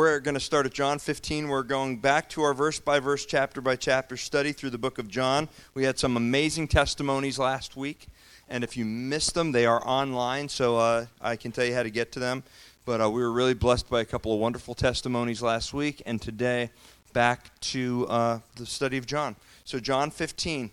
We're 0.00 0.20
going 0.20 0.34
to 0.34 0.40
start 0.40 0.64
at 0.64 0.72
John 0.72 1.00
15. 1.00 1.48
We're 1.48 1.64
going 1.64 1.96
back 1.96 2.28
to 2.28 2.42
our 2.42 2.54
verse 2.54 2.78
by 2.78 3.00
verse, 3.00 3.26
chapter 3.26 3.60
by 3.60 3.74
chapter 3.74 4.16
study 4.16 4.52
through 4.52 4.70
the 4.70 4.78
book 4.78 4.98
of 4.98 5.08
John. 5.08 5.48
We 5.74 5.82
had 5.82 5.98
some 5.98 6.16
amazing 6.16 6.68
testimonies 6.68 7.36
last 7.36 7.76
week, 7.76 8.06
and 8.48 8.62
if 8.62 8.76
you 8.76 8.84
missed 8.84 9.34
them, 9.34 9.50
they 9.50 9.66
are 9.66 9.84
online, 9.84 10.50
so 10.50 10.76
uh, 10.76 11.06
I 11.20 11.34
can 11.34 11.50
tell 11.50 11.64
you 11.64 11.74
how 11.74 11.82
to 11.82 11.90
get 11.90 12.12
to 12.12 12.20
them. 12.20 12.44
But 12.84 13.00
uh, 13.00 13.10
we 13.10 13.20
were 13.22 13.32
really 13.32 13.54
blessed 13.54 13.90
by 13.90 14.00
a 14.00 14.04
couple 14.04 14.32
of 14.32 14.38
wonderful 14.38 14.76
testimonies 14.76 15.42
last 15.42 15.74
week, 15.74 16.00
and 16.06 16.22
today 16.22 16.70
back 17.12 17.58
to 17.62 18.06
uh, 18.08 18.38
the 18.54 18.66
study 18.66 18.98
of 18.98 19.06
John. 19.06 19.34
So, 19.64 19.80
John 19.80 20.12
15, 20.12 20.70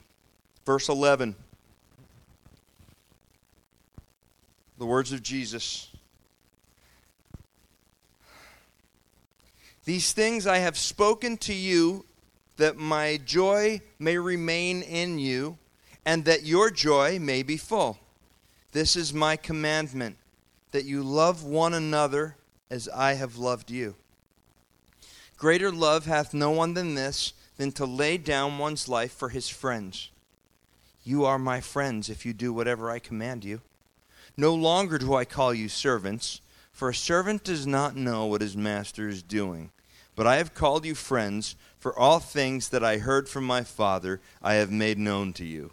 verse 0.67 0.87
11. 0.87 1.33
The 4.77 4.85
words 4.85 5.11
of 5.11 5.23
Jesus. 5.23 5.94
These 9.85 10.13
things 10.13 10.47
I 10.47 10.57
have 10.57 10.79
spoken 10.79 11.37
to 11.37 11.53
you 11.53 12.05
that 12.57 12.75
my 12.75 13.19
joy 13.23 13.81
may 13.99 14.17
remain 14.17 14.81
in 14.81 15.19
you 15.19 15.59
and 16.03 16.25
that 16.25 16.43
your 16.43 16.71
joy 16.71 17.19
may 17.19 17.43
be 17.43 17.55
full. 17.55 17.99
This 18.71 18.95
is 18.95 19.13
my 19.13 19.35
commandment 19.35 20.17
that 20.71 20.85
you 20.85 21.03
love 21.03 21.43
one 21.43 21.75
another 21.75 22.35
as 22.71 22.89
I 22.89 23.13
have 23.13 23.37
loved 23.37 23.69
you. 23.69 23.95
Greater 25.37 25.71
love 25.71 26.05
hath 26.05 26.33
no 26.33 26.49
one 26.49 26.73
than 26.73 26.95
this, 26.95 27.33
than 27.57 27.71
to 27.73 27.85
lay 27.85 28.17
down 28.17 28.57
one's 28.57 28.89
life 28.89 29.11
for 29.11 29.29
his 29.29 29.49
friends. 29.49 30.09
You 31.03 31.25
are 31.25 31.37
my 31.37 31.61
friends 31.61 32.09
if 32.09 32.25
you 32.25 32.33
do 32.33 32.51
whatever 32.51 32.89
I 32.89 32.97
command 32.97 33.45
you. 33.45 33.61
No 34.35 34.55
longer 34.55 34.97
do 34.97 35.13
I 35.13 35.25
call 35.25 35.53
you 35.53 35.69
servants, 35.69 36.41
for 36.71 36.89
a 36.89 36.95
servant 36.95 37.43
does 37.43 37.67
not 37.67 37.95
know 37.95 38.25
what 38.25 38.41
his 38.41 38.57
master 38.57 39.07
is 39.07 39.21
doing 39.21 39.69
but 40.15 40.27
I 40.27 40.37
have 40.37 40.53
called 40.53 40.85
you 40.85 40.95
friends, 40.95 41.55
for 41.77 41.97
all 41.97 42.19
things 42.19 42.69
that 42.69 42.83
I 42.83 42.97
heard 42.97 43.29
from 43.29 43.43
my 43.43 43.63
Father 43.63 44.19
I 44.41 44.55
have 44.55 44.71
made 44.71 44.97
known 44.97 45.33
to 45.33 45.45
you. 45.45 45.71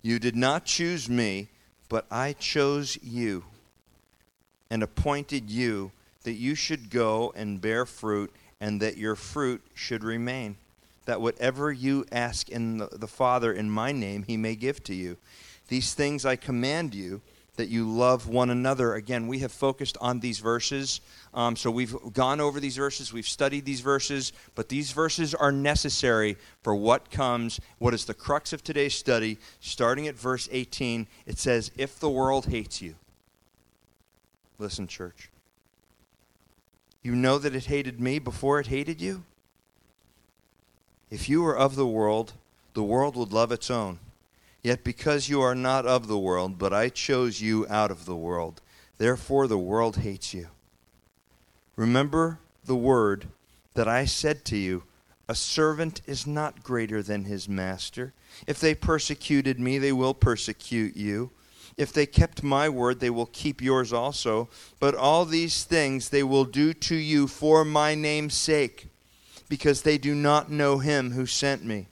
You 0.00 0.18
did 0.18 0.36
not 0.36 0.64
choose 0.64 1.08
me, 1.08 1.48
but 1.88 2.06
I 2.10 2.32
chose 2.32 2.98
you 3.02 3.44
and 4.70 4.82
appointed 4.82 5.50
you 5.50 5.90
that 6.22 6.32
you 6.32 6.54
should 6.54 6.90
go 6.90 7.32
and 7.34 7.60
bear 7.60 7.84
fruit, 7.84 8.32
and 8.60 8.80
that 8.80 8.96
your 8.96 9.16
fruit 9.16 9.62
should 9.74 10.04
remain. 10.04 10.56
That 11.06 11.20
whatever 11.20 11.72
you 11.72 12.04
ask 12.12 12.48
in 12.48 12.78
the, 12.78 12.88
the 12.92 13.08
Father 13.08 13.52
in 13.52 13.70
my 13.70 13.90
name, 13.90 14.22
he 14.22 14.36
may 14.36 14.54
give 14.54 14.82
to 14.84 14.94
you. 14.94 15.16
These 15.68 15.94
things 15.94 16.24
I 16.24 16.36
command 16.36 16.94
you 16.94 17.20
that 17.56 17.68
you 17.68 17.88
love 17.88 18.26
one 18.28 18.50
another. 18.50 18.94
Again, 18.94 19.26
we 19.28 19.40
have 19.40 19.52
focused 19.52 19.96
on 20.00 20.20
these 20.20 20.38
verses. 20.38 21.00
Um, 21.34 21.56
so 21.56 21.70
we've 21.70 21.94
gone 22.12 22.40
over 22.40 22.60
these 22.60 22.76
verses, 22.76 23.12
we've 23.12 23.26
studied 23.26 23.64
these 23.64 23.80
verses, 23.80 24.32
but 24.54 24.68
these 24.68 24.92
verses 24.92 25.34
are 25.34 25.52
necessary 25.52 26.36
for 26.62 26.74
what 26.74 27.10
comes. 27.10 27.60
What 27.78 27.94
is 27.94 28.04
the 28.04 28.14
crux 28.14 28.52
of 28.52 28.64
today's 28.64 28.94
study? 28.94 29.38
Starting 29.60 30.08
at 30.08 30.14
verse 30.14 30.48
18, 30.50 31.06
it 31.26 31.38
says, 31.38 31.70
If 31.76 32.00
the 32.00 32.10
world 32.10 32.46
hates 32.46 32.80
you. 32.82 32.94
Listen, 34.58 34.86
church. 34.86 35.30
You 37.02 37.16
know 37.16 37.38
that 37.38 37.54
it 37.54 37.66
hated 37.66 38.00
me 38.00 38.18
before 38.18 38.60
it 38.60 38.66
hated 38.66 39.00
you? 39.00 39.24
If 41.10 41.28
you 41.28 41.42
were 41.42 41.56
of 41.56 41.74
the 41.74 41.86
world, 41.86 42.34
the 42.74 42.82
world 42.82 43.16
would 43.16 43.32
love 43.32 43.52
its 43.52 43.70
own. 43.70 43.98
Yet 44.62 44.84
because 44.84 45.28
you 45.28 45.40
are 45.40 45.54
not 45.54 45.86
of 45.86 46.06
the 46.06 46.18
world, 46.18 46.58
but 46.58 46.72
I 46.72 46.90
chose 46.90 47.40
you 47.40 47.66
out 47.68 47.90
of 47.90 48.04
the 48.04 48.16
world, 48.16 48.60
therefore 48.98 49.46
the 49.46 49.58
world 49.58 49.98
hates 49.98 50.34
you. 50.34 50.48
Remember 51.76 52.38
the 52.64 52.76
word 52.76 53.28
that 53.74 53.88
I 53.88 54.04
said 54.04 54.44
to 54.46 54.56
you 54.56 54.82
A 55.28 55.34
servant 55.34 56.02
is 56.06 56.26
not 56.26 56.62
greater 56.62 57.02
than 57.02 57.24
his 57.24 57.48
master. 57.48 58.12
If 58.46 58.60
they 58.60 58.74
persecuted 58.74 59.58
me, 59.58 59.78
they 59.78 59.92
will 59.92 60.12
persecute 60.12 60.96
you. 60.96 61.30
If 61.76 61.92
they 61.92 62.04
kept 62.04 62.42
my 62.42 62.68
word, 62.68 63.00
they 63.00 63.10
will 63.10 63.26
keep 63.26 63.62
yours 63.62 63.92
also. 63.92 64.50
But 64.78 64.94
all 64.94 65.24
these 65.24 65.64
things 65.64 66.08
they 66.08 66.22
will 66.22 66.44
do 66.44 66.74
to 66.74 66.96
you 66.96 67.26
for 67.26 67.64
my 67.64 67.94
name's 67.94 68.34
sake, 68.34 68.88
because 69.48 69.82
they 69.82 69.96
do 69.96 70.14
not 70.14 70.50
know 70.50 70.78
him 70.78 71.12
who 71.12 71.24
sent 71.24 71.64
me. 71.64 71.88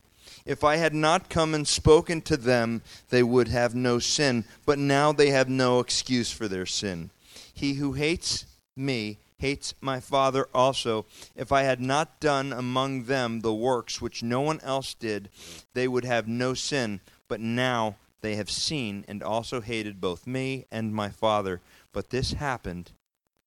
If 0.49 0.65
I 0.65 0.77
had 0.77 0.95
not 0.95 1.29
come 1.29 1.53
and 1.53 1.69
spoken 1.69 2.23
to 2.23 2.39
them, 2.39 2.81
they 3.11 3.23
would 3.23 3.49
have 3.49 3.75
no 3.75 3.99
sin, 3.99 4.47
but 4.65 4.79
now 4.79 5.13
they 5.13 5.29
have 5.29 5.51
no 5.51 5.79
excuse 5.79 6.33
for 6.33 6.49
their 6.49 6.65
sin. 6.65 7.11
He 7.53 7.75
who 7.75 7.93
hates 7.93 8.47
me 8.75 9.19
hates 9.37 9.75
my 9.83 10.01
Father 10.01 10.49
also. 10.55 11.05
If 11.37 11.53
I 11.53 11.65
had 11.65 11.83
not 11.83 12.19
done 12.19 12.55
among 12.55 13.05
them 13.05 13.41
the 13.41 13.53
works 13.53 14.01
which 14.01 14.23
no 14.23 14.41
one 14.41 14.59
else 14.63 14.95
did, 14.95 15.29
they 15.75 15.87
would 15.87 16.07
have 16.07 16.27
no 16.27 16.55
sin, 16.55 17.01
but 17.29 17.41
now 17.41 17.97
they 18.23 18.37
have 18.37 18.51
seen 18.51 19.05
and 19.07 19.23
also 19.23 19.61
hated 19.61 20.01
both 20.01 20.27
me 20.27 20.65
and 20.73 20.95
my 20.95 21.11
Father. 21.11 21.61
But 21.93 22.09
this 22.09 22.33
happened 22.33 22.93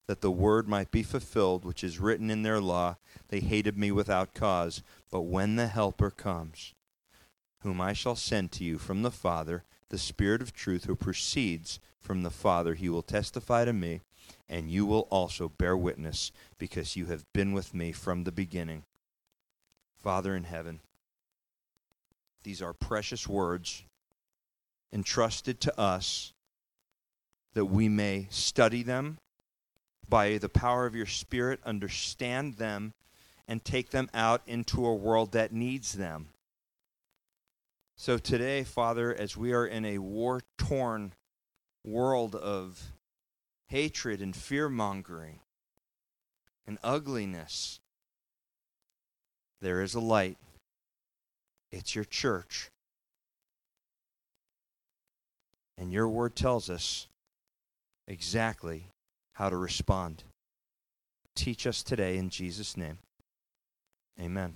that 0.08 0.22
the 0.22 0.30
word 0.30 0.68
might 0.68 0.92
be 0.92 1.02
fulfilled 1.02 1.66
which 1.66 1.84
is 1.84 2.00
written 2.00 2.30
in 2.30 2.44
their 2.44 2.62
law. 2.62 2.98
They 3.30 3.40
hated 3.40 3.76
me 3.76 3.92
without 3.92 4.36
cause. 4.36 4.84
But 5.10 5.22
when 5.22 5.56
the 5.56 5.66
Helper 5.66 6.12
comes, 6.12 6.76
whom 7.62 7.82
I 7.82 7.94
shall 7.94 8.16
send 8.16 8.52
to 8.54 8.64
you 8.64 8.78
from 8.78 9.02
the 9.02 9.12
Father, 9.12 9.64
the 9.90 9.98
Spirit 9.98 10.42
of 10.42 10.54
truth 10.54 10.86
who 10.86 10.96
proceeds 10.96 11.80
from 12.00 12.24
the 12.24 12.30
Father. 12.30 12.74
He 12.74 12.90
will 12.90 13.04
testify 13.04 13.66
to 13.66 13.74
me, 13.74 14.02
and 14.50 14.70
you 14.70 14.86
will 14.86 15.08
also 15.10 15.50
bear 15.50 15.78
witness, 15.78 16.32
because 16.58 16.96
you 16.96 17.06
have 17.08 17.32
been 17.34 17.54
with 17.54 17.74
me 17.74 17.92
from 17.92 18.24
the 18.24 18.32
beginning. 18.32 18.84
Father 20.02 20.36
in 20.36 20.46
heaven, 20.46 20.80
these 22.44 22.62
are 22.62 22.74
precious 22.74 23.28
words 23.28 23.84
entrusted 24.92 25.62
to 25.62 25.80
us 25.80 26.34
that 27.54 27.66
we 27.66 27.88
may 27.88 28.28
study 28.30 28.84
them 28.84 29.18
by 30.10 30.38
the 30.38 30.50
power 30.50 30.86
of 30.86 30.96
your 30.96 31.06
Spirit, 31.06 31.60
understand 31.66 32.56
them, 32.56 32.94
and 33.48 33.64
take 33.64 33.92
them 33.92 34.10
out 34.14 34.42
into 34.48 34.86
a 34.86 34.96
world 34.96 35.34
that 35.34 35.54
needs 35.54 35.94
them. 35.94 36.30
So 38.02 38.18
today, 38.18 38.64
Father, 38.64 39.14
as 39.14 39.38
we 39.38 39.54
are 39.54 39.68
in 39.68 39.86
a 39.86 40.00
war 40.00 40.42
torn 40.58 41.14
world 41.86 42.34
of 42.34 42.94
hatred 43.68 44.24
and 44.24 44.36
fear 44.36 44.70
mongering 44.70 45.38
and 46.66 46.80
ugliness, 46.84 47.80
there 49.62 49.84
is 49.84 49.94
a 49.94 50.00
light. 50.00 50.40
It's 51.72 51.94
your 51.94 52.04
church. 52.04 52.72
And 55.78 55.94
your 55.94 56.08
word 56.08 56.36
tells 56.36 56.72
us 56.72 57.08
exactly 58.08 58.88
how 59.34 59.50
to 59.50 59.58
respond. 59.58 60.24
Teach 61.36 61.68
us 61.68 61.84
today 61.84 62.18
in 62.18 62.32
Jesus' 62.32 62.76
name. 62.76 62.98
Amen. 64.20 64.56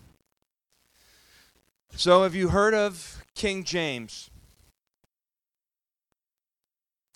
So, 1.98 2.24
have 2.24 2.36
you 2.36 2.50
heard 2.50 2.74
of 2.74 3.24
King 3.36 3.64
James? 3.64 4.30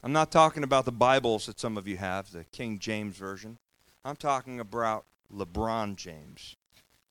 I'm 0.01 0.13
not 0.13 0.31
talking 0.31 0.63
about 0.63 0.85
the 0.85 0.93
Bibles 0.93 1.47
that 1.47 1.59
some 1.59 1.77
of 1.77 1.85
you 1.85 1.97
have, 1.97 2.31
the 2.31 2.45
King 2.45 2.79
James 2.79 3.17
Version. 3.17 3.57
I'm 4.05 4.15
talking 4.15 4.57
about 4.61 5.03
LeBron 5.35 5.97
James. 5.97 6.55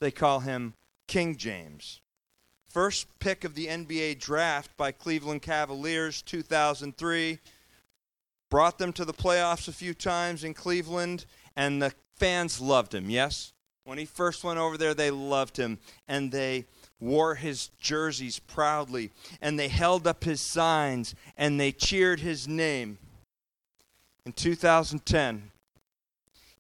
They 0.01 0.11
call 0.11 0.41
him 0.41 0.73
King 1.09 1.37
James. 1.37 2.01
First 2.71 3.07
pick 3.19 3.45
of 3.45 3.55
the 3.55 3.67
NBA 3.67 4.19
draft 4.19 4.75
by 4.79 4.91
Cleveland 4.91 5.43
Cavaliers 5.43 6.23
2003. 6.23 7.39
Brought 8.51 8.79
them 8.79 8.95
to 8.95 9.05
the 9.05 9.13
playoffs 9.13 9.69
a 9.69 9.73
few 9.73 9.93
times 9.93 10.43
in 10.43 10.55
Cleveland, 10.55 11.27
and 11.55 11.83
the 11.83 11.93
fans 12.17 12.63
loved 12.63 12.95
him, 12.95 13.11
yes? 13.11 13.53
When 13.85 13.99
he 13.99 14.07
first 14.07 14.43
went 14.43 14.59
over 14.59 14.79
there, 14.79 14.95
they 14.95 15.11
loved 15.11 15.59
him, 15.59 15.79
and 16.09 16.33
they 16.33 16.65
wore 17.01 17.37
his 17.37 17.69
jerseys 17.81 18.39
proudly, 18.39 19.11
and 19.41 19.59
they 19.59 19.69
held 19.69 20.07
up 20.07 20.25
his 20.25 20.41
signs, 20.41 21.15
and 21.37 21.59
they 21.59 21.73
cheered 21.73 22.21
his 22.21 22.49
name. 22.49 22.99
In 24.27 24.33
2010, 24.33 25.51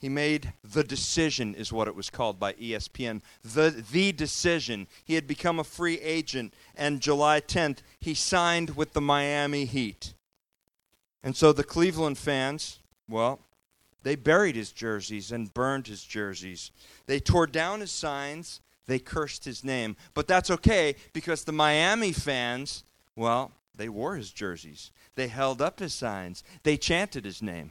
he 0.00 0.08
made 0.08 0.52
the 0.62 0.84
decision, 0.84 1.54
is 1.54 1.72
what 1.72 1.88
it 1.88 1.94
was 1.94 2.08
called 2.08 2.38
by 2.38 2.52
ESPN. 2.54 3.20
The, 3.42 3.84
the 3.90 4.12
decision. 4.12 4.86
He 5.04 5.14
had 5.14 5.26
become 5.26 5.58
a 5.58 5.64
free 5.64 5.98
agent, 6.00 6.54
and 6.76 7.00
July 7.00 7.40
10th, 7.40 7.78
he 7.98 8.14
signed 8.14 8.76
with 8.76 8.92
the 8.92 9.00
Miami 9.00 9.64
Heat. 9.64 10.14
And 11.22 11.36
so 11.36 11.52
the 11.52 11.64
Cleveland 11.64 12.16
fans, 12.16 12.78
well, 13.08 13.40
they 14.04 14.14
buried 14.14 14.54
his 14.54 14.70
jerseys 14.70 15.32
and 15.32 15.52
burned 15.52 15.88
his 15.88 16.04
jerseys. 16.04 16.70
They 17.06 17.18
tore 17.18 17.48
down 17.48 17.80
his 17.80 17.90
signs 17.90 18.60
they 18.88 18.98
cursed 18.98 19.44
his 19.44 19.62
name. 19.62 19.94
But 20.14 20.26
that's 20.26 20.50
okay 20.50 20.96
because 21.12 21.44
the 21.44 21.52
Miami 21.52 22.10
fans, 22.10 22.82
well, 23.14 23.52
they 23.76 23.88
wore 23.88 24.16
his 24.16 24.32
jerseys. 24.32 24.90
They 25.14 25.28
held 25.28 25.62
up 25.62 25.78
his 25.78 25.94
signs. 25.94 26.42
They 26.64 26.76
chanted 26.76 27.24
his 27.24 27.40
name 27.40 27.70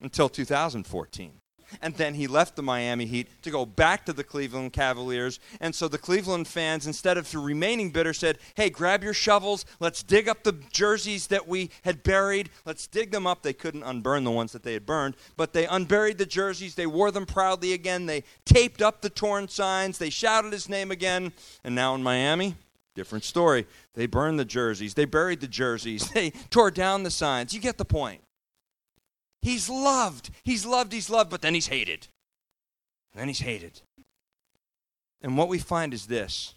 until 0.00 0.28
2014. 0.28 1.40
And 1.82 1.94
then 1.94 2.14
he 2.14 2.26
left 2.26 2.56
the 2.56 2.62
Miami 2.62 3.06
Heat 3.06 3.28
to 3.42 3.50
go 3.50 3.66
back 3.66 4.06
to 4.06 4.12
the 4.12 4.24
Cleveland 4.24 4.72
Cavaliers. 4.72 5.40
And 5.60 5.74
so 5.74 5.88
the 5.88 5.98
Cleveland 5.98 6.48
fans, 6.48 6.86
instead 6.86 7.16
of 7.16 7.32
remaining 7.34 7.90
bitter, 7.90 8.12
said, 8.12 8.38
Hey, 8.54 8.70
grab 8.70 9.02
your 9.02 9.14
shovels. 9.14 9.64
Let's 9.80 10.02
dig 10.02 10.28
up 10.28 10.42
the 10.42 10.52
jerseys 10.72 11.28
that 11.28 11.48
we 11.48 11.70
had 11.82 12.02
buried. 12.02 12.50
Let's 12.64 12.86
dig 12.86 13.10
them 13.10 13.26
up. 13.26 13.42
They 13.42 13.52
couldn't 13.52 13.82
unburn 13.82 14.24
the 14.24 14.30
ones 14.30 14.52
that 14.52 14.62
they 14.62 14.74
had 14.74 14.86
burned, 14.86 15.16
but 15.36 15.52
they 15.52 15.66
unburied 15.66 16.18
the 16.18 16.26
jerseys. 16.26 16.74
They 16.74 16.86
wore 16.86 17.10
them 17.10 17.26
proudly 17.26 17.72
again. 17.72 18.06
They 18.06 18.24
taped 18.44 18.82
up 18.82 19.00
the 19.00 19.10
torn 19.10 19.48
signs. 19.48 19.98
They 19.98 20.10
shouted 20.10 20.52
his 20.52 20.68
name 20.68 20.90
again. 20.90 21.32
And 21.62 21.74
now 21.74 21.94
in 21.94 22.02
Miami, 22.02 22.56
different 22.94 23.24
story. 23.24 23.66
They 23.94 24.06
burned 24.06 24.38
the 24.38 24.44
jerseys. 24.44 24.94
They 24.94 25.04
buried 25.04 25.40
the 25.40 25.48
jerseys. 25.48 26.08
They 26.14 26.30
tore 26.50 26.70
down 26.70 27.02
the 27.02 27.10
signs. 27.10 27.52
You 27.52 27.60
get 27.60 27.76
the 27.76 27.84
point. 27.84 28.20
He's 29.44 29.68
loved. 29.68 30.30
He's 30.42 30.64
loved. 30.64 30.90
He's 30.90 31.10
loved, 31.10 31.28
but 31.28 31.42
then 31.42 31.52
he's 31.52 31.66
hated. 31.66 32.08
And 33.12 33.20
then 33.20 33.28
he's 33.28 33.40
hated. 33.40 33.82
And 35.20 35.36
what 35.36 35.48
we 35.48 35.58
find 35.58 35.92
is 35.92 36.06
this 36.06 36.54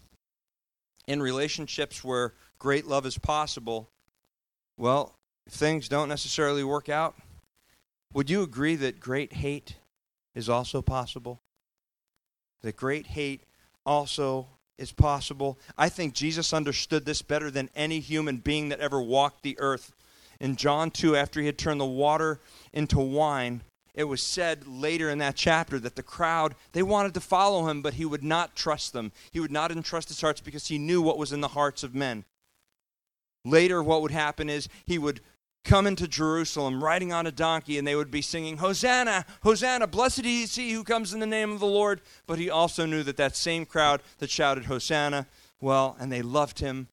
in 1.06 1.20
relationships 1.20 2.02
where 2.02 2.32
great 2.58 2.86
love 2.86 3.04
is 3.04 3.18
possible, 3.18 3.90
well, 4.78 5.14
if 5.46 5.52
things 5.52 5.86
don't 5.86 6.08
necessarily 6.08 6.64
work 6.64 6.88
out, 6.88 7.14
would 8.14 8.30
you 8.30 8.42
agree 8.42 8.74
that 8.76 9.00
great 9.00 9.34
hate 9.34 9.76
is 10.34 10.48
also 10.48 10.80
possible? 10.80 11.42
That 12.62 12.74
great 12.74 13.08
hate 13.08 13.42
also 13.84 14.46
is 14.78 14.92
possible. 14.92 15.58
I 15.76 15.90
think 15.90 16.14
Jesus 16.14 16.54
understood 16.54 17.04
this 17.04 17.20
better 17.20 17.50
than 17.50 17.68
any 17.76 18.00
human 18.00 18.38
being 18.38 18.70
that 18.70 18.80
ever 18.80 19.02
walked 19.02 19.42
the 19.42 19.58
earth 19.60 19.92
in 20.40 20.56
John 20.56 20.90
2, 20.90 21.16
after 21.16 21.40
he 21.40 21.46
had 21.46 21.58
turned 21.58 21.80
the 21.80 21.86
water 21.86 22.40
into 22.72 22.98
wine, 22.98 23.62
it 23.94 24.04
was 24.04 24.22
said 24.22 24.66
later 24.68 25.10
in 25.10 25.18
that 25.18 25.34
chapter 25.34 25.80
that 25.80 25.96
the 25.96 26.02
crowd, 26.02 26.54
they 26.72 26.84
wanted 26.84 27.14
to 27.14 27.20
follow 27.20 27.68
him, 27.68 27.82
but 27.82 27.94
he 27.94 28.04
would 28.04 28.22
not 28.22 28.54
trust 28.54 28.92
them. 28.92 29.10
He 29.32 29.40
would 29.40 29.50
not 29.50 29.72
entrust 29.72 30.08
his 30.08 30.20
hearts 30.20 30.40
because 30.40 30.68
he 30.68 30.78
knew 30.78 31.02
what 31.02 31.18
was 31.18 31.32
in 31.32 31.40
the 31.40 31.48
hearts 31.48 31.82
of 31.82 31.96
men. 31.96 32.24
Later, 33.44 33.82
what 33.82 34.02
would 34.02 34.12
happen 34.12 34.48
is 34.48 34.68
he 34.86 34.98
would 34.98 35.20
come 35.64 35.86
into 35.86 36.06
Jerusalem 36.06 36.82
riding 36.82 37.12
on 37.12 37.26
a 37.26 37.32
donkey, 37.32 37.76
and 37.76 37.86
they 37.86 37.96
would 37.96 38.10
be 38.10 38.22
singing, 38.22 38.58
Hosanna, 38.58 39.26
Hosanna, 39.42 39.88
blessed 39.88 40.24
is 40.24 40.54
he 40.54 40.72
who 40.72 40.84
comes 40.84 41.12
in 41.12 41.18
the 41.18 41.26
name 41.26 41.50
of 41.50 41.58
the 41.58 41.66
Lord. 41.66 42.00
But 42.26 42.38
he 42.38 42.48
also 42.48 42.86
knew 42.86 43.02
that 43.02 43.16
that 43.16 43.36
same 43.36 43.66
crowd 43.66 44.02
that 44.18 44.30
shouted, 44.30 44.66
Hosanna, 44.66 45.26
well, 45.60 45.96
and 45.98 46.12
they 46.12 46.22
loved 46.22 46.60
him, 46.60 46.88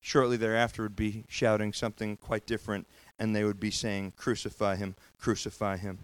shortly 0.00 0.36
thereafter 0.36 0.82
would 0.82 0.96
be 0.96 1.24
shouting 1.28 1.72
something 1.72 2.16
quite 2.16 2.46
different, 2.46 2.86
and 3.18 3.34
they 3.34 3.44
would 3.44 3.60
be 3.60 3.70
saying, 3.70 4.12
Crucify 4.16 4.76
him, 4.76 4.94
crucify 5.18 5.76
him. 5.76 5.98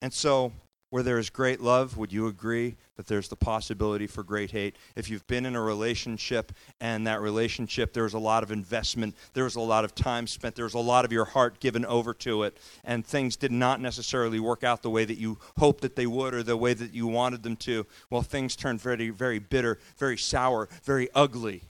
And 0.00 0.12
so, 0.12 0.52
where 0.90 1.02
there 1.02 1.18
is 1.18 1.28
great 1.28 1.60
love, 1.60 1.98
would 1.98 2.12
you 2.12 2.28
agree 2.28 2.76
that 2.96 3.06
there's 3.06 3.28
the 3.28 3.36
possibility 3.36 4.06
for 4.06 4.22
great 4.22 4.52
hate? 4.52 4.76
If 4.96 5.10
you've 5.10 5.26
been 5.26 5.44
in 5.44 5.54
a 5.54 5.60
relationship 5.60 6.50
and 6.80 7.06
that 7.06 7.20
relationship, 7.20 7.92
there 7.92 8.04
was 8.04 8.14
a 8.14 8.18
lot 8.18 8.42
of 8.42 8.50
investment, 8.50 9.14
there 9.34 9.44
was 9.44 9.56
a 9.56 9.60
lot 9.60 9.84
of 9.84 9.94
time 9.94 10.26
spent, 10.26 10.54
there 10.54 10.64
was 10.64 10.74
a 10.74 10.78
lot 10.78 11.04
of 11.04 11.12
your 11.12 11.26
heart 11.26 11.60
given 11.60 11.84
over 11.84 12.14
to 12.14 12.44
it, 12.44 12.56
and 12.84 13.04
things 13.04 13.36
did 13.36 13.52
not 13.52 13.82
necessarily 13.82 14.40
work 14.40 14.64
out 14.64 14.82
the 14.82 14.88
way 14.88 15.04
that 15.04 15.18
you 15.18 15.38
hoped 15.58 15.82
that 15.82 15.94
they 15.94 16.06
would 16.06 16.32
or 16.32 16.42
the 16.42 16.56
way 16.56 16.72
that 16.72 16.94
you 16.94 17.06
wanted 17.06 17.42
them 17.42 17.56
to, 17.56 17.86
well, 18.08 18.22
things 18.22 18.56
turned 18.56 18.80
very, 18.80 19.10
very 19.10 19.38
bitter, 19.38 19.78
very 19.98 20.16
sour, 20.16 20.70
very 20.84 21.08
ugly. 21.14 21.67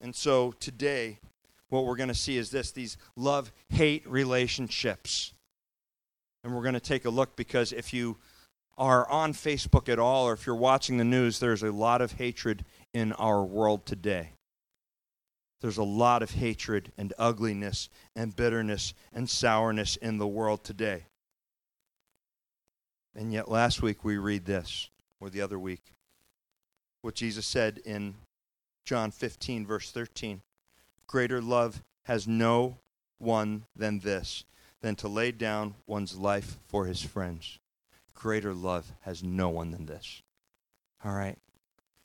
And 0.00 0.14
so 0.14 0.52
today, 0.52 1.18
what 1.68 1.84
we're 1.84 1.96
going 1.96 2.08
to 2.08 2.14
see 2.14 2.36
is 2.36 2.50
this 2.50 2.72
these 2.72 2.96
love 3.16 3.52
hate 3.68 4.08
relationships. 4.08 5.32
And 6.42 6.54
we're 6.54 6.62
going 6.62 6.74
to 6.74 6.80
take 6.80 7.04
a 7.04 7.10
look 7.10 7.36
because 7.36 7.72
if 7.72 7.92
you 7.92 8.16
are 8.78 9.08
on 9.10 9.34
Facebook 9.34 9.90
at 9.90 9.98
all 9.98 10.26
or 10.26 10.32
if 10.32 10.46
you're 10.46 10.56
watching 10.56 10.96
the 10.96 11.04
news, 11.04 11.38
there's 11.38 11.62
a 11.62 11.70
lot 11.70 12.00
of 12.00 12.12
hatred 12.12 12.64
in 12.94 13.12
our 13.12 13.44
world 13.44 13.84
today. 13.84 14.32
There's 15.60 15.76
a 15.76 15.82
lot 15.82 16.22
of 16.22 16.30
hatred 16.30 16.90
and 16.96 17.12
ugliness 17.18 17.90
and 18.16 18.34
bitterness 18.34 18.94
and 19.12 19.28
sourness 19.28 19.96
in 19.96 20.16
the 20.16 20.26
world 20.26 20.64
today. 20.64 21.04
And 23.14 23.32
yet, 23.32 23.50
last 23.50 23.82
week 23.82 24.02
we 24.02 24.16
read 24.16 24.46
this, 24.46 24.88
or 25.20 25.28
the 25.28 25.42
other 25.42 25.58
week, 25.58 25.92
what 27.02 27.14
Jesus 27.14 27.44
said 27.44 27.80
in 27.84 28.14
John 28.84 29.10
15, 29.10 29.66
verse 29.66 29.90
13. 29.90 30.42
Greater 31.06 31.40
love 31.40 31.82
has 32.04 32.26
no 32.26 32.78
one 33.18 33.64
than 33.76 34.00
this, 34.00 34.44
than 34.80 34.96
to 34.96 35.08
lay 35.08 35.32
down 35.32 35.74
one's 35.86 36.16
life 36.16 36.56
for 36.66 36.86
his 36.86 37.02
friends. 37.02 37.58
Greater 38.14 38.54
love 38.54 38.92
has 39.02 39.22
no 39.22 39.48
one 39.48 39.70
than 39.70 39.86
this. 39.86 40.22
All 41.04 41.12
right? 41.12 41.38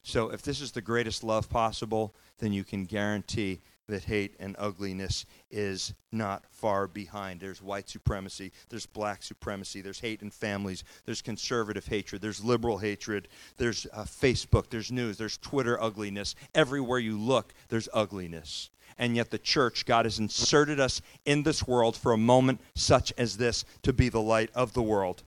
So 0.03 0.29
if 0.29 0.41
this 0.43 0.61
is 0.61 0.71
the 0.71 0.81
greatest 0.81 1.23
love 1.23 1.49
possible, 1.49 2.13
then 2.37 2.53
you 2.53 2.63
can 2.63 2.85
guarantee 2.85 3.61
that 3.87 4.03
hate 4.03 4.35
and 4.39 4.55
ugliness 4.57 5.25
is 5.51 5.93
not 6.11 6.43
far 6.49 6.87
behind. 6.87 7.39
There's 7.39 7.61
white 7.61 7.89
supremacy, 7.89 8.51
there's 8.69 8.85
black 8.85 9.21
supremacy, 9.23 9.81
there's 9.81 9.99
hate 9.99 10.21
in 10.21 10.31
families, 10.31 10.83
there's 11.05 11.21
conservative 11.21 11.85
hatred, 11.85 12.21
there's 12.21 12.43
liberal 12.43 12.77
hatred, 12.77 13.27
there's 13.57 13.85
uh, 13.93 14.03
Facebook, 14.03 14.69
there's 14.69 14.91
news, 14.91 15.17
there's 15.17 15.37
Twitter 15.37 15.81
ugliness. 15.81 16.35
Everywhere 16.53 16.99
you 16.99 17.19
look, 17.19 17.53
there's 17.69 17.89
ugliness. 17.93 18.69
And 18.97 19.15
yet, 19.15 19.29
the 19.29 19.37
church, 19.37 19.85
God 19.85 20.05
has 20.05 20.19
inserted 20.19 20.79
us 20.79 21.01
in 21.25 21.43
this 21.43 21.67
world 21.67 21.97
for 21.97 22.13
a 22.13 22.17
moment 22.17 22.61
such 22.75 23.11
as 23.17 23.37
this 23.37 23.65
to 23.83 23.91
be 23.91 24.07
the 24.07 24.21
light 24.21 24.49
of 24.55 24.73
the 24.73 24.81
world. 24.81 25.23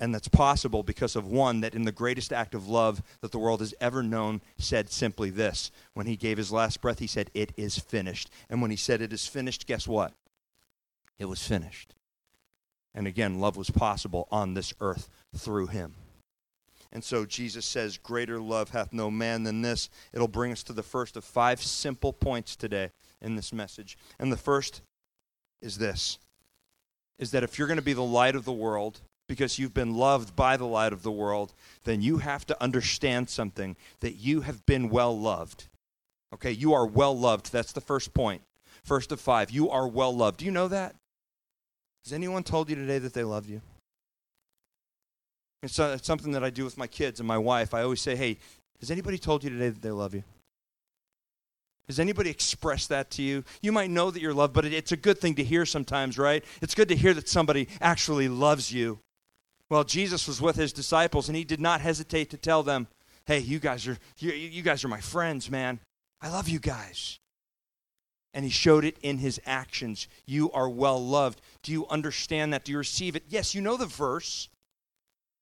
And 0.00 0.14
that's 0.14 0.28
possible 0.28 0.82
because 0.82 1.16
of 1.16 1.26
one 1.26 1.60
that, 1.60 1.74
in 1.74 1.82
the 1.82 1.92
greatest 1.92 2.32
act 2.32 2.54
of 2.54 2.68
love 2.68 3.02
that 3.20 3.32
the 3.32 3.38
world 3.38 3.60
has 3.60 3.74
ever 3.80 4.02
known, 4.02 4.40
said 4.56 4.90
simply 4.90 5.30
this. 5.30 5.72
When 5.94 6.06
he 6.06 6.16
gave 6.16 6.38
his 6.38 6.52
last 6.52 6.80
breath, 6.80 7.00
he 7.00 7.08
said, 7.08 7.30
It 7.34 7.52
is 7.56 7.78
finished. 7.78 8.30
And 8.48 8.62
when 8.62 8.70
he 8.70 8.76
said, 8.76 9.02
It 9.02 9.12
is 9.12 9.26
finished, 9.26 9.66
guess 9.66 9.88
what? 9.88 10.12
It 11.18 11.24
was 11.24 11.44
finished. 11.44 11.94
And 12.94 13.06
again, 13.06 13.40
love 13.40 13.56
was 13.56 13.70
possible 13.70 14.28
on 14.30 14.54
this 14.54 14.72
earth 14.80 15.08
through 15.36 15.66
him. 15.68 15.94
And 16.92 17.02
so 17.02 17.26
Jesus 17.26 17.66
says, 17.66 17.98
Greater 17.98 18.40
love 18.40 18.70
hath 18.70 18.92
no 18.92 19.10
man 19.10 19.42
than 19.42 19.62
this. 19.62 19.90
It'll 20.12 20.28
bring 20.28 20.52
us 20.52 20.62
to 20.64 20.72
the 20.72 20.82
first 20.84 21.16
of 21.16 21.24
five 21.24 21.60
simple 21.60 22.12
points 22.12 22.54
today 22.54 22.92
in 23.20 23.34
this 23.34 23.52
message. 23.52 23.98
And 24.18 24.32
the 24.32 24.36
first 24.36 24.82
is 25.60 25.78
this 25.78 26.18
is 27.18 27.32
that 27.32 27.42
if 27.42 27.58
you're 27.58 27.66
going 27.66 27.78
to 27.78 27.82
be 27.82 27.94
the 27.94 28.00
light 28.00 28.36
of 28.36 28.44
the 28.44 28.52
world, 28.52 29.00
because 29.28 29.58
you've 29.58 29.74
been 29.74 29.94
loved 29.94 30.34
by 30.34 30.56
the 30.56 30.64
light 30.64 30.92
of 30.92 31.02
the 31.02 31.12
world, 31.12 31.52
then 31.84 32.00
you 32.00 32.18
have 32.18 32.46
to 32.46 32.62
understand 32.62 33.28
something 33.28 33.76
that 34.00 34.14
you 34.14 34.40
have 34.40 34.64
been 34.66 34.88
well 34.88 35.18
loved. 35.18 35.68
Okay, 36.34 36.50
you 36.50 36.72
are 36.72 36.86
well 36.86 37.16
loved. 37.16 37.52
That's 37.52 37.72
the 37.72 37.80
first 37.80 38.14
point. 38.14 38.42
First 38.82 39.12
of 39.12 39.20
five, 39.20 39.50
you 39.50 39.70
are 39.70 39.86
well 39.86 40.14
loved. 40.14 40.38
Do 40.38 40.44
you 40.44 40.50
know 40.50 40.68
that? 40.68 40.96
Has 42.04 42.12
anyone 42.12 42.42
told 42.42 42.70
you 42.70 42.76
today 42.76 42.98
that 42.98 43.12
they 43.12 43.24
love 43.24 43.48
you? 43.48 43.60
It's, 45.62 45.78
uh, 45.78 45.94
it's 45.96 46.06
something 46.06 46.32
that 46.32 46.44
I 46.44 46.50
do 46.50 46.64
with 46.64 46.78
my 46.78 46.86
kids 46.86 47.20
and 47.20 47.26
my 47.26 47.38
wife. 47.38 47.74
I 47.74 47.82
always 47.82 48.00
say, 48.00 48.16
hey, 48.16 48.38
has 48.80 48.90
anybody 48.90 49.18
told 49.18 49.44
you 49.44 49.50
today 49.50 49.68
that 49.68 49.82
they 49.82 49.90
love 49.90 50.14
you? 50.14 50.22
Has 51.88 51.98
anybody 51.98 52.30
expressed 52.30 52.90
that 52.90 53.10
to 53.12 53.22
you? 53.22 53.44
You 53.62 53.72
might 53.72 53.90
know 53.90 54.10
that 54.10 54.20
you're 54.20 54.34
loved, 54.34 54.52
but 54.52 54.66
it's 54.66 54.92
a 54.92 54.96
good 54.96 55.18
thing 55.18 55.34
to 55.36 55.44
hear 55.44 55.66
sometimes, 55.66 56.18
right? 56.18 56.44
It's 56.60 56.74
good 56.74 56.88
to 56.88 56.96
hear 56.96 57.14
that 57.14 57.28
somebody 57.28 57.68
actually 57.80 58.28
loves 58.28 58.72
you. 58.72 59.00
Well, 59.70 59.84
Jesus 59.84 60.26
was 60.26 60.40
with 60.40 60.56
his 60.56 60.72
disciples, 60.72 61.28
and 61.28 61.36
he 61.36 61.44
did 61.44 61.60
not 61.60 61.80
hesitate 61.80 62.30
to 62.30 62.36
tell 62.36 62.62
them, 62.62 62.88
"Hey, 63.26 63.38
you 63.40 63.58
guys 63.58 63.86
are 63.86 63.98
you, 64.18 64.32
you 64.32 64.62
guys 64.62 64.84
are 64.84 64.88
my 64.88 65.00
friends, 65.00 65.50
man. 65.50 65.80
I 66.20 66.30
love 66.30 66.48
you 66.48 66.58
guys." 66.58 67.18
And 68.34 68.44
he 68.44 68.50
showed 68.50 68.84
it 68.84 68.98
in 69.02 69.18
his 69.18 69.40
actions. 69.46 70.06
You 70.26 70.50
are 70.52 70.68
well 70.68 71.04
loved. 71.04 71.40
Do 71.62 71.72
you 71.72 71.86
understand 71.88 72.52
that? 72.52 72.64
Do 72.64 72.72
you 72.72 72.78
receive 72.78 73.16
it? 73.16 73.24
Yes, 73.28 73.54
you 73.54 73.60
know 73.60 73.76
the 73.76 73.86
verse. 73.86 74.48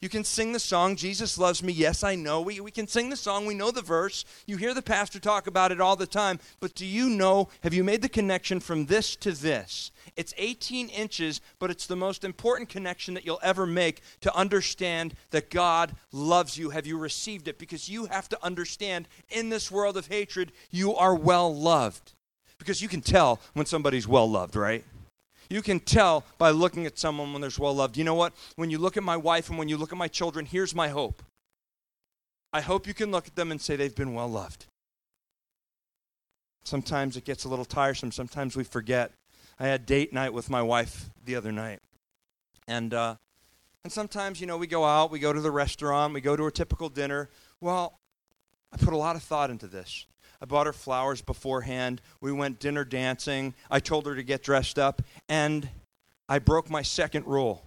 You 0.01 0.09
can 0.09 0.25
sing 0.25 0.53
the 0.53 0.61
song, 0.61 0.97
Jesus 0.97 1.39
Loves 1.39 1.63
Me. 1.63 1.73
Yes, 1.73 2.05
I 2.05 2.17
know. 2.17 2.43
We, 2.43 2.61
we 2.61 2.71
can 2.71 2.87
sing 2.87 3.09
the 3.09 3.17
song. 3.17 3.47
We 3.47 3.55
know 3.55 3.71
the 3.71 3.83
verse. 3.83 4.25
You 4.47 4.57
hear 4.59 4.75
the 4.75 4.83
pastor 4.83 5.19
talk 5.19 5.47
about 5.47 5.73
it 5.73 5.81
all 5.81 5.97
the 5.97 6.07
time. 6.07 6.39
But 6.61 6.75
do 6.75 6.85
you 6.85 7.09
know, 7.09 7.49
have 7.63 7.73
you 7.73 7.83
made 7.83 8.03
the 8.03 8.09
connection 8.09 8.61
from 8.61 8.87
this 8.87 9.17
to 9.17 9.33
this? 9.33 9.91
It's 10.17 10.33
18 10.39 10.89
inches, 10.89 11.43
but 11.59 11.71
it's 11.71 11.87
the 11.87 11.97
most 11.97 12.25
important 12.25 12.71
connection 12.71 13.15
that 13.15 13.27
you'll 13.27 13.39
ever 13.43 13.67
make 13.67 14.01
to 14.23 14.35
understand 14.35 15.15
that 15.31 15.51
God 15.51 15.95
loves 16.11 16.57
you. 16.57 16.71
Have 16.71 16.87
you 16.87 16.97
received 16.99 17.49
it? 17.49 17.59
Because 17.59 17.89
you 17.89 18.07
have 18.07 18.29
to 18.31 18.45
understand 18.45 19.09
in 19.29 19.51
this 19.51 19.71
world 19.71 19.97
of 19.97 20.07
hatred, 20.07 20.53
you 20.71 20.95
are 20.95 21.15
well 21.15 21.55
loved. 21.55 22.15
Because 22.59 22.81
you 22.81 22.89
can 22.89 23.03
tell 23.03 23.41
when 23.53 23.67
somebody's 23.67 24.09
well 24.09 24.29
loved, 24.29 24.57
right? 24.57 24.85
You 25.51 25.61
can 25.61 25.81
tell 25.81 26.25
by 26.39 26.51
looking 26.51 26.87
at 26.87 26.99
someone 26.99 27.33
when 27.33 27.43
they're 27.43 27.51
well 27.59 27.75
loved. 27.75 27.97
You 27.97 28.05
know 28.05 28.15
what? 28.15 28.33
When 28.57 28.71
you 28.71 28.79
look 28.79 28.97
at 28.97 29.03
my 29.03 29.17
wife 29.17 29.51
and 29.51 29.59
when 29.59 29.69
you 29.69 29.77
look 29.77 29.93
at 29.93 29.99
my 29.99 30.09
children, 30.09 30.47
here's 30.47 30.75
my 30.75 30.89
hope. 30.89 31.23
I 32.53 32.63
hope 32.63 32.87
you 32.87 32.95
can 32.95 33.11
look 33.11 33.27
at 33.27 33.37
them 33.37 33.51
and 33.51 33.61
say 33.61 33.77
they've 33.77 33.95
been 33.95 34.15
well 34.15 34.29
loved. 34.29 34.67
Sometimes 36.65 37.17
it 37.17 37.25
gets 37.25 37.45
a 37.45 37.49
little 37.49 37.65
tiresome. 37.65 38.11
Sometimes 38.11 38.57
we 38.57 38.65
forget. 38.65 39.13
I 39.59 39.67
had 39.67 39.87
date 39.87 40.13
night 40.13 40.33
with 40.33 40.51
my 40.51 40.63
wife 40.63 41.11
the 41.25 41.37
other 41.37 41.53
night. 41.53 41.81
And, 42.69 42.93
uh, 42.93 43.17
and 43.85 43.93
sometimes, 43.93 44.41
you 44.41 44.47
know, 44.47 44.57
we 44.57 44.67
go 44.67 44.85
out, 44.85 45.11
we 45.11 45.19
go 45.19 45.33
to 45.33 45.41
the 45.41 45.51
restaurant, 45.51 46.13
we 46.13 46.21
go 46.21 46.37
to 46.37 46.47
a 46.47 46.51
typical 46.51 46.89
dinner. 46.89 47.31
Well, 47.61 47.99
I 48.73 48.77
put 48.77 48.93
a 48.93 48.97
lot 48.97 49.17
of 49.17 49.23
thought 49.23 49.51
into 49.51 49.67
this. 49.67 50.07
I 50.43 50.45
bought 50.45 50.67
her 50.67 50.73
flowers 50.73 51.23
beforehand. 51.23 52.03
We 52.21 52.33
went 52.33 52.59
dinner 52.59 52.85
dancing. 52.85 53.55
I 53.71 53.81
told 53.81 54.07
her 54.07 54.15
to 54.15 54.23
get 54.23 54.43
dressed 54.43 54.79
up. 54.79 55.01
And 55.29 55.69
I 56.29 56.39
broke 56.39 56.69
my 56.69 56.83
second 56.83 57.27
rule 57.27 57.63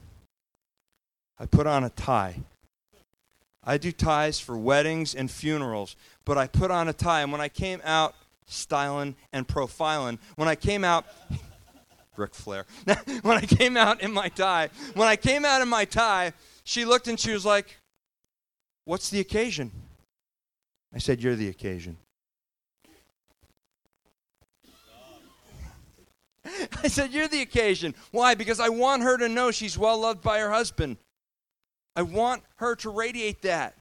I 1.39 1.46
put 1.46 1.65
on 1.65 1.86
a 1.86 1.89
tie. 1.89 2.41
I 3.63 3.77
do 3.77 3.91
ties 3.91 4.39
for 4.39 4.58
weddings 4.58 5.15
and 5.15 5.31
funerals, 5.31 5.96
but 6.25 6.38
I 6.38 6.48
put 6.48 6.69
on 6.69 6.89
a 6.89 6.93
tie. 6.93 7.22
And 7.22 7.31
when 7.31 7.39
I 7.39 7.48
came 7.48 7.81
out 7.84 8.15
styling 8.46 9.15
and 9.31 9.48
profiling, 9.48 10.19
when 10.36 10.50
I 10.50 10.55
came 10.55 10.84
out, 10.84 11.05
Ric 12.20 12.36
Flair, 12.36 12.66
when 13.22 13.38
I 13.38 13.42
came 13.42 13.78
out 13.78 14.02
in 14.02 14.12
my 14.12 14.30
tie, 14.30 14.70
when 14.94 15.08
I 15.08 15.16
came 15.16 15.46
out 15.46 15.62
in 15.62 15.70
my 15.70 15.86
tie, 15.86 16.34
she 16.64 16.86
looked 16.86 17.08
and 17.08 17.20
she 17.20 17.32
was 17.32 17.46
like, 17.46 17.78
What's 18.86 19.10
the 19.10 19.20
occasion? 19.20 19.72
I 20.94 21.00
said, 21.00 21.22
You're 21.22 21.36
the 21.36 21.50
occasion. 21.50 21.98
I 26.84 26.88
said, 26.88 27.12
You're 27.12 27.28
the 27.28 27.42
occasion. 27.42 27.96
Why? 28.12 28.36
Because 28.36 28.60
I 28.60 28.70
want 28.70 29.04
her 29.04 29.18
to 29.18 29.30
know 29.30 29.52
she's 29.52 29.78
well 29.78 30.00
loved 30.00 30.22
by 30.22 30.40
her 30.40 30.52
husband. 30.52 30.98
I 31.96 32.02
want 32.04 32.44
her 32.58 32.76
to 32.78 32.90
radiate 32.90 33.42
that. 33.44 33.79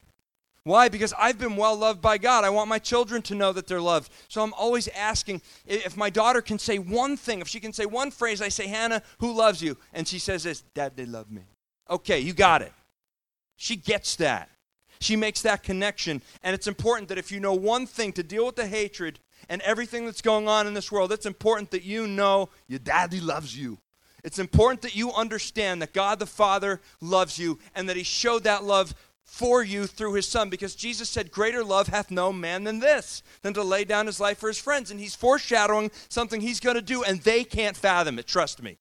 Why? 0.68 0.90
Because 0.90 1.14
I've 1.18 1.38
been 1.38 1.56
well 1.56 1.74
loved 1.74 2.02
by 2.02 2.18
God. 2.18 2.44
I 2.44 2.50
want 2.50 2.68
my 2.68 2.78
children 2.78 3.22
to 3.22 3.34
know 3.34 3.54
that 3.54 3.66
they're 3.66 3.80
loved. 3.80 4.12
So 4.28 4.42
I'm 4.42 4.52
always 4.52 4.86
asking 4.88 5.40
if 5.64 5.96
my 5.96 6.10
daughter 6.10 6.42
can 6.42 6.58
say 6.58 6.78
one 6.78 7.16
thing, 7.16 7.40
if 7.40 7.48
she 7.48 7.58
can 7.58 7.72
say 7.72 7.86
one 7.86 8.10
phrase, 8.10 8.42
I 8.42 8.50
say, 8.50 8.66
Hannah, 8.66 9.02
who 9.18 9.32
loves 9.32 9.62
you? 9.62 9.78
And 9.94 10.06
she 10.06 10.18
says 10.18 10.42
this, 10.42 10.60
Dad, 10.74 10.92
they 10.94 11.06
love 11.06 11.30
me. 11.30 11.40
Okay, 11.88 12.20
you 12.20 12.34
got 12.34 12.60
it. 12.60 12.74
She 13.56 13.76
gets 13.76 14.16
that. 14.16 14.50
She 15.00 15.16
makes 15.16 15.40
that 15.40 15.62
connection. 15.62 16.20
And 16.42 16.52
it's 16.52 16.66
important 16.66 17.08
that 17.08 17.16
if 17.16 17.32
you 17.32 17.40
know 17.40 17.54
one 17.54 17.86
thing 17.86 18.12
to 18.12 18.22
deal 18.22 18.44
with 18.44 18.56
the 18.56 18.66
hatred 18.66 19.20
and 19.48 19.62
everything 19.62 20.04
that's 20.04 20.20
going 20.20 20.48
on 20.48 20.66
in 20.66 20.74
this 20.74 20.92
world, 20.92 21.12
it's 21.12 21.24
important 21.24 21.70
that 21.70 21.82
you 21.82 22.06
know 22.06 22.50
your 22.66 22.80
daddy 22.80 23.20
loves 23.20 23.56
you. 23.56 23.78
It's 24.24 24.38
important 24.38 24.82
that 24.82 24.96
you 24.96 25.12
understand 25.12 25.80
that 25.80 25.94
God 25.94 26.18
the 26.18 26.26
Father 26.26 26.80
loves 27.00 27.38
you 27.38 27.58
and 27.74 27.88
that 27.88 27.96
He 27.96 28.02
showed 28.02 28.44
that 28.44 28.64
love 28.64 28.94
for 29.28 29.62
you 29.62 29.86
through 29.86 30.14
His 30.14 30.26
Son 30.26 30.48
because 30.48 30.74
Jesus 30.74 31.08
said, 31.08 31.30
Greater 31.30 31.62
love 31.62 31.88
hath 31.88 32.10
no 32.10 32.32
man 32.32 32.64
than 32.64 32.80
this, 32.80 33.22
than 33.42 33.52
to 33.54 33.62
lay 33.62 33.84
down 33.84 34.06
His 34.06 34.18
life 34.18 34.38
for 34.38 34.48
His 34.48 34.58
friends. 34.58 34.90
And 34.90 34.98
He's 34.98 35.14
foreshadowing 35.14 35.90
something 36.08 36.40
He's 36.40 36.60
going 36.60 36.76
to 36.76 36.82
do, 36.82 37.04
and 37.04 37.20
they 37.20 37.44
can't 37.44 37.76
fathom 37.76 38.18
it, 38.18 38.26
trust 38.26 38.62
me. 38.62 38.78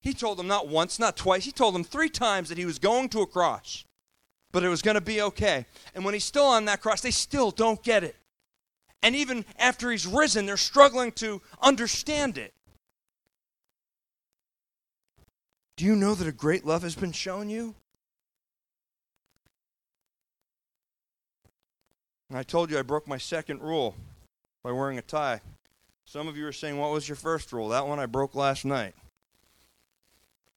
He 0.00 0.14
told 0.14 0.38
them 0.38 0.46
not 0.48 0.68
once, 0.68 0.98
not 0.98 1.16
twice, 1.16 1.44
He 1.44 1.52
told 1.52 1.74
them 1.74 1.84
three 1.84 2.08
times 2.08 2.48
that 2.48 2.58
He 2.58 2.64
was 2.64 2.78
going 2.78 3.10
to 3.10 3.20
a 3.20 3.26
cross, 3.26 3.84
but 4.52 4.64
it 4.64 4.68
was 4.68 4.82
going 4.82 4.94
to 4.96 5.02
be 5.02 5.20
okay. 5.20 5.66
And 5.94 6.04
when 6.04 6.14
He's 6.14 6.24
still 6.24 6.46
on 6.46 6.64
that 6.64 6.80
cross, 6.80 7.02
they 7.02 7.10
still 7.10 7.50
don't 7.50 7.82
get 7.82 8.02
it. 8.02 8.16
And 9.02 9.14
even 9.14 9.44
after 9.58 9.90
He's 9.90 10.06
risen, 10.06 10.46
they're 10.46 10.56
struggling 10.56 11.12
to 11.12 11.42
understand 11.60 12.38
it. 12.38 12.54
Do 15.76 15.84
you 15.84 15.94
know 15.94 16.14
that 16.14 16.26
a 16.26 16.32
great 16.32 16.64
love 16.64 16.82
has 16.82 16.94
been 16.96 17.12
shown 17.12 17.50
you? 17.50 17.74
And 22.28 22.38
I 22.38 22.42
told 22.42 22.70
you 22.70 22.78
I 22.78 22.82
broke 22.82 23.06
my 23.06 23.18
second 23.18 23.62
rule 23.62 23.94
by 24.62 24.72
wearing 24.72 24.98
a 24.98 25.02
tie. 25.02 25.40
Some 26.04 26.28
of 26.28 26.36
you 26.36 26.46
are 26.46 26.52
saying, 26.52 26.78
What 26.78 26.92
was 26.92 27.08
your 27.08 27.16
first 27.16 27.52
rule? 27.52 27.68
That 27.68 27.86
one 27.86 27.98
I 27.98 28.06
broke 28.06 28.34
last 28.34 28.64
night. 28.64 28.94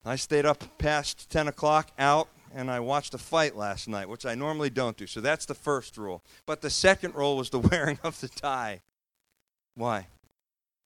I 0.05 0.15
stayed 0.15 0.45
up 0.45 0.77
past 0.77 1.29
10 1.29 1.47
o'clock 1.47 1.91
out 1.99 2.29
and 2.55 2.71
I 2.71 2.79
watched 2.79 3.13
a 3.13 3.17
fight 3.17 3.55
last 3.55 3.87
night, 3.87 4.09
which 4.09 4.25
I 4.25 4.33
normally 4.33 4.69
don't 4.69 4.97
do. 4.97 5.05
So 5.05 5.21
that's 5.21 5.45
the 5.45 5.53
first 5.53 5.97
rule. 5.97 6.23
But 6.45 6.61
the 6.61 6.69
second 6.69 7.15
rule 7.15 7.37
was 7.37 7.49
the 7.49 7.59
wearing 7.71 7.99
of 8.03 8.19
the 8.19 8.29
tie. 8.29 8.81
Why? 9.75 10.07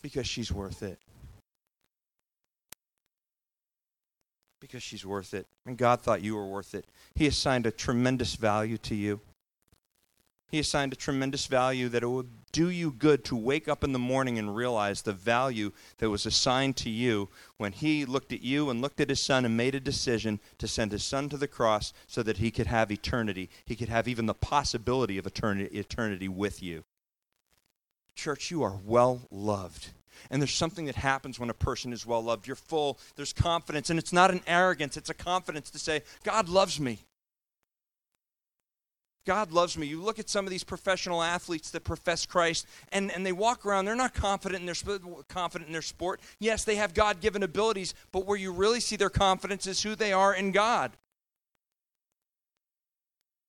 Because 0.01 0.27
she's 0.27 0.51
worth 0.51 0.83
it. 0.83 0.99
because 4.63 4.81
she's 4.81 5.05
worth 5.05 5.33
it. 5.33 5.45
And 5.65 5.77
God 5.77 5.99
thought 5.99 6.23
you 6.23 6.37
were 6.37 6.47
worth 6.47 6.73
it. 6.73 6.85
He 7.15 7.27
assigned 7.27 7.65
a 7.65 7.71
tremendous 7.71 8.35
value 8.35 8.77
to 8.77 8.95
you. 8.95 9.19
He 10.53 10.59
assigned 10.59 10.93
a 10.93 10.95
tremendous 10.95 11.47
value 11.47 11.89
that 11.89 12.03
it 12.03 12.07
would 12.07 12.29
do 12.51 12.69
you 12.69 12.91
good 12.91 13.25
to 13.25 13.35
wake 13.35 13.67
up 13.67 13.83
in 13.83 13.91
the 13.91 13.97
morning 13.97 14.37
and 14.37 14.55
realize 14.55 15.01
the 15.01 15.11
value 15.11 15.71
that 15.97 16.11
was 16.11 16.27
assigned 16.27 16.77
to 16.77 16.91
you 16.91 17.29
when 17.57 17.71
He 17.71 18.05
looked 18.05 18.31
at 18.31 18.43
you 18.43 18.69
and 18.69 18.79
looked 18.79 19.01
at 19.01 19.09
His 19.09 19.19
Son 19.19 19.45
and 19.45 19.57
made 19.57 19.73
a 19.73 19.79
decision 19.79 20.39
to 20.59 20.67
send 20.67 20.91
His 20.91 21.03
Son 21.03 21.27
to 21.29 21.37
the 21.37 21.47
cross 21.47 21.91
so 22.05 22.21
that 22.21 22.37
He 22.37 22.51
could 22.51 22.67
have 22.67 22.91
eternity. 22.91 23.49
He 23.65 23.75
could 23.75 23.89
have 23.89 24.07
even 24.07 24.27
the 24.27 24.35
possibility 24.35 25.17
of 25.17 25.25
eternity, 25.25 25.75
eternity 25.75 26.27
with 26.27 26.61
you. 26.61 26.83
Church, 28.15 28.51
you 28.51 28.61
are 28.61 28.79
well 28.85 29.23
loved. 29.31 29.89
And 30.29 30.39
there's 30.39 30.53
something 30.53 30.85
that 30.85 30.97
happens 30.97 31.39
when 31.39 31.49
a 31.49 31.55
person 31.55 31.91
is 31.91 32.05
well 32.05 32.21
loved. 32.21 32.45
You're 32.45 32.55
full, 32.55 32.99
there's 33.15 33.33
confidence, 33.33 33.89
and 33.89 33.97
it's 33.97 34.13
not 34.13 34.29
an 34.29 34.41
arrogance, 34.45 34.97
it's 34.97 35.09
a 35.09 35.15
confidence 35.15 35.71
to 35.71 35.79
say, 35.79 36.03
God 36.23 36.47
loves 36.47 36.79
me. 36.79 36.99
God 39.25 39.51
loves 39.51 39.77
me. 39.77 39.87
You 39.87 40.01
look 40.01 40.19
at 40.19 40.29
some 40.29 40.45
of 40.45 40.51
these 40.51 40.63
professional 40.63 41.23
athletes 41.23 41.71
that 41.71 41.83
profess 41.83 42.25
Christ, 42.25 42.67
and, 42.91 43.11
and 43.11 43.25
they 43.25 43.31
walk 43.31 43.65
around. 43.65 43.85
They're 43.85 43.95
not 43.95 44.13
confident 44.13 44.61
in 44.61 44.65
their 44.65 44.99
confident 45.27 45.67
in 45.67 45.73
their 45.73 45.81
sport. 45.81 46.19
Yes, 46.39 46.63
they 46.63 46.75
have 46.75 46.93
God-given 46.93 47.43
abilities, 47.43 47.93
but 48.11 48.25
where 48.25 48.37
you 48.37 48.51
really 48.51 48.79
see 48.79 48.95
their 48.95 49.09
confidence 49.09 49.65
is 49.67 49.83
who 49.83 49.95
they 49.95 50.11
are 50.11 50.33
in 50.33 50.51
God. 50.51 50.91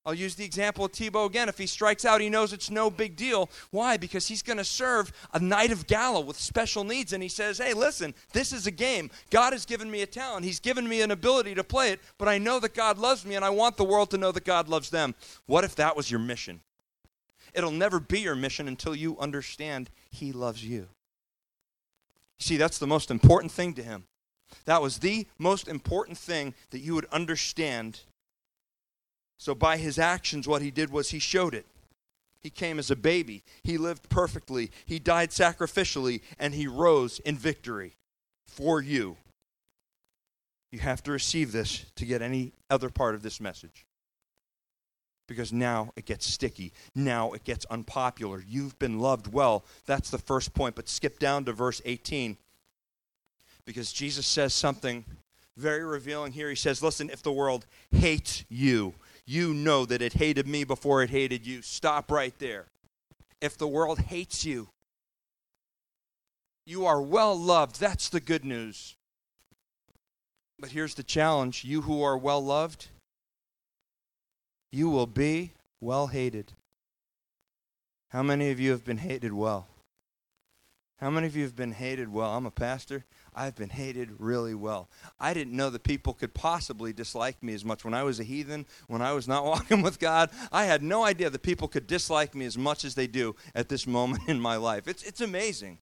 I'll 0.06 0.12
use 0.12 0.34
the 0.34 0.44
example 0.44 0.84
of 0.84 0.92
Tebow 0.92 1.25
again. 1.25 1.49
If 1.49 1.56
he 1.56 1.66
strikes 1.66 2.04
out, 2.04 2.20
he 2.20 2.28
knows 2.28 2.52
it's 2.52 2.70
no 2.70 2.90
big 2.90 3.16
deal. 3.16 3.49
Why? 3.70 3.96
Because 3.96 4.28
he's 4.28 4.42
going 4.42 4.58
to 4.58 4.64
serve 4.64 5.11
a 5.32 5.40
night 5.40 5.73
of 5.73 5.87
gala 5.87 6.20
with 6.20 6.38
special 6.38 6.84
needs. 6.84 7.14
And 7.14 7.23
he 7.23 7.28
says, 7.30 7.56
hey, 7.56 7.73
listen, 7.73 8.14
this 8.34 8.52
is 8.52 8.66
a 8.66 8.70
game. 8.70 9.11
God 9.30 9.54
has 9.54 9.64
given 9.64 9.90
me 9.90 10.02
a 10.02 10.06
talent. 10.06 10.44
He's 10.44 10.61
given 10.61 10.87
me 10.87 11.00
an 11.00 11.11
ability 11.11 11.54
to 11.54 11.64
play 11.64 11.90
it, 11.90 12.00
but 12.18 12.28
I 12.28 12.37
know 12.37 12.61
that 12.61 12.75
God 12.75 12.99
loves 12.99 13.25
me, 13.25 13.34
and 13.34 13.44
I 13.44 13.50
want 13.50 13.78
the 13.78 13.84
world 13.84 14.11
to 14.11 14.18
know 14.18 14.30
that 14.32 14.44
God 14.44 14.68
loves 14.68 14.90
them. 14.90 15.14
What 15.46 15.64
if 15.64 15.75
that 15.76 15.96
was 15.96 16.11
your 16.11 16.20
mission? 16.20 16.61
It'll 17.54 17.70
never 17.70 17.99
be 17.99 18.20
your 18.20 18.34
mission 18.34 18.68
until 18.68 18.94
you 18.94 19.18
understand 19.18 19.88
he 20.11 20.32
loves 20.32 20.62
you. 20.62 20.88
See, 22.38 22.58
that's 22.58 22.78
the 22.78 22.87
most 22.87 23.11
important 23.11 23.52
thing 23.52 23.73
to 23.75 23.82
him. 23.82 24.04
That 24.66 24.82
was 24.82 24.99
the 24.99 25.26
most 25.38 25.66
important 25.66 26.18
thing 26.18 26.52
that 26.70 26.80
you 26.80 26.94
would 26.94 27.06
understand 27.06 28.00
so, 29.44 29.54
by 29.54 29.76
his 29.76 29.98
actions, 29.98 30.48
what 30.48 30.62
he 30.62 30.70
did 30.70 30.90
was 30.90 31.10
he 31.10 31.18
showed 31.18 31.52
it. 31.52 31.66
He 32.40 32.48
came 32.48 32.78
as 32.78 32.90
a 32.90 32.96
baby. 32.96 33.42
He 33.62 33.76
lived 33.76 34.08
perfectly. 34.08 34.70
He 34.86 34.98
died 34.98 35.32
sacrificially, 35.32 36.22
and 36.38 36.54
he 36.54 36.66
rose 36.66 37.18
in 37.18 37.36
victory 37.36 37.92
for 38.46 38.80
you. 38.80 39.18
You 40.72 40.78
have 40.78 41.02
to 41.02 41.12
receive 41.12 41.52
this 41.52 41.84
to 41.96 42.06
get 42.06 42.22
any 42.22 42.52
other 42.70 42.88
part 42.88 43.14
of 43.14 43.22
this 43.22 43.38
message. 43.38 43.84
Because 45.28 45.52
now 45.52 45.92
it 45.94 46.06
gets 46.06 46.24
sticky. 46.24 46.72
Now 46.94 47.32
it 47.32 47.44
gets 47.44 47.66
unpopular. 47.66 48.42
You've 48.48 48.78
been 48.78 48.98
loved 48.98 49.30
well. 49.30 49.62
That's 49.84 50.08
the 50.08 50.16
first 50.16 50.54
point. 50.54 50.74
But 50.74 50.88
skip 50.88 51.18
down 51.18 51.44
to 51.44 51.52
verse 51.52 51.82
18. 51.84 52.38
Because 53.66 53.92
Jesus 53.92 54.26
says 54.26 54.54
something 54.54 55.04
very 55.58 55.84
revealing 55.84 56.32
here. 56.32 56.48
He 56.48 56.56
says, 56.56 56.82
Listen, 56.82 57.10
if 57.10 57.22
the 57.22 57.30
world 57.30 57.66
hates 57.90 58.44
you, 58.48 58.94
you 59.26 59.54
know 59.54 59.84
that 59.86 60.02
it 60.02 60.14
hated 60.14 60.46
me 60.46 60.64
before 60.64 61.02
it 61.02 61.10
hated 61.10 61.46
you. 61.46 61.62
Stop 61.62 62.10
right 62.10 62.38
there. 62.38 62.66
If 63.40 63.56
the 63.56 63.68
world 63.68 63.98
hates 63.98 64.44
you, 64.44 64.68
you 66.66 66.86
are 66.86 67.00
well 67.00 67.38
loved. 67.38 67.80
That's 67.80 68.08
the 68.08 68.20
good 68.20 68.44
news. 68.44 68.96
But 70.58 70.70
here's 70.70 70.94
the 70.94 71.02
challenge 71.02 71.64
you 71.64 71.82
who 71.82 72.02
are 72.02 72.16
well 72.16 72.42
loved, 72.42 72.88
you 74.72 74.88
will 74.88 75.06
be 75.06 75.52
well 75.80 76.08
hated. 76.08 76.52
How 78.10 78.22
many 78.22 78.50
of 78.50 78.60
you 78.60 78.70
have 78.70 78.84
been 78.84 78.98
hated 78.98 79.32
well? 79.32 79.66
How 80.98 81.10
many 81.10 81.26
of 81.26 81.36
you 81.36 81.42
have 81.42 81.56
been 81.56 81.72
hated 81.72 82.12
well? 82.12 82.30
I'm 82.30 82.46
a 82.46 82.50
pastor. 82.50 83.04
I've 83.34 83.56
been 83.56 83.70
hated 83.70 84.10
really 84.18 84.54
well. 84.54 84.88
I 85.18 85.34
didn't 85.34 85.56
know 85.56 85.70
that 85.70 85.82
people 85.82 86.14
could 86.14 86.34
possibly 86.34 86.92
dislike 86.92 87.42
me 87.42 87.54
as 87.54 87.64
much 87.64 87.84
when 87.84 87.94
I 87.94 88.02
was 88.02 88.20
a 88.20 88.24
heathen, 88.24 88.66
when 88.86 89.02
I 89.02 89.12
was 89.12 89.26
not 89.26 89.44
walking 89.44 89.82
with 89.82 89.98
God. 89.98 90.30
I 90.52 90.64
had 90.64 90.82
no 90.82 91.04
idea 91.04 91.30
that 91.30 91.42
people 91.42 91.68
could 91.68 91.86
dislike 91.86 92.34
me 92.34 92.44
as 92.44 92.56
much 92.56 92.84
as 92.84 92.94
they 92.94 93.06
do 93.06 93.34
at 93.54 93.68
this 93.68 93.86
moment 93.86 94.28
in 94.28 94.40
my 94.40 94.56
life. 94.56 94.86
It's, 94.86 95.02
it's 95.02 95.20
amazing. 95.20 95.78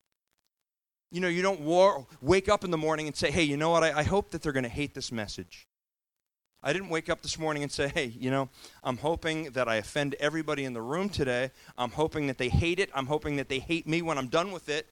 You 1.10 1.20
know, 1.20 1.28
you 1.28 1.42
don't 1.42 1.60
war, 1.60 2.06
wake 2.22 2.48
up 2.48 2.64
in 2.64 2.70
the 2.70 2.78
morning 2.78 3.06
and 3.06 3.14
say, 3.14 3.30
hey, 3.30 3.42
you 3.42 3.56
know 3.56 3.70
what? 3.70 3.84
I, 3.84 3.98
I 3.98 4.02
hope 4.02 4.30
that 4.30 4.42
they're 4.42 4.52
going 4.52 4.62
to 4.62 4.68
hate 4.70 4.94
this 4.94 5.12
message. 5.12 5.68
I 6.62 6.72
didn't 6.72 6.90
wake 6.90 7.10
up 7.10 7.22
this 7.22 7.38
morning 7.38 7.64
and 7.64 7.72
say, 7.72 7.88
hey, 7.88 8.06
you 8.06 8.30
know, 8.30 8.48
I'm 8.84 8.96
hoping 8.96 9.50
that 9.50 9.68
I 9.68 9.76
offend 9.76 10.14
everybody 10.20 10.64
in 10.64 10.74
the 10.74 10.80
room 10.80 11.08
today. 11.08 11.50
I'm 11.76 11.90
hoping 11.90 12.28
that 12.28 12.38
they 12.38 12.48
hate 12.48 12.78
it. 12.78 12.88
I'm 12.94 13.06
hoping 13.06 13.36
that 13.36 13.48
they 13.48 13.58
hate 13.58 13.86
me 13.86 14.00
when 14.00 14.16
I'm 14.16 14.28
done 14.28 14.52
with 14.52 14.68
it. 14.68 14.88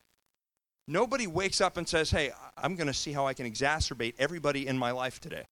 Nobody 0.91 1.29
wakes 1.29 1.61
up 1.61 1.77
and 1.77 1.89
says, 1.89 2.11
Hey, 2.11 2.33
I'm 2.59 2.75
going 2.75 2.89
to 2.89 2.93
see 2.93 3.13
how 3.13 3.25
I 3.25 3.33
can 3.33 3.51
exacerbate 3.51 4.15
everybody 4.19 4.67
in 4.67 4.77
my 4.77 4.91
life 4.91 5.21
today. 5.21 5.45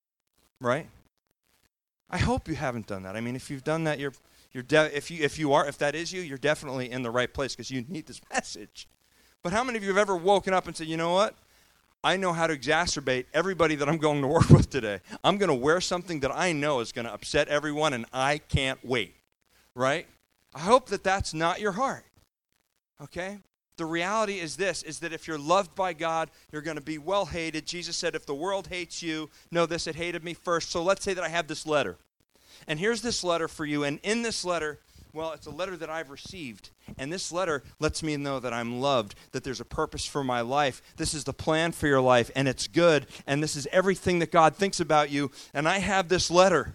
Right? 0.60 0.88
I 2.10 2.18
hope 2.18 2.48
you 2.48 2.56
haven't 2.56 2.88
done 2.88 3.04
that. 3.04 3.14
I 3.14 3.20
mean, 3.20 3.36
if 3.36 3.48
you've 3.48 3.62
done 3.62 3.84
that, 3.84 4.00
you're, 4.00 4.14
you're 4.50 4.64
de- 4.64 4.96
if, 4.96 5.12
you, 5.12 5.22
if 5.22 5.38
you 5.38 5.52
are, 5.52 5.68
if 5.68 5.78
that 5.78 5.94
is 5.94 6.12
you, 6.12 6.22
you're 6.22 6.38
definitely 6.38 6.90
in 6.90 7.02
the 7.02 7.10
right 7.10 7.32
place 7.32 7.54
because 7.54 7.70
you 7.70 7.84
need 7.88 8.06
this 8.06 8.20
message. 8.32 8.88
But 9.44 9.52
how 9.52 9.62
many 9.62 9.78
of 9.78 9.84
you 9.84 9.90
have 9.90 9.98
ever 9.98 10.16
woken 10.16 10.52
up 10.52 10.66
and 10.66 10.76
said, 10.76 10.88
You 10.88 10.96
know 10.96 11.12
what? 11.12 11.36
I 12.02 12.16
know 12.16 12.32
how 12.32 12.48
to 12.48 12.56
exacerbate 12.56 13.26
everybody 13.32 13.76
that 13.76 13.88
I'm 13.88 13.98
going 13.98 14.22
to 14.22 14.28
work 14.38 14.50
with 14.50 14.68
today. 14.68 14.98
I'm 15.22 15.38
going 15.38 15.50
to 15.50 15.54
wear 15.54 15.80
something 15.80 16.18
that 16.20 16.32
I 16.34 16.50
know 16.50 16.80
is 16.80 16.90
going 16.90 17.06
to 17.06 17.12
upset 17.12 17.46
everyone, 17.46 17.92
and 17.92 18.06
I 18.12 18.38
can't 18.38 18.84
wait. 18.84 19.14
Right? 19.76 20.08
I 20.52 20.60
hope 20.60 20.88
that 20.88 21.04
that's 21.04 21.32
not 21.32 21.60
your 21.60 21.72
heart. 21.72 22.04
Okay? 23.00 23.38
The 23.78 23.86
reality 23.86 24.40
is 24.40 24.56
this 24.56 24.82
is 24.82 24.98
that 24.98 25.12
if 25.12 25.26
you're 25.26 25.38
loved 25.38 25.74
by 25.74 25.92
God, 25.92 26.30
you're 26.52 26.62
going 26.62 26.76
to 26.76 26.82
be 26.82 26.98
well 26.98 27.24
hated. 27.24 27.64
Jesus 27.64 27.96
said, 27.96 28.14
if 28.14 28.26
the 28.26 28.34
world 28.34 28.66
hates 28.66 29.02
you, 29.02 29.30
know 29.50 29.66
this, 29.66 29.86
it 29.86 29.94
hated 29.94 30.22
me 30.22 30.34
first. 30.34 30.70
So 30.70 30.82
let's 30.82 31.04
say 31.04 31.14
that 31.14 31.24
I 31.24 31.28
have 31.28 31.46
this 31.46 31.64
letter. 31.64 31.96
And 32.66 32.78
here's 32.78 33.02
this 33.02 33.22
letter 33.22 33.48
for 33.48 33.64
you. 33.64 33.84
And 33.84 34.00
in 34.02 34.22
this 34.22 34.44
letter, 34.44 34.80
well, 35.12 35.32
it's 35.32 35.46
a 35.46 35.50
letter 35.50 35.76
that 35.76 35.88
I've 35.88 36.10
received. 36.10 36.70
And 36.98 37.12
this 37.12 37.30
letter 37.30 37.62
lets 37.78 38.02
me 38.02 38.16
know 38.16 38.40
that 38.40 38.52
I'm 38.52 38.80
loved, 38.80 39.14
that 39.30 39.44
there's 39.44 39.60
a 39.60 39.64
purpose 39.64 40.04
for 40.04 40.24
my 40.24 40.40
life. 40.40 40.82
This 40.96 41.14
is 41.14 41.24
the 41.24 41.32
plan 41.32 41.72
for 41.72 41.86
your 41.86 42.00
life, 42.00 42.30
and 42.34 42.48
it's 42.48 42.66
good. 42.66 43.06
And 43.26 43.42
this 43.42 43.56
is 43.56 43.68
everything 43.72 44.18
that 44.18 44.32
God 44.32 44.56
thinks 44.56 44.80
about 44.80 45.10
you. 45.10 45.30
And 45.54 45.68
I 45.68 45.78
have 45.78 46.08
this 46.08 46.30
letter. 46.30 46.74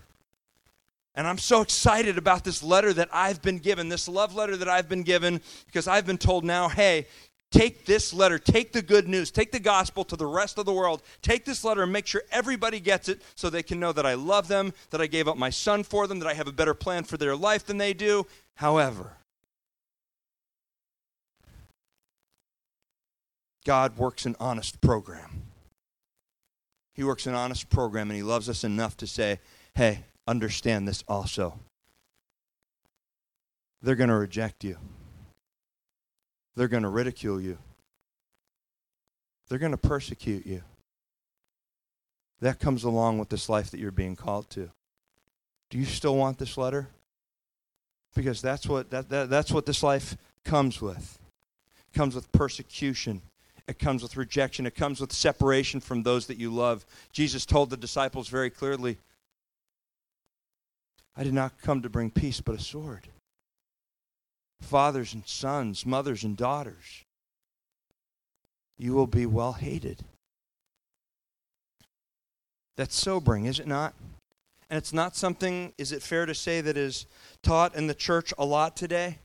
And 1.16 1.28
I'm 1.28 1.38
so 1.38 1.62
excited 1.62 2.18
about 2.18 2.44
this 2.44 2.64
letter 2.64 2.92
that 2.94 3.10
I've 3.14 3.42
been 3.42 3.60
given, 3.60 3.88
this 3.90 4.08
love 4.08 4.36
letter 4.36 4.58
that 4.58 4.68
I've 4.68 4.90
been 4.90 5.04
given, 5.04 5.42
because 5.68 5.88
I've 5.88 6.08
been 6.08 6.18
told 6.18 6.44
now, 6.44 6.68
hey, 6.68 7.06
take 7.52 7.86
this 7.86 8.14
letter, 8.14 8.40
take 8.40 8.72
the 8.72 8.82
good 8.82 9.08
news, 9.08 9.30
take 9.30 9.52
the 9.52 9.60
gospel 9.60 10.04
to 10.06 10.16
the 10.16 10.26
rest 10.26 10.58
of 10.58 10.66
the 10.66 10.74
world. 10.74 11.04
Take 11.22 11.46
this 11.46 11.64
letter 11.64 11.84
and 11.84 11.94
make 11.94 12.08
sure 12.08 12.24
everybody 12.32 12.80
gets 12.80 13.10
it 13.10 13.22
so 13.36 13.50
they 13.50 13.62
can 13.62 13.80
know 13.80 13.92
that 13.92 14.08
I 14.08 14.16
love 14.16 14.48
them, 14.48 14.74
that 14.90 15.02
I 15.02 15.08
gave 15.08 15.28
up 15.28 15.38
my 15.38 15.52
son 15.52 15.84
for 15.84 16.08
them, 16.08 16.18
that 16.20 16.28
I 16.28 16.34
have 16.34 16.48
a 16.48 16.52
better 16.52 16.74
plan 16.74 17.04
for 17.04 17.18
their 17.18 17.36
life 17.36 17.64
than 17.64 17.78
they 17.78 17.94
do. 17.94 18.26
However, 18.56 19.12
God 23.66 23.98
works 23.98 24.26
an 24.26 24.36
honest 24.40 24.82
program. 24.82 25.44
He 26.96 27.04
works 27.04 27.28
an 27.28 27.36
honest 27.36 27.70
program, 27.70 28.10
and 28.10 28.18
He 28.18 28.24
loves 28.24 28.50
us 28.50 28.64
enough 28.64 28.98
to 28.98 29.08
say, 29.08 29.40
hey, 29.76 30.00
understand 30.28 30.88
this 30.88 31.04
also. 31.08 31.60
They're 33.82 33.96
going 33.96 34.10
to 34.10 34.16
reject 34.16 34.64
you, 34.64 34.78
they're 36.56 36.68
going 36.68 36.84
to 36.84 36.90
ridicule 36.90 37.42
you, 37.42 37.58
they're 39.50 39.60
going 39.60 39.72
to 39.72 39.78
persecute 39.78 40.46
you. 40.46 40.62
That 42.42 42.60
comes 42.60 42.84
along 42.84 43.20
with 43.20 43.30
this 43.30 43.48
life 43.48 43.72
that 43.72 43.80
you're 43.80 43.92
being 43.92 44.18
called 44.18 44.50
to. 44.52 44.70
Do 45.70 45.78
you 45.78 45.86
still 45.86 46.18
want 46.18 46.38
this 46.38 46.58
letter? 46.58 46.90
Because 48.16 48.42
that's 48.42 48.68
what, 48.68 48.90
that, 48.92 49.10
that, 49.10 49.30
that's 49.30 49.52
what 49.52 49.66
this 49.66 49.82
life 49.82 50.18
comes 50.44 50.82
with. 50.82 51.20
It 51.78 51.98
comes 51.98 52.16
with 52.16 52.32
persecution. 52.34 53.22
It 53.68 53.80
comes 53.80 54.04
with 54.04 54.18
rejection. 54.18 54.66
It 54.66 54.76
comes 54.76 55.00
with 55.00 55.14
separation 55.14 55.80
from 55.80 56.04
those 56.04 56.28
that 56.28 56.38
you 56.38 56.54
love. 56.54 56.86
Jesus 57.12 57.46
told 57.46 57.70
the 57.70 57.78
disciples 57.78 58.28
very 58.28 58.50
clearly 58.50 58.98
I 61.16 61.24
did 61.24 61.34
not 61.34 61.62
come 61.62 61.82
to 61.82 61.90
bring 61.90 62.10
peace, 62.10 62.42
but 62.42 62.56
a 62.56 62.60
sword. 62.60 63.08
Fathers 64.62 65.14
and 65.14 65.28
sons, 65.28 65.86
mothers 65.86 66.24
and 66.24 66.36
daughters, 66.36 67.04
you 68.78 68.94
will 68.94 69.08
be 69.08 69.26
well 69.26 69.54
hated. 69.54 70.04
That's 72.76 72.96
sobering, 72.96 73.46
is 73.46 73.60
it 73.60 73.68
not? 73.68 73.94
And 74.70 74.78
it's 74.78 74.94
not 74.94 75.16
something, 75.16 75.74
is 75.78 75.92
it 75.92 76.02
fair 76.02 76.26
to 76.26 76.34
say, 76.34 76.62
that 76.62 76.78
is 76.78 77.06
taught 77.44 77.76
in 77.76 77.86
the 77.88 77.94
church 77.94 78.34
a 78.38 78.46
lot 78.46 78.76
today? 78.76 79.20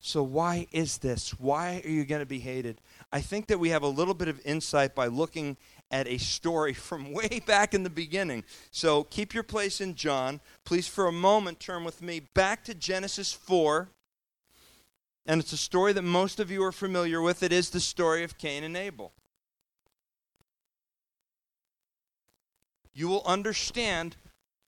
So, 0.00 0.22
why 0.22 0.68
is 0.70 0.98
this? 0.98 1.30
Why 1.40 1.82
are 1.84 1.88
you 1.88 2.04
going 2.04 2.20
to 2.20 2.26
be 2.26 2.38
hated? 2.38 2.80
I 3.12 3.20
think 3.20 3.48
that 3.48 3.58
we 3.58 3.70
have 3.70 3.82
a 3.82 3.88
little 3.88 4.14
bit 4.14 4.28
of 4.28 4.40
insight 4.44 4.94
by 4.94 5.08
looking 5.08 5.56
at 5.90 6.06
a 6.06 6.18
story 6.18 6.72
from 6.74 7.12
way 7.12 7.40
back 7.46 7.74
in 7.74 7.82
the 7.82 7.90
beginning. 7.90 8.44
So 8.70 9.04
keep 9.04 9.34
your 9.34 9.42
place 9.42 9.80
in 9.80 9.94
John. 9.94 10.40
Please, 10.64 10.86
for 10.88 11.06
a 11.06 11.12
moment, 11.12 11.60
turn 11.60 11.84
with 11.84 12.02
me 12.02 12.20
back 12.34 12.64
to 12.64 12.74
Genesis 12.74 13.32
4. 13.32 13.88
And 15.26 15.40
it's 15.40 15.52
a 15.52 15.58
story 15.58 15.92
that 15.92 16.02
most 16.02 16.40
of 16.40 16.50
you 16.50 16.64
are 16.64 16.72
familiar 16.72 17.20
with. 17.20 17.42
It 17.42 17.52
is 17.52 17.70
the 17.70 17.80
story 17.80 18.24
of 18.24 18.38
Cain 18.38 18.64
and 18.64 18.76
Abel. 18.76 19.12
You 22.94 23.08
will 23.08 23.22
understand 23.26 24.16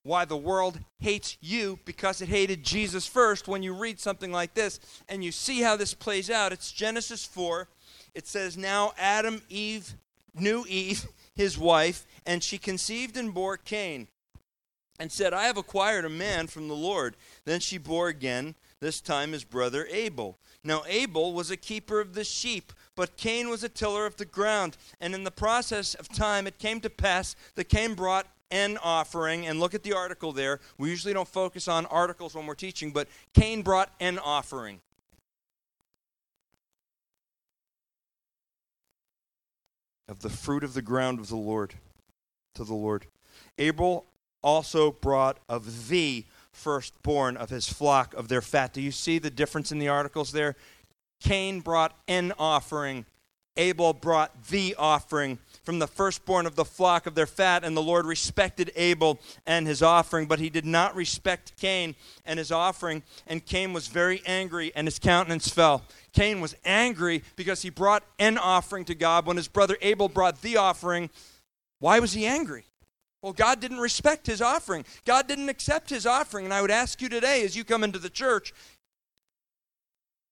why 0.03 0.25
the 0.25 0.37
world 0.37 0.79
hates 0.99 1.37
you 1.41 1.79
because 1.85 2.21
it 2.21 2.29
hated 2.29 2.63
Jesus 2.63 3.05
first 3.05 3.47
when 3.47 3.61
you 3.61 3.73
read 3.73 3.99
something 3.99 4.31
like 4.31 4.53
this 4.53 4.79
and 5.09 5.23
you 5.23 5.31
see 5.31 5.61
how 5.61 5.75
this 5.75 5.93
plays 5.93 6.29
out. 6.29 6.53
It's 6.53 6.71
Genesis 6.71 7.25
4. 7.25 7.67
It 8.15 8.27
says, 8.27 8.57
Now 8.57 8.93
Adam, 8.97 9.41
Eve, 9.49 9.95
knew 10.33 10.65
Eve, 10.67 11.05
his 11.35 11.57
wife, 11.57 12.05
and 12.25 12.43
she 12.43 12.57
conceived 12.57 13.17
and 13.17 13.33
bore 13.33 13.57
Cain, 13.57 14.07
and 14.99 15.11
said, 15.11 15.33
I 15.33 15.43
have 15.43 15.57
acquired 15.57 16.05
a 16.05 16.09
man 16.09 16.47
from 16.47 16.67
the 16.67 16.75
Lord. 16.75 17.15
Then 17.45 17.59
she 17.59 17.77
bore 17.77 18.07
again, 18.07 18.55
this 18.79 18.99
time 18.99 19.31
his 19.31 19.43
brother 19.43 19.87
Abel. 19.91 20.37
Now 20.63 20.83
Abel 20.87 21.33
was 21.33 21.49
a 21.49 21.57
keeper 21.57 21.99
of 21.99 22.13
the 22.13 22.23
sheep, 22.23 22.73
but 22.95 23.17
Cain 23.17 23.49
was 23.49 23.63
a 23.63 23.69
tiller 23.69 24.05
of 24.05 24.17
the 24.17 24.25
ground. 24.25 24.77
And 24.99 25.15
in 25.15 25.23
the 25.23 25.31
process 25.31 25.93
of 25.95 26.09
time, 26.09 26.45
it 26.45 26.59
came 26.59 26.81
to 26.81 26.89
pass 26.89 27.35
that 27.55 27.69
Cain 27.69 27.93
brought 27.93 28.27
an 28.51 28.77
offering. 28.83 29.47
And 29.47 29.59
look 29.59 29.73
at 29.73 29.83
the 29.83 29.93
article 29.93 30.31
there. 30.33 30.59
We 30.77 30.89
usually 30.89 31.13
don't 31.13 31.27
focus 31.27 31.67
on 31.67 31.85
articles 31.87 32.35
when 32.35 32.45
we're 32.45 32.55
teaching, 32.55 32.91
but 32.91 33.07
Cain 33.33 33.61
brought 33.61 33.91
an 33.99 34.19
offering. 34.19 34.81
Of 40.11 40.19
the 40.19 40.29
fruit 40.29 40.63
of 40.63 40.73
the 40.73 40.81
ground 40.81 41.19
of 41.19 41.29
the 41.29 41.37
Lord 41.37 41.75
to 42.53 42.65
the 42.65 42.73
Lord. 42.73 43.07
Abel 43.57 44.05
also 44.43 44.91
brought 44.91 45.37
of 45.47 45.87
the 45.87 46.25
firstborn 46.51 47.37
of 47.37 47.49
his 47.49 47.71
flock 47.71 48.13
of 48.13 48.27
their 48.27 48.41
fat. 48.41 48.73
Do 48.73 48.81
you 48.81 48.91
see 48.91 49.19
the 49.19 49.29
difference 49.29 49.71
in 49.71 49.79
the 49.79 49.87
articles 49.87 50.33
there? 50.33 50.57
Cain 51.21 51.61
brought 51.61 51.97
an 52.09 52.33
offering, 52.37 53.05
Abel 53.55 53.93
brought 53.93 54.47
the 54.47 54.75
offering 54.77 55.39
from 55.63 55.79
the 55.79 55.87
firstborn 55.87 56.45
of 56.45 56.55
the 56.55 56.65
flock 56.65 57.05
of 57.05 57.15
their 57.15 57.27
fat, 57.27 57.63
and 57.63 57.77
the 57.77 57.81
Lord 57.81 58.05
respected 58.05 58.71
Abel 58.75 59.19
and 59.45 59.67
his 59.67 59.81
offering, 59.81 60.25
but 60.25 60.39
he 60.39 60.49
did 60.49 60.65
not 60.65 60.95
respect 60.95 61.55
Cain 61.57 61.95
and 62.25 62.39
his 62.39 62.51
offering, 62.51 63.03
and 63.27 63.45
Cain 63.45 63.73
was 63.73 63.87
very 63.87 64.21
angry, 64.25 64.71
and 64.75 64.87
his 64.87 64.99
countenance 64.99 65.49
fell. 65.49 65.83
Cain 66.13 66.41
was 66.41 66.55
angry 66.65 67.23
because 67.35 67.61
he 67.61 67.69
brought 67.69 68.03
an 68.19 68.37
offering 68.37 68.85
to 68.85 68.95
God 68.95 69.25
when 69.25 69.37
his 69.37 69.47
brother 69.47 69.77
Abel 69.81 70.09
brought 70.09 70.41
the 70.41 70.57
offering. 70.57 71.09
Why 71.79 71.99
was 71.99 72.13
he 72.13 72.25
angry? 72.25 72.65
Well, 73.21 73.33
God 73.33 73.59
didn't 73.59 73.79
respect 73.79 74.25
his 74.25 74.41
offering. 74.41 74.83
God 75.05 75.27
didn't 75.27 75.49
accept 75.49 75.91
his 75.91 76.07
offering. 76.07 76.45
And 76.45 76.53
I 76.53 76.61
would 76.61 76.71
ask 76.71 77.01
you 77.01 77.07
today, 77.07 77.43
as 77.43 77.55
you 77.55 77.63
come 77.63 77.83
into 77.83 77.99
the 77.99 78.09
church, 78.09 78.51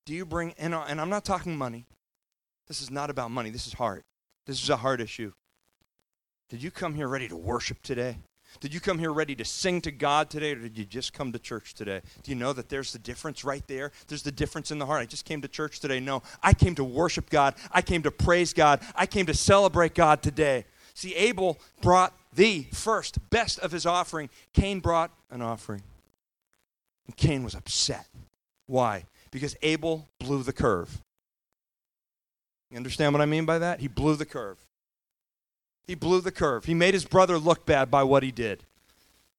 do 0.08 0.14
you 0.16 0.26
bring 0.26 0.56
in, 0.58 0.74
and 0.74 1.00
I'm 1.00 1.10
not 1.10 1.24
talking 1.24 1.56
money. 1.56 1.86
This 2.68 2.82
is 2.82 2.90
not 2.90 3.12
about 3.12 3.30
money. 3.30 3.52
This 3.52 3.68
is 3.68 3.74
heart. 3.74 4.06
This 4.50 4.64
is 4.64 4.72
a 4.72 4.78
heart 4.78 5.00
issue. 5.00 5.32
Did 6.50 6.64
you 6.64 6.72
come 6.72 6.96
here 6.96 7.08
ready 7.08 7.28
to 7.28 7.38
worship 7.38 7.84
today? 7.84 8.18
Did 8.60 8.74
you 8.74 8.80
come 8.80 8.98
here 8.98 9.14
ready 9.14 9.36
to 9.36 9.46
sing 9.46 9.80
to 9.82 9.92
God 9.92 10.32
today, 10.32 10.54
or 10.54 10.56
did 10.56 10.76
you 10.76 10.86
just 10.86 11.14
come 11.14 11.32
to 11.34 11.38
church 11.38 11.76
today? 11.76 12.02
Do 12.24 12.32
you 12.32 12.36
know 12.36 12.52
that 12.54 12.68
there's 12.68 12.92
the 12.92 12.98
difference 12.98 13.44
right 13.44 13.62
there? 13.68 13.92
There's 14.08 14.24
the 14.24 14.32
difference 14.32 14.72
in 14.72 14.80
the 14.80 14.88
heart. 14.88 15.04
I 15.04 15.06
just 15.06 15.24
came 15.24 15.40
to 15.44 15.48
church 15.48 15.80
today. 15.80 16.00
No, 16.00 16.24
I 16.42 16.56
came 16.56 16.74
to 16.74 16.84
worship 16.84 17.30
God. 17.30 17.54
I 17.72 17.84
came 17.84 18.02
to 18.02 18.10
praise 18.10 18.52
God. 18.52 18.82
I 18.96 19.06
came 19.06 19.28
to 19.28 19.36
celebrate 19.36 19.94
God 19.94 20.24
today. 20.24 20.66
See, 20.96 21.14
Abel 21.14 21.60
brought 21.84 22.18
the 22.34 22.64
first, 22.74 23.30
best 23.30 23.60
of 23.60 23.72
his 23.72 23.86
offering. 23.86 24.32
Cain 24.54 24.80
brought 24.80 25.12
an 25.30 25.44
offering. 25.44 25.84
And 27.06 27.16
Cain 27.16 27.44
was 27.44 27.54
upset. 27.54 28.08
Why? 28.66 29.06
Because 29.30 29.56
Abel 29.62 30.10
blew 30.20 30.42
the 30.42 30.54
curve. 30.54 31.04
You 32.72 32.78
understand 32.78 33.14
what 33.14 33.22
I 33.22 33.26
mean 33.26 33.46
by 33.46 33.60
that? 33.60 33.80
He 33.80 33.88
blew 33.88 34.16
the 34.16 34.26
curve. 34.26 34.66
He 35.86 35.96
blew 35.96 36.22
the 36.22 36.32
curve. 36.32 36.66
He 36.66 36.74
made 36.74 36.94
his 36.94 37.06
brother 37.06 37.40
look 37.40 37.66
bad 37.66 37.90
by 37.90 38.04
what 38.04 38.22
he 38.22 38.32
did. 38.32 38.64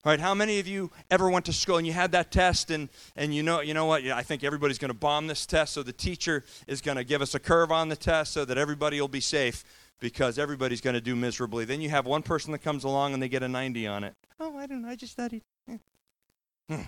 All 0.02 0.10
right, 0.10 0.18
how 0.18 0.34
many 0.34 0.58
of 0.58 0.66
you 0.66 0.90
ever 1.10 1.28
went 1.28 1.44
to 1.44 1.52
school 1.52 1.76
and 1.76 1.86
you 1.86 1.92
had 1.92 2.12
that 2.12 2.32
test 2.32 2.70
and, 2.70 2.88
and 3.16 3.34
you 3.34 3.42
know 3.42 3.60
you 3.60 3.74
know 3.74 3.84
what? 3.84 4.02
Yeah, 4.02 4.16
I 4.16 4.22
think 4.22 4.42
everybody's 4.42 4.78
going 4.78 4.88
to 4.90 4.98
bomb 4.98 5.26
this 5.26 5.44
test, 5.44 5.74
so 5.74 5.82
the 5.82 5.92
teacher 5.92 6.42
is 6.66 6.80
going 6.80 6.96
to 6.96 7.04
give 7.04 7.20
us 7.20 7.34
a 7.34 7.38
curve 7.38 7.70
on 7.70 7.90
the 7.90 7.96
test 7.96 8.32
so 8.32 8.46
that 8.46 8.56
everybody 8.56 8.98
will 8.98 9.08
be 9.08 9.20
safe 9.20 9.62
because 10.00 10.38
everybody's 10.38 10.80
going 10.80 10.94
to 10.94 11.02
do 11.02 11.14
miserably. 11.14 11.66
Then 11.66 11.82
you 11.82 11.90
have 11.90 12.06
one 12.06 12.22
person 12.22 12.50
that 12.52 12.60
comes 12.60 12.82
along 12.82 13.12
and 13.12 13.22
they 13.22 13.28
get 13.28 13.42
a 13.42 13.48
90 13.48 13.86
on 13.86 14.04
it. 14.04 14.14
Oh, 14.40 14.56
I 14.56 14.66
don't 14.66 14.80
know. 14.80 14.88
I 14.88 14.96
just 14.96 15.12
studied. 15.12 15.42
Hmm. 15.68 16.80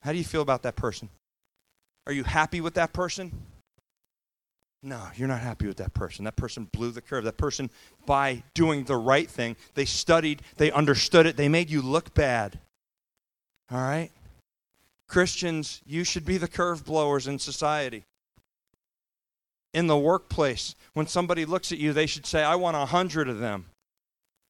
How 0.00 0.12
do 0.12 0.18
you 0.18 0.24
feel 0.24 0.42
about 0.42 0.62
that 0.62 0.76
person? 0.76 1.10
Are 2.06 2.12
you 2.12 2.24
happy 2.24 2.60
with 2.60 2.74
that 2.74 2.92
person? 2.92 3.32
No, 4.82 5.02
you're 5.16 5.28
not 5.28 5.40
happy 5.40 5.66
with 5.66 5.78
that 5.78 5.94
person. 5.94 6.24
That 6.24 6.36
person 6.36 6.68
blew 6.72 6.90
the 6.90 7.00
curve. 7.00 7.24
That 7.24 7.36
person, 7.36 7.70
by 8.04 8.42
doing 8.54 8.84
the 8.84 8.96
right 8.96 9.28
thing, 9.28 9.56
they 9.74 9.84
studied, 9.84 10.42
they 10.56 10.70
understood 10.70 11.26
it, 11.26 11.36
they 11.36 11.48
made 11.48 11.70
you 11.70 11.82
look 11.82 12.14
bad. 12.14 12.60
All 13.70 13.80
right? 13.80 14.10
Christians, 15.08 15.82
you 15.86 16.04
should 16.04 16.24
be 16.24 16.38
the 16.38 16.48
curve 16.48 16.84
blowers 16.84 17.26
in 17.26 17.38
society. 17.38 18.04
In 19.72 19.86
the 19.86 19.98
workplace, 19.98 20.74
when 20.94 21.06
somebody 21.06 21.44
looks 21.44 21.72
at 21.72 21.78
you, 21.78 21.92
they 21.92 22.06
should 22.06 22.26
say, 22.26 22.42
I 22.42 22.54
want 22.54 22.76
a 22.76 22.86
hundred 22.86 23.28
of 23.28 23.38
them. 23.38 23.66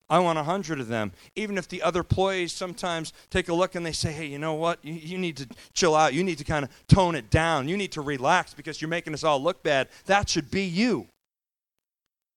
I 0.08 0.20
want 0.20 0.38
a 0.38 0.44
hundred 0.44 0.78
of 0.78 0.88
them. 0.88 1.12
Even 1.34 1.58
if 1.58 1.68
the 1.68 1.82
other 1.82 2.00
employees 2.00 2.52
sometimes 2.52 3.12
take 3.28 3.48
a 3.48 3.54
look 3.54 3.74
and 3.74 3.84
they 3.84 3.92
say, 3.92 4.12
hey, 4.12 4.26
you 4.26 4.38
know 4.38 4.54
what? 4.54 4.78
You, 4.84 4.92
you 4.92 5.18
need 5.18 5.36
to 5.38 5.48
chill 5.72 5.96
out. 5.96 6.14
You 6.14 6.22
need 6.22 6.38
to 6.38 6.44
kind 6.44 6.64
of 6.64 6.70
tone 6.86 7.16
it 7.16 7.28
down. 7.28 7.68
You 7.68 7.76
need 7.76 7.92
to 7.92 8.00
relax 8.00 8.54
because 8.54 8.80
you're 8.80 8.88
making 8.88 9.14
us 9.14 9.24
all 9.24 9.42
look 9.42 9.62
bad. 9.62 9.88
That 10.06 10.28
should 10.28 10.50
be 10.50 10.62
you. 10.62 11.08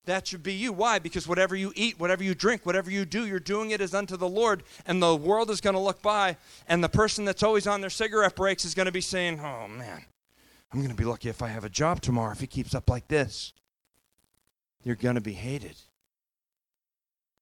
That 0.05 0.25
should 0.25 0.41
be 0.41 0.53
you. 0.53 0.73
Why? 0.73 0.97
Because 0.97 1.27
whatever 1.27 1.55
you 1.55 1.71
eat, 1.75 1.99
whatever 1.99 2.23
you 2.23 2.33
drink, 2.33 2.65
whatever 2.65 2.89
you 2.89 3.05
do, 3.05 3.27
you're 3.27 3.39
doing 3.39 3.69
it 3.69 3.81
as 3.81 3.93
unto 3.93 4.17
the 4.17 4.27
Lord, 4.27 4.63
and 4.87 5.03
the 5.03 5.15
world 5.15 5.51
is 5.51 5.61
going 5.61 5.75
to 5.75 5.79
look 5.79 6.01
by, 6.01 6.37
and 6.67 6.83
the 6.83 6.89
person 6.89 7.25
that's 7.25 7.43
always 7.43 7.67
on 7.67 7.81
their 7.81 7.91
cigarette 7.91 8.35
breaks 8.35 8.65
is 8.65 8.73
going 8.73 8.87
to 8.87 8.91
be 8.91 9.01
saying, 9.01 9.39
Oh 9.39 9.67
man, 9.67 10.03
I'm 10.71 10.79
going 10.79 10.89
to 10.89 10.95
be 10.95 11.03
lucky 11.03 11.29
if 11.29 11.43
I 11.43 11.49
have 11.49 11.63
a 11.63 11.69
job 11.69 12.01
tomorrow 12.01 12.31
if 12.31 12.39
he 12.39 12.47
keeps 12.47 12.73
up 12.73 12.89
like 12.89 13.07
this. 13.07 13.53
You're 14.83 14.95
going 14.95 15.15
to 15.15 15.21
be 15.21 15.33
hated. 15.33 15.75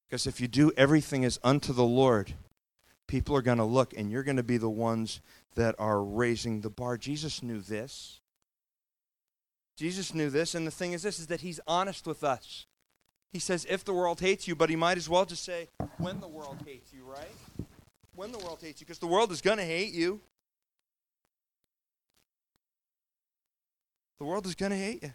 Because 0.10 0.26
if 0.26 0.40
you 0.40 0.48
do 0.48 0.72
everything 0.78 1.26
as 1.26 1.40
unto 1.44 1.74
the 1.74 1.84
Lord, 1.84 2.34
people 3.08 3.36
are 3.36 3.42
going 3.42 3.58
to 3.58 3.66
look 3.66 3.94
and 3.98 4.10
you're 4.10 4.24
going 4.24 4.38
to 4.38 4.44
be 4.44 4.58
the 4.58 4.70
ones 4.70 5.22
that 5.56 5.76
are 5.78 6.04
raising 6.04 6.62
the 6.62 6.70
bar. 6.70 6.98
Jesus 6.98 7.44
knew 7.44 7.60
this. 7.60 8.22
Jesus 9.76 10.14
knew 10.14 10.30
this, 10.30 10.56
and 10.56 10.66
the 10.66 10.72
thing 10.72 10.94
is 10.94 11.04
this 11.04 11.20
is 11.20 11.28
that 11.28 11.42
he's 11.42 11.60
honest 11.68 12.08
with 12.08 12.24
us. 12.24 12.66
He 13.32 13.40
says, 13.40 13.68
if 13.70 13.84
the 13.84 13.94
world 13.94 14.20
hates 14.20 14.48
you, 14.48 14.56
but 14.56 14.70
he 14.70 14.76
might 14.76 14.98
as 14.98 15.08
well 15.08 15.26
just 15.26 15.44
say, 15.44 15.68
when 15.98 16.20
the 16.20 16.28
world 16.28 16.58
hates 16.66 16.92
you, 16.92 17.04
right? 17.04 17.68
When 18.16 18.32
the 18.32 18.40
world 18.40 18.60
hates 18.62 18.82
you, 18.82 18.88
because 18.88 18.98
the 18.98 19.06
world 19.06 19.32
is 19.32 19.42
going 19.42 19.58
to 19.58 19.66
hate 19.66 19.94
you. 19.94 20.20
The 24.20 24.26
world 24.26 24.48
is 24.48 24.56
going 24.56 24.72
to 24.72 24.78
hate 24.78 25.04
you. 25.04 25.14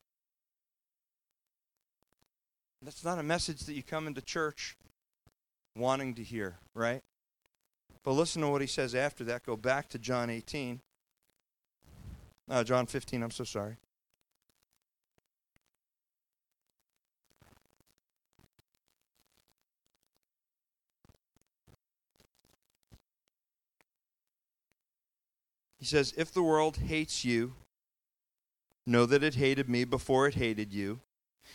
That's 2.83 3.05
not 3.05 3.21
a 3.21 3.23
message 3.23 3.61
that 3.61 3.75
you 3.75 3.83
come 3.85 4.09
into 4.09 4.21
church 4.21 4.77
wanting 5.77 6.15
to 6.15 6.23
hear, 6.25 6.59
right? 6.75 7.03
But 8.03 8.13
listen 8.13 8.43
to 8.43 8.49
what 8.49 8.61
he 8.61 8.67
says 8.67 8.95
after 8.95 9.23
that. 9.25 9.47
Go 9.47 9.57
back 9.57 9.89
to 9.91 9.99
John 9.99 10.29
18. 10.29 10.81
Uh, 12.51 12.65
John 12.65 12.87
15, 12.87 13.23
I'm 13.23 13.31
so 13.31 13.45
sorry. 13.45 13.77
He 25.79 25.85
says, 25.85 26.13
If 26.17 26.33
the 26.33 26.43
world 26.43 26.79
hates 26.79 27.25
you, 27.25 27.55
know 28.87 29.07
that 29.07 29.23
it 29.23 29.37
hated 29.37 29.69
me 29.69 29.85
before 29.85 30.27
it 30.27 30.35
hated 30.35 30.73
you. 30.73 31.01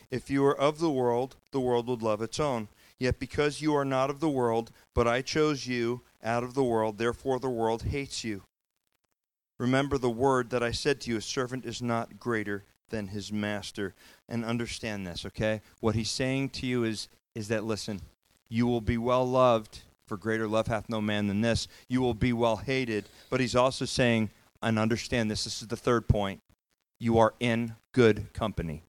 If 0.09 0.29
you 0.29 0.41
were 0.41 0.57
of 0.57 0.79
the 0.79 0.89
world, 0.89 1.35
the 1.51 1.59
world 1.59 1.87
would 1.87 2.01
love 2.01 2.21
its 2.21 2.39
own. 2.39 2.69
Yet 2.99 3.19
because 3.19 3.61
you 3.61 3.75
are 3.75 3.85
not 3.85 4.09
of 4.09 4.19
the 4.19 4.29
world, 4.29 4.71
but 4.95 5.07
I 5.07 5.21
chose 5.21 5.67
you 5.67 6.01
out 6.23 6.43
of 6.43 6.55
the 6.55 6.63
world, 6.63 6.97
therefore 6.97 7.39
the 7.39 7.49
world 7.49 7.83
hates 7.83 8.23
you. 8.23 8.43
Remember 9.59 9.97
the 9.97 10.09
word 10.09 10.49
that 10.51 10.63
I 10.63 10.71
said 10.71 11.01
to 11.01 11.11
you 11.11 11.17
a 11.17 11.21
servant 11.21 11.65
is 11.65 11.81
not 11.81 12.19
greater 12.19 12.63
than 12.89 13.07
his 13.07 13.31
master. 13.31 13.93
And 14.29 14.45
understand 14.45 15.05
this, 15.05 15.25
okay? 15.25 15.61
What 15.79 15.95
he's 15.95 16.11
saying 16.11 16.49
to 16.49 16.65
you 16.65 16.83
is, 16.83 17.07
is 17.35 17.47
that, 17.49 17.63
listen, 17.63 18.01
you 18.49 18.65
will 18.65 18.81
be 18.81 18.97
well 18.97 19.27
loved, 19.27 19.81
for 20.07 20.17
greater 20.17 20.47
love 20.47 20.67
hath 20.67 20.89
no 20.89 21.01
man 21.01 21.27
than 21.27 21.41
this. 21.41 21.67
You 21.87 22.01
will 22.01 22.13
be 22.13 22.33
well 22.33 22.57
hated. 22.57 23.05
But 23.29 23.39
he's 23.39 23.55
also 23.55 23.85
saying, 23.85 24.29
and 24.61 24.79
understand 24.79 25.29
this, 25.29 25.43
this 25.43 25.61
is 25.61 25.67
the 25.67 25.77
third 25.77 26.07
point, 26.07 26.41
you 26.99 27.17
are 27.19 27.33
in 27.39 27.75
good 27.93 28.33
company. 28.33 28.83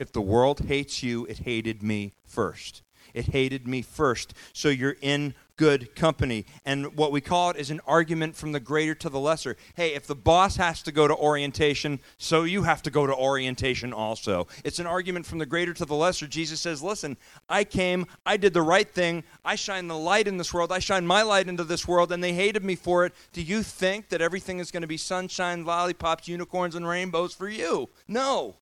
If 0.00 0.12
the 0.12 0.22
world 0.22 0.60
hates 0.66 1.02
you, 1.02 1.26
it 1.26 1.40
hated 1.40 1.82
me 1.82 2.14
first. 2.24 2.82
It 3.12 3.26
hated 3.26 3.68
me 3.68 3.82
first. 3.82 4.34
So 4.52 4.70
you're 4.70 4.96
in 5.02 5.34
good 5.56 5.94
company. 5.94 6.46
And 6.64 6.96
what 6.96 7.12
we 7.12 7.20
call 7.20 7.50
it 7.50 7.58
is 7.58 7.70
an 7.70 7.82
argument 7.86 8.34
from 8.34 8.52
the 8.52 8.60
greater 8.60 8.94
to 8.94 9.10
the 9.10 9.20
lesser. 9.20 9.58
Hey, 9.74 9.94
if 9.94 10.06
the 10.06 10.14
boss 10.14 10.56
has 10.56 10.82
to 10.84 10.92
go 10.92 11.06
to 11.06 11.14
orientation, 11.14 12.00
so 12.16 12.44
you 12.44 12.62
have 12.62 12.80
to 12.84 12.90
go 12.90 13.06
to 13.06 13.14
orientation 13.14 13.92
also. 13.92 14.46
It's 14.64 14.78
an 14.78 14.86
argument 14.86 15.26
from 15.26 15.36
the 15.36 15.44
greater 15.44 15.74
to 15.74 15.84
the 15.84 15.94
lesser. 15.94 16.26
Jesus 16.26 16.62
says, 16.62 16.82
Listen, 16.82 17.18
I 17.46 17.64
came, 17.64 18.06
I 18.24 18.38
did 18.38 18.54
the 18.54 18.62
right 18.62 18.88
thing, 18.88 19.22
I 19.44 19.54
shine 19.54 19.86
the 19.86 19.98
light 19.98 20.26
in 20.26 20.38
this 20.38 20.54
world, 20.54 20.72
I 20.72 20.78
shine 20.78 21.06
my 21.06 21.20
light 21.20 21.46
into 21.46 21.64
this 21.64 21.86
world, 21.86 22.10
and 22.10 22.24
they 22.24 22.32
hated 22.32 22.64
me 22.64 22.74
for 22.74 23.04
it. 23.04 23.12
Do 23.34 23.42
you 23.42 23.62
think 23.62 24.08
that 24.08 24.22
everything 24.22 24.60
is 24.60 24.70
going 24.70 24.80
to 24.80 24.86
be 24.86 24.96
sunshine, 24.96 25.66
lollipops, 25.66 26.26
unicorns, 26.26 26.74
and 26.74 26.88
rainbows 26.88 27.34
for 27.34 27.50
you? 27.50 27.90
No. 28.08 28.56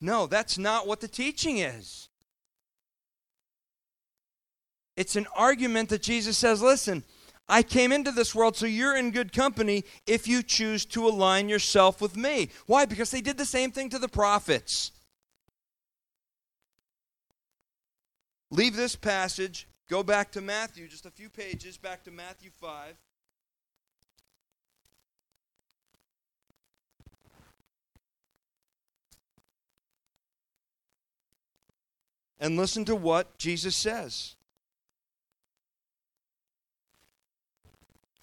No, 0.00 0.26
that's 0.26 0.58
not 0.58 0.86
what 0.86 1.00
the 1.00 1.08
teaching 1.08 1.58
is. 1.58 2.08
It's 4.96 5.16
an 5.16 5.26
argument 5.36 5.88
that 5.90 6.02
Jesus 6.02 6.36
says, 6.36 6.60
listen, 6.60 7.04
I 7.48 7.62
came 7.62 7.92
into 7.92 8.12
this 8.12 8.34
world 8.34 8.56
so 8.56 8.66
you're 8.66 8.96
in 8.96 9.10
good 9.10 9.32
company 9.32 9.84
if 10.06 10.28
you 10.28 10.42
choose 10.42 10.84
to 10.86 11.06
align 11.06 11.48
yourself 11.48 12.00
with 12.00 12.16
me. 12.16 12.50
Why? 12.66 12.84
Because 12.84 13.10
they 13.10 13.20
did 13.20 13.38
the 13.38 13.46
same 13.46 13.70
thing 13.70 13.90
to 13.90 13.98
the 13.98 14.08
prophets. 14.08 14.92
Leave 18.50 18.76
this 18.76 18.96
passage, 18.96 19.66
go 19.88 20.02
back 20.02 20.32
to 20.32 20.40
Matthew, 20.40 20.88
just 20.88 21.06
a 21.06 21.10
few 21.10 21.28
pages, 21.28 21.76
back 21.76 22.02
to 22.04 22.10
Matthew 22.10 22.50
5. 22.60 22.96
And 32.40 32.56
listen 32.56 32.84
to 32.86 32.96
what 32.96 33.38
Jesus 33.38 33.76
says. 33.76 34.36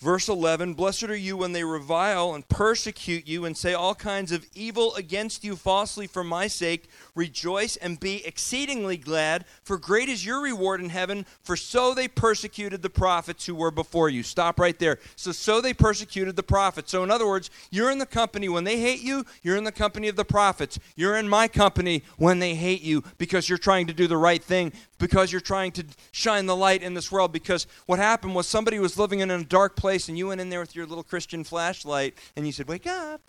Verse 0.01 0.27
11 0.27 0.73
Blessed 0.73 1.03
are 1.03 1.15
you 1.15 1.37
when 1.37 1.53
they 1.53 1.63
revile 1.63 2.33
and 2.33 2.47
persecute 2.49 3.25
you 3.27 3.45
and 3.45 3.55
say 3.55 3.73
all 3.73 3.95
kinds 3.95 4.33
of 4.33 4.45
evil 4.53 4.93
against 4.95 5.43
you 5.45 5.55
falsely 5.55 6.05
for 6.05 6.23
my 6.23 6.47
sake. 6.47 6.89
Rejoice 7.15 7.77
and 7.77 7.97
be 7.97 8.25
exceedingly 8.25 8.97
glad, 8.97 9.45
for 9.63 9.77
great 9.77 10.09
is 10.09 10.25
your 10.25 10.41
reward 10.41 10.81
in 10.81 10.89
heaven, 10.89 11.25
for 11.41 11.55
so 11.55 11.93
they 11.93 12.09
persecuted 12.09 12.81
the 12.81 12.89
prophets 12.89 13.45
who 13.45 13.55
were 13.55 13.71
before 13.71 14.09
you. 14.09 14.21
Stop 14.21 14.59
right 14.59 14.77
there. 14.79 14.99
So, 15.15 15.31
so 15.31 15.61
they 15.61 15.73
persecuted 15.73 16.35
the 16.35 16.43
prophets. 16.43 16.91
So, 16.91 17.01
in 17.03 17.09
other 17.09 17.27
words, 17.27 17.49
you're 17.71 17.89
in 17.89 17.99
the 17.99 18.05
company 18.05 18.49
when 18.49 18.65
they 18.65 18.81
hate 18.81 19.01
you, 19.01 19.25
you're 19.43 19.57
in 19.57 19.63
the 19.63 19.71
company 19.71 20.09
of 20.09 20.17
the 20.17 20.25
prophets. 20.25 20.77
You're 20.97 21.15
in 21.15 21.29
my 21.29 21.47
company 21.47 22.03
when 22.17 22.39
they 22.39 22.53
hate 22.55 22.81
you 22.81 23.01
because 23.17 23.47
you're 23.47 23.57
trying 23.57 23.87
to 23.87 23.93
do 23.93 24.07
the 24.07 24.17
right 24.17 24.43
thing, 24.43 24.73
because 24.97 25.31
you're 25.31 25.41
trying 25.41 25.71
to 25.73 25.85
shine 26.11 26.45
the 26.45 26.55
light 26.55 26.81
in 26.81 26.93
this 26.93 27.11
world. 27.11 27.31
Because 27.31 27.67
what 27.85 27.99
happened 27.99 28.35
was 28.35 28.47
somebody 28.47 28.79
was 28.79 28.97
living 28.97 29.19
in 29.19 29.31
a 29.31 29.43
dark 29.43 29.75
place 29.75 30.07
and 30.09 30.17
you 30.17 30.27
went 30.27 30.41
in 30.41 30.49
there 30.49 30.59
with 30.59 30.75
your 30.75 30.85
little 30.85 31.03
Christian 31.03 31.43
flashlight 31.43 32.17
and 32.35 32.45
you 32.45 32.51
said, 32.51 32.67
Wake 32.67 32.87
up, 32.87 33.21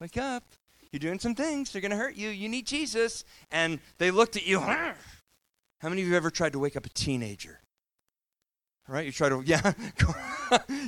wake 0.00 0.16
up. 0.16 0.44
You're 0.92 1.00
doing 1.00 1.20
some 1.20 1.34
things. 1.34 1.72
They're 1.72 1.82
going 1.82 1.92
to 1.92 1.96
hurt 1.96 2.16
you. 2.16 2.30
You 2.30 2.48
need 2.48 2.66
Jesus. 2.66 3.24
And 3.50 3.78
they 3.98 4.10
looked 4.10 4.36
at 4.36 4.46
you. 4.46 4.58
How 4.58 5.88
many 5.88 6.02
of 6.02 6.08
you 6.08 6.16
ever 6.16 6.30
tried 6.30 6.52
to 6.52 6.58
wake 6.58 6.76
up 6.76 6.84
a 6.84 6.90
teenager? 6.90 7.60
Right? 8.88 9.06
You 9.06 9.12
try 9.12 9.28
to, 9.28 9.42
yeah. 9.46 9.72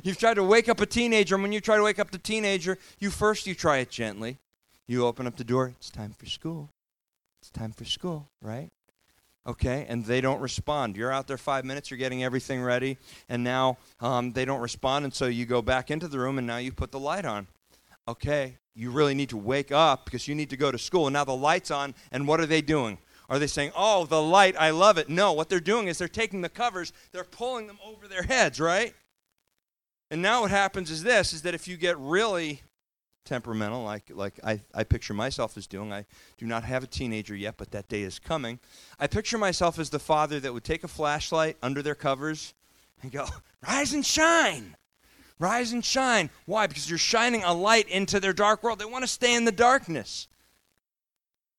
You've 0.03 0.19
tried 0.19 0.35
to 0.35 0.45
wake 0.45 0.69
up 0.69 0.81
a 0.81 0.87
teenager. 0.87 1.37
And 1.37 1.43
when 1.43 1.53
you 1.53 1.61
try 1.61 1.77
to 1.77 1.85
wake 1.85 2.01
up 2.01 2.11
the 2.11 2.19
teenager, 2.19 2.79
you 2.99 3.11
first 3.11 3.47
you 3.47 3.55
try 3.55 3.79
it 3.79 3.91
gently. 3.91 4.39
You 4.89 5.07
open 5.07 5.27
up 5.27 5.37
the 5.37 5.45
door. 5.45 5.73
It's 5.79 5.89
time 5.91 6.15
for 6.19 6.27
school. 6.27 6.71
It's 7.41 7.51
time 7.51 7.73
for 7.73 7.85
school, 7.85 8.29
right? 8.43 8.71
Okay 9.47 9.87
and 9.89 10.05
they 10.05 10.21
don't 10.21 10.41
respond. 10.41 10.97
You're 10.97 11.13
out 11.13 11.27
there 11.27 11.39
five 11.39 11.65
minutes 11.65 11.91
you're 11.91 11.99
getting 11.99 12.23
everything 12.25 12.63
ready 12.63 12.99
and 13.29 13.43
now 13.43 13.79
um, 14.01 14.33
they 14.33 14.45
don't 14.45 14.61
respond 14.61 15.05
and 15.05 15.15
so 15.15 15.27
you 15.27 15.47
go 15.47 15.63
back 15.63 15.91
into 15.91 16.09
the 16.09 16.19
room 16.19 16.39
and 16.39 16.47
now 16.47 16.59
you 16.59 16.73
put 16.73 16.93
the 16.93 17.01
light 17.01 17.25
on. 17.25 17.47
Okay 18.07 18.59
you 18.75 18.91
really 18.91 19.15
need 19.15 19.29
to 19.29 19.37
wake 19.37 19.71
up 19.71 20.07
because 20.07 20.27
you 20.27 20.35
need 20.35 20.49
to 20.49 20.57
go 20.57 20.73
to 20.73 20.79
school. 20.79 21.07
And 21.07 21.13
now 21.15 21.25
the 21.25 21.37
light's 21.37 21.71
on 21.71 21.95
and 22.11 22.27
what 22.27 22.41
are 22.41 22.47
they 22.47 22.63
doing? 22.63 22.99
Are 23.29 23.39
they 23.39 23.47
saying 23.47 23.73
oh 23.77 24.05
the 24.07 24.23
light 24.23 24.55
i 24.59 24.71
love 24.71 24.99
it. 24.99 25.09
No 25.09 25.33
what 25.33 25.49
they're 25.49 25.61
doing 25.61 25.89
is 25.89 25.99
they're 25.99 26.09
taking 26.09 26.41
the 26.41 26.49
covers 26.49 26.93
they're 27.13 27.25
pulling 27.25 27.67
them 27.67 27.79
over 27.85 28.09
their 28.09 28.23
heads 28.25 28.61
right? 28.61 28.95
And 30.11 30.21
now 30.21 30.43
what 30.43 30.51
happens 30.51 30.91
is 30.91 31.03
this 31.03 31.33
is 31.33 31.43
that 31.43 31.55
if 31.55 31.67
you 31.67 31.77
get 31.77 31.99
really 31.99 32.63
temperamental, 33.25 33.85
like, 33.85 34.11
like 34.11 34.41
I, 34.45 34.61
I 34.75 34.85
picture 34.85 35.15
myself 35.15 35.57
as 35.57 35.67
doing. 35.67 35.93
I 35.93 36.05
do 36.39 36.47
not 36.47 36.65
have 36.65 36.83
a 36.83 36.87
teenager 36.87 37.35
yet, 37.35 37.55
but 37.57 37.71
that 37.71 37.89
day 37.89 38.03
is 38.03 38.19
coming. 38.19 38.59
I 38.99 39.07
picture 39.07 39.39
myself 39.39 39.79
as 39.79 39.91
the 39.91 39.99
father 39.99 40.41
that 40.41 40.53
would 40.53 40.65
take 40.65 40.85
a 40.85 40.89
flashlight 40.89 41.57
under 41.63 41.83
their 41.83 41.95
covers 41.95 42.55
and 43.03 43.13
go, 43.13 43.27
Rise 43.67 43.93
and 43.93 44.05
shine! 44.05 44.77
Rise 45.39 45.73
and 45.73 45.85
shine. 45.85 46.31
Why? 46.47 46.69
Because 46.69 46.89
you're 46.89 46.99
shining 46.99 47.43
a 47.43 47.53
light 47.53 47.89
into 47.89 48.21
their 48.21 48.33
dark 48.33 48.63
world. 48.63 48.79
They 48.79 48.85
want 48.85 49.03
to 49.03 49.09
stay 49.09 49.35
in 49.35 49.45
the 49.45 49.53
darkness. 49.53 50.29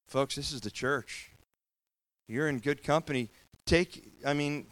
Folks, 0.08 0.36
this 0.36 0.54
is 0.54 0.62
the 0.62 0.72
church. 0.72 1.32
You're 2.28 2.48
in 2.48 2.60
good 2.60 2.82
company. 2.82 3.30
Take, 3.66 4.14
I 4.26 4.34
mean, 4.34 4.68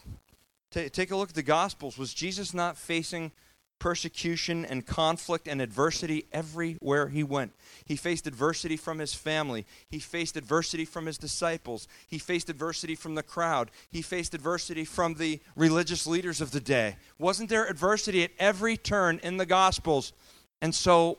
t- 0.72 0.90
take 0.90 1.12
a 1.12 1.18
look 1.18 1.30
at 1.30 1.36
the 1.36 1.44
Gospels. 1.44 1.98
Was 1.98 2.14
Jesus 2.14 2.54
not 2.54 2.78
facing 2.78 3.34
persecution 3.82 4.64
and 4.64 4.86
conflict 4.86 5.48
and 5.48 5.60
adversity 5.60 6.28
everywhere 6.32 7.10
he 7.10 7.24
went. 7.24 7.52
He 7.84 7.96
faced 7.96 8.28
adversity 8.28 8.78
from 8.78 9.00
his 9.00 9.16
family. 9.16 9.66
He 9.90 9.98
faced 9.98 10.38
adversity 10.38 10.86
from 10.86 11.08
his 11.08 11.18
disciples. 11.18 11.88
He 12.08 12.20
faced 12.20 12.48
adversity 12.52 12.94
from 12.94 13.16
the 13.16 13.24
crowd. 13.24 13.72
He 13.90 14.04
faced 14.04 14.36
adversity 14.36 14.86
from 14.86 15.16
the 15.16 15.40
religious 15.56 16.06
leaders 16.06 16.42
of 16.42 16.52
the 16.52 16.60
day. 16.60 16.98
Wasn't 17.18 17.50
there 17.50 17.66
adversity 17.66 18.24
at 18.24 18.30
every 18.38 18.78
turn 18.78 19.20
in 19.24 19.38
the 19.38 19.48
Gospels? 19.48 20.14
And 20.62 20.76
so 20.76 21.18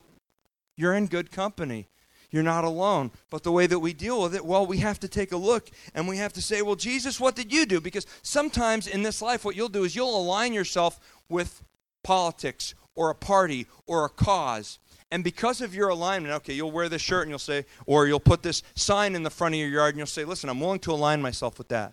you're 0.77 0.95
in 0.95 1.09
good 1.09 1.33
company. 1.33 1.89
You're 2.31 2.45
not 2.45 2.63
alone. 2.63 3.11
But 3.29 3.43
the 3.43 3.51
way 3.51 3.67
that 3.67 3.81
we 3.81 3.93
deal 3.93 4.23
with 4.23 4.37
it, 4.37 4.47
well, 4.47 4.65
we 4.65 4.79
have 4.79 5.01
to 5.01 5.09
take 5.09 5.33
a 5.33 5.37
look 5.37 5.69
and 5.97 6.07
we 6.07 6.19
have 6.19 6.33
to 6.35 6.41
say, 6.41 6.63
well, 6.63 6.77
Jesus, 6.77 7.19
what 7.19 7.35
did 7.35 7.53
you 7.53 7.67
do? 7.67 7.81
Because 7.81 8.07
sometimes 8.23 8.87
in 8.87 9.03
this 9.03 9.21
life, 9.21 9.45
what 9.45 9.57
you'll 9.57 9.69
do 9.69 9.83
is 9.83 9.97
you'll 9.97 10.17
align 10.17 10.53
yourself 10.53 11.01
with 11.29 11.65
politics 12.03 12.75
or 12.95 13.11
a 13.11 13.15
party 13.15 13.67
or 13.87 14.05
a 14.05 14.09
cause. 14.09 14.79
And 15.11 15.23
because 15.23 15.61
of 15.61 15.75
your 15.75 15.91
alignment, 15.91 16.35
okay, 16.37 16.55
you'll 16.55 16.71
wear 16.71 16.89
this 16.89 17.03
shirt 17.03 17.23
and 17.23 17.31
you'll 17.31 17.39
say, 17.39 17.67
or 17.85 18.07
you'll 18.07 18.19
put 18.21 18.43
this 18.43 18.63
sign 18.75 19.15
in 19.15 19.23
the 19.23 19.31
front 19.31 19.55
of 19.55 19.61
your 19.61 19.69
yard 19.69 19.91
and 19.91 19.99
you'll 19.99 20.07
say, 20.07 20.25
listen, 20.25 20.49
I'm 20.49 20.61
willing 20.61 20.79
to 20.81 20.93
align 20.93 21.21
myself 21.21 21.59
with 21.59 21.69
that. 21.69 21.93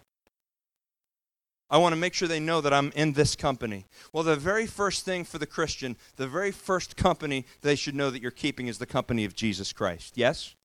I 1.70 1.78
want 1.78 1.94
to 1.94 2.00
make 2.00 2.16
sure 2.16 2.28
they 2.28 2.40
know 2.40 2.62
that 2.62 2.74
I'm 2.74 2.92
in 2.96 3.14
this 3.14 3.36
company. 3.36 3.86
Well, 4.12 4.24
the 4.24 4.36
very 4.36 4.66
first 4.66 5.06
thing 5.06 5.24
for 5.24 5.38
the 5.38 5.46
Christian, 5.46 5.98
the 6.16 6.28
very 6.28 6.52
first 6.52 6.96
company 6.98 7.46
they 7.62 7.76
should 7.76 7.94
know 7.94 8.10
that 8.10 8.22
you're 8.22 8.32
keeping 8.32 8.68
is 8.68 8.80
the 8.80 8.88
company 8.88 9.24
of 9.24 9.36
Jesus 9.36 9.72
Christ. 9.72 10.18
Yes? 10.18 10.56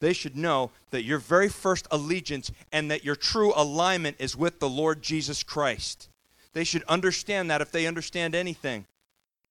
They 0.00 0.12
should 0.12 0.36
know 0.36 0.72
that 0.90 1.04
your 1.04 1.18
very 1.18 1.48
first 1.48 1.86
allegiance 1.90 2.52
and 2.70 2.90
that 2.90 3.04
your 3.04 3.16
true 3.16 3.52
alignment 3.56 4.16
is 4.18 4.36
with 4.36 4.60
the 4.60 4.68
Lord 4.68 5.02
Jesus 5.02 5.42
Christ. 5.42 6.09
They 6.52 6.64
should 6.64 6.82
understand 6.84 7.50
that 7.50 7.60
if 7.60 7.70
they 7.70 7.86
understand 7.86 8.34
anything. 8.34 8.86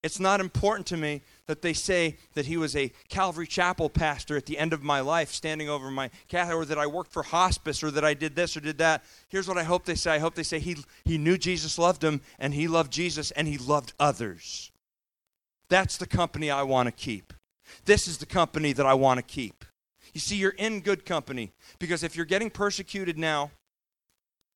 It's 0.01 0.19
not 0.19 0.39
important 0.39 0.87
to 0.87 0.97
me 0.97 1.21
that 1.47 1.61
they 1.61 1.73
say 1.73 2.17
that 2.33 2.45
he 2.45 2.55
was 2.55 2.73
a 2.75 2.91
Calvary 3.09 3.47
Chapel 3.47 3.89
pastor 3.89 4.37
at 4.37 4.45
the 4.45 4.57
end 4.57 4.71
of 4.71 4.81
my 4.81 5.01
life, 5.01 5.31
standing 5.31 5.67
over 5.67 5.91
my 5.91 6.09
cat, 6.29 6.53
or 6.53 6.63
that 6.63 6.77
I 6.77 6.87
worked 6.87 7.11
for 7.11 7.21
hospice, 7.21 7.83
or 7.83 7.91
that 7.91 8.05
I 8.05 8.13
did 8.13 8.33
this 8.33 8.55
or 8.55 8.61
did 8.61 8.77
that. 8.77 9.03
Here's 9.27 9.47
what 9.47 9.57
I 9.57 9.63
hope 9.63 9.83
they 9.83 9.95
say 9.95 10.11
I 10.11 10.19
hope 10.19 10.35
they 10.35 10.43
say 10.43 10.59
he, 10.59 10.77
he 11.03 11.17
knew 11.17 11.37
Jesus 11.37 11.77
loved 11.77 12.01
him, 12.01 12.21
and 12.37 12.53
he 12.53 12.69
loved 12.69 12.93
Jesus, 12.93 13.31
and 13.31 13.45
he 13.45 13.57
loved 13.57 13.91
others. 13.99 14.71
That's 15.67 15.97
the 15.97 16.07
company 16.07 16.49
I 16.49 16.63
want 16.63 16.87
to 16.87 16.93
keep. 16.93 17.33
This 17.83 18.07
is 18.07 18.19
the 18.19 18.25
company 18.25 18.71
that 18.73 18.85
I 18.85 18.93
want 18.93 19.17
to 19.17 19.23
keep. 19.23 19.65
You 20.13 20.19
see, 20.19 20.37
you're 20.37 20.51
in 20.51 20.79
good 20.79 21.05
company 21.05 21.51
because 21.77 22.03
if 22.03 22.15
you're 22.15 22.25
getting 22.25 22.49
persecuted 22.49 23.17
now, 23.17 23.51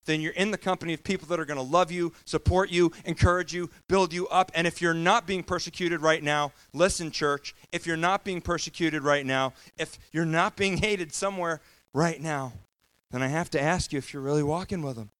then 0.04 0.20
you're 0.20 0.32
in 0.32 0.50
the 0.50 0.58
company 0.58 0.94
of 0.94 1.02
people 1.02 1.26
that 1.28 1.40
are 1.40 1.44
going 1.44 1.58
to 1.58 1.62
love 1.62 1.90
you, 1.90 2.12
support 2.24 2.70
you, 2.70 2.92
encourage 3.04 3.52
you, 3.52 3.70
build 3.88 4.12
you 4.12 4.28
up. 4.28 4.52
And 4.54 4.66
if 4.66 4.80
you're 4.82 4.94
not 4.94 5.26
being 5.26 5.42
persecuted 5.42 6.02
right 6.02 6.22
now, 6.22 6.52
listen, 6.72 7.10
church, 7.10 7.54
if 7.72 7.86
you're 7.86 7.96
not 7.96 8.24
being 8.24 8.40
persecuted 8.40 9.02
right 9.02 9.24
now, 9.24 9.52
if 9.78 9.98
you're 10.12 10.24
not 10.24 10.56
being 10.56 10.78
hated 10.78 11.12
somewhere 11.12 11.60
right 11.92 12.20
now, 12.20 12.52
then 13.10 13.22
I 13.22 13.28
have 13.28 13.50
to 13.50 13.60
ask 13.60 13.92
you 13.92 13.98
if 13.98 14.12
you're 14.12 14.22
really 14.22 14.42
walking 14.42 14.82
with 14.82 14.96
them. 14.96 15.10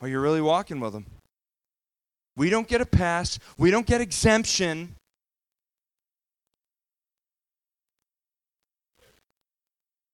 Are 0.00 0.08
you 0.08 0.20
really 0.20 0.40
walking 0.40 0.80
with 0.80 0.92
them? 0.92 1.06
We 2.36 2.50
don't 2.50 2.66
get 2.66 2.80
a 2.80 2.86
pass, 2.86 3.38
we 3.56 3.70
don't 3.70 3.86
get 3.86 4.00
exemption 4.00 4.96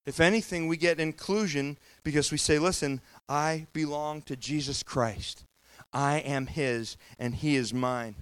If 0.06 0.20
anything, 0.20 0.66
we 0.66 0.76
get 0.76 0.98
inclusion 0.98 1.78
because 2.02 2.32
we 2.32 2.38
say, 2.38 2.58
listen, 2.58 3.00
I 3.28 3.66
belong 3.72 4.22
to 4.22 4.36
Jesus 4.36 4.82
Christ. 4.82 5.44
I 5.92 6.18
am 6.18 6.46
his, 6.46 6.96
and 7.18 7.34
he 7.34 7.56
is 7.56 7.74
mine. 7.74 8.16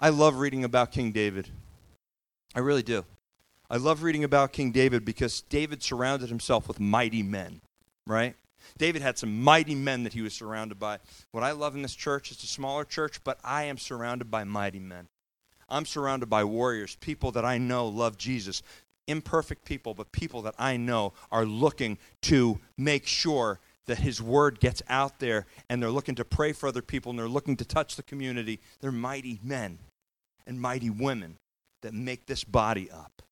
I 0.00 0.08
love 0.08 0.36
reading 0.36 0.64
about 0.64 0.92
King 0.92 1.12
David. 1.12 1.48
I 2.54 2.60
really 2.60 2.82
do. 2.82 3.04
I 3.70 3.76
love 3.76 4.02
reading 4.02 4.24
about 4.24 4.52
King 4.52 4.72
David 4.72 5.04
because 5.04 5.42
David 5.42 5.82
surrounded 5.82 6.28
himself 6.28 6.68
with 6.68 6.80
mighty 6.80 7.22
men, 7.22 7.60
right? 8.06 8.34
David 8.76 9.02
had 9.02 9.18
some 9.18 9.42
mighty 9.42 9.74
men 9.74 10.04
that 10.04 10.12
he 10.12 10.22
was 10.22 10.34
surrounded 10.34 10.78
by. 10.78 10.98
What 11.32 11.44
I 11.44 11.52
love 11.52 11.74
in 11.74 11.82
this 11.82 11.94
church, 11.94 12.30
it's 12.30 12.44
a 12.44 12.48
smaller 12.48 12.84
church, 12.84 13.22
but 13.24 13.38
I 13.44 13.64
am 13.64 13.78
surrounded 13.78 14.30
by 14.30 14.44
mighty 14.44 14.80
men. 14.80 15.08
I'm 15.68 15.86
surrounded 15.86 16.28
by 16.28 16.44
warriors, 16.44 16.96
people 17.00 17.32
that 17.32 17.44
I 17.44 17.58
know 17.58 17.88
love 17.88 18.18
Jesus, 18.18 18.62
imperfect 19.06 19.64
people, 19.64 19.94
but 19.94 20.12
people 20.12 20.42
that 20.42 20.54
I 20.58 20.76
know 20.76 21.12
are 21.30 21.44
looking 21.44 21.98
to 22.22 22.58
make 22.76 23.06
sure 23.06 23.60
that 23.86 23.98
his 23.98 24.22
word 24.22 24.60
gets 24.60 24.82
out 24.88 25.18
there 25.18 25.46
and 25.68 25.82
they're 25.82 25.90
looking 25.90 26.14
to 26.14 26.24
pray 26.24 26.52
for 26.52 26.68
other 26.68 26.82
people 26.82 27.10
and 27.10 27.18
they're 27.18 27.28
looking 27.28 27.56
to 27.56 27.64
touch 27.64 27.96
the 27.96 28.02
community. 28.02 28.60
They're 28.80 28.92
mighty 28.92 29.40
men 29.42 29.78
and 30.46 30.60
mighty 30.60 30.90
women 30.90 31.36
that 31.82 31.92
make 31.92 32.26
this 32.26 32.44
body 32.44 32.90
up. 32.90 33.22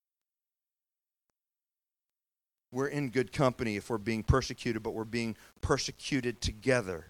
We're 2.70 2.88
in 2.88 3.10
good 3.10 3.32
company 3.32 3.76
if 3.76 3.90
we're 3.90 3.98
being 3.98 4.22
persecuted, 4.22 4.82
but 4.82 4.94
we're 4.94 5.04
being 5.04 5.36
persecuted 5.60 6.40
together. 6.40 7.06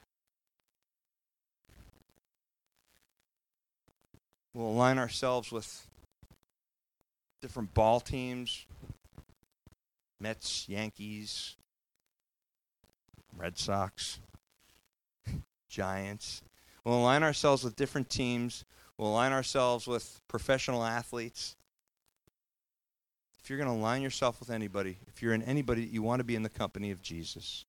We'll 4.55 4.69
align 4.69 4.99
ourselves 4.99 5.51
with 5.51 5.87
different 7.43 7.75
ball 7.75 8.01
teams 8.01 8.65
Mets, 10.23 10.69
Yankees, 10.69 11.57
Red 13.37 13.59
Sox, 13.59 14.21
Giants. 15.69 16.43
We'll 16.85 16.99
align 16.99 17.25
ourselves 17.25 17.65
with 17.65 17.75
different 17.75 18.09
teams. 18.09 18.65
We'll 18.97 19.09
align 19.09 19.33
ourselves 19.33 19.89
with 19.89 20.21
professional 20.29 20.85
athletes. 20.85 21.57
If 23.43 23.51
you're 23.51 23.59
going 23.59 23.69
to 23.69 23.75
align 23.75 24.01
yourself 24.01 24.39
with 24.39 24.51
anybody, 24.51 24.99
if 25.09 25.21
you're 25.21 25.35
in 25.35 25.43
anybody, 25.43 25.83
you 25.83 26.03
want 26.03 26.21
to 26.21 26.25
be 26.25 26.37
in 26.37 26.45
the 26.45 26.49
company 26.49 26.93
of 26.93 27.03
Jesus. 27.03 27.65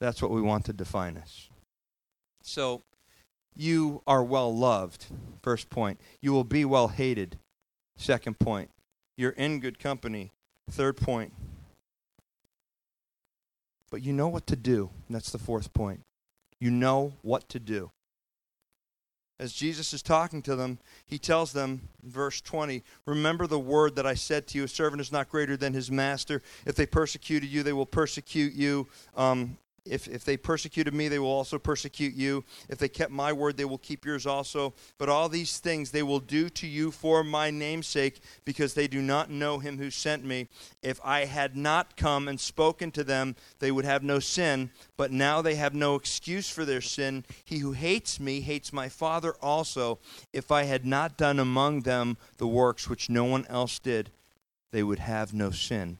That's 0.00 0.20
what 0.20 0.32
we 0.32 0.42
want 0.42 0.64
to 0.64 0.72
define 0.72 1.16
us. 1.16 1.48
So, 2.42 2.82
you 3.56 4.02
are 4.06 4.24
well 4.24 4.54
loved. 4.54 5.06
First 5.42 5.70
point. 5.70 6.00
You 6.20 6.32
will 6.32 6.44
be 6.44 6.64
well 6.64 6.88
hated. 6.88 7.38
Second 7.96 8.38
point. 8.38 8.70
You're 9.16 9.30
in 9.30 9.60
good 9.60 9.78
company. 9.78 10.32
Third 10.70 10.96
point. 10.96 11.32
But 13.90 14.02
you 14.02 14.12
know 14.12 14.28
what 14.28 14.46
to 14.48 14.56
do. 14.56 14.90
that's 15.08 15.30
the 15.30 15.38
fourth 15.38 15.72
point. 15.72 16.00
You 16.58 16.70
know 16.70 17.12
what 17.22 17.48
to 17.50 17.60
do. 17.60 17.90
As 19.38 19.52
Jesus 19.52 19.92
is 19.92 20.02
talking 20.02 20.42
to 20.42 20.54
them, 20.54 20.78
he 21.06 21.18
tells 21.18 21.52
them, 21.52 21.88
verse 22.02 22.40
20, 22.40 22.84
Remember 23.04 23.46
the 23.46 23.58
word 23.58 23.96
that 23.96 24.06
I 24.06 24.14
said 24.14 24.46
to 24.48 24.58
you, 24.58 24.64
a 24.64 24.68
servant 24.68 25.00
is 25.00 25.10
not 25.10 25.28
greater 25.28 25.56
than 25.56 25.74
his 25.74 25.90
master. 25.90 26.40
If 26.64 26.76
they 26.76 26.86
persecuted 26.86 27.48
you, 27.48 27.62
they 27.62 27.72
will 27.72 27.86
persecute 27.86 28.54
you. 28.54 28.86
Um, 29.16 29.58
if, 29.84 30.08
if 30.08 30.24
they 30.24 30.38
persecuted 30.38 30.94
me, 30.94 31.08
they 31.08 31.18
will 31.18 31.28
also 31.28 31.58
persecute 31.58 32.14
you. 32.14 32.44
If 32.70 32.78
they 32.78 32.88
kept 32.88 33.10
my 33.10 33.32
word, 33.32 33.58
they 33.58 33.66
will 33.66 33.78
keep 33.78 34.06
yours 34.06 34.24
also. 34.24 34.72
But 34.96 35.10
all 35.10 35.28
these 35.28 35.58
things 35.58 35.90
they 35.90 36.02
will 36.02 36.20
do 36.20 36.48
to 36.50 36.66
you 36.66 36.90
for 36.90 37.22
my 37.22 37.50
name's 37.50 37.86
sake, 37.86 38.20
because 38.46 38.72
they 38.72 38.88
do 38.88 39.02
not 39.02 39.30
know 39.30 39.58
him 39.58 39.76
who 39.76 39.90
sent 39.90 40.24
me. 40.24 40.48
If 40.82 40.98
I 41.04 41.26
had 41.26 41.54
not 41.54 41.98
come 41.98 42.28
and 42.28 42.40
spoken 42.40 42.92
to 42.92 43.04
them, 43.04 43.36
they 43.58 43.70
would 43.70 43.84
have 43.84 44.02
no 44.02 44.20
sin. 44.20 44.70
But 44.96 45.12
now 45.12 45.42
they 45.42 45.56
have 45.56 45.74
no 45.74 45.96
excuse 45.96 46.48
for 46.48 46.64
their 46.64 46.80
sin. 46.80 47.24
He 47.44 47.58
who 47.58 47.72
hates 47.72 48.18
me 48.18 48.40
hates 48.40 48.72
my 48.72 48.88
Father 48.88 49.34
also. 49.42 49.98
If 50.32 50.50
I 50.50 50.64
had 50.64 50.86
not 50.86 51.18
done 51.18 51.38
among 51.38 51.80
them 51.80 52.16
the 52.38 52.46
works 52.46 52.88
which 52.88 53.10
no 53.10 53.24
one 53.24 53.44
else 53.50 53.78
did, 53.78 54.10
they 54.72 54.82
would 54.82 55.00
have 55.00 55.34
no 55.34 55.50
sin. 55.50 55.98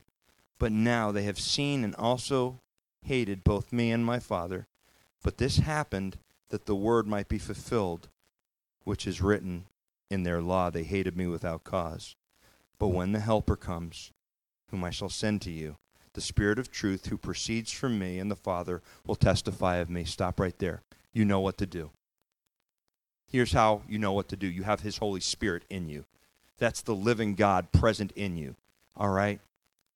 But 0.59 0.73
now 0.73 1.13
they 1.13 1.25
have 1.25 1.39
seen 1.39 1.85
and 1.85 1.95
also 1.97 2.61
hated 3.05 3.45
both 3.45 3.73
me 3.73 3.91
and 3.91 4.05
my 4.05 4.19
Father. 4.19 4.67
But 5.23 5.39
this 5.39 5.59
happened 5.59 6.19
that 6.51 6.67
the 6.67 6.75
word 6.75 7.07
might 7.07 7.29
be 7.29 7.39
fulfilled, 7.39 8.09
which 8.85 9.07
is 9.07 9.23
written 9.23 9.65
in 10.11 10.23
their 10.23 10.43
law. 10.43 10.71
They 10.71 10.85
hated 10.85 11.17
me 11.17 11.27
without 11.27 11.65
cause. 11.65 12.17
But 12.79 12.89
when 12.89 13.13
the 13.13 13.21
Helper 13.21 13.57
comes, 13.57 14.13
whom 14.71 14.85
I 14.85 14.91
shall 14.91 15.09
send 15.09 15.41
to 15.43 15.51
you, 15.51 15.77
the 16.13 16.21
Spirit 16.21 16.59
of 16.59 16.71
truth 16.71 17.07
who 17.07 17.17
proceeds 17.17 17.73
from 17.73 17.99
me 17.99 18.19
and 18.19 18.31
the 18.31 18.37
Father 18.37 18.83
will 19.07 19.17
testify 19.17 19.77
of 19.77 19.91
me. 19.91 20.05
Stop 20.05 20.39
right 20.39 20.59
there. 20.59 20.83
You 21.13 21.25
know 21.25 21.41
what 21.41 21.59
to 21.59 21.67
do. 21.67 21.91
Here's 23.31 23.53
how 23.53 23.83
you 23.89 23.99
know 23.99 24.13
what 24.13 24.29
to 24.29 24.37
do 24.37 24.47
you 24.47 24.63
have 24.63 24.81
His 24.81 24.99
Holy 24.99 25.21
Spirit 25.21 25.65
in 25.69 25.89
you. 25.89 26.05
That's 26.59 26.83
the 26.83 26.95
living 26.95 27.35
God 27.35 27.73
present 27.73 28.13
in 28.13 28.37
you. 28.37 28.55
All 28.97 29.09
right? 29.09 29.41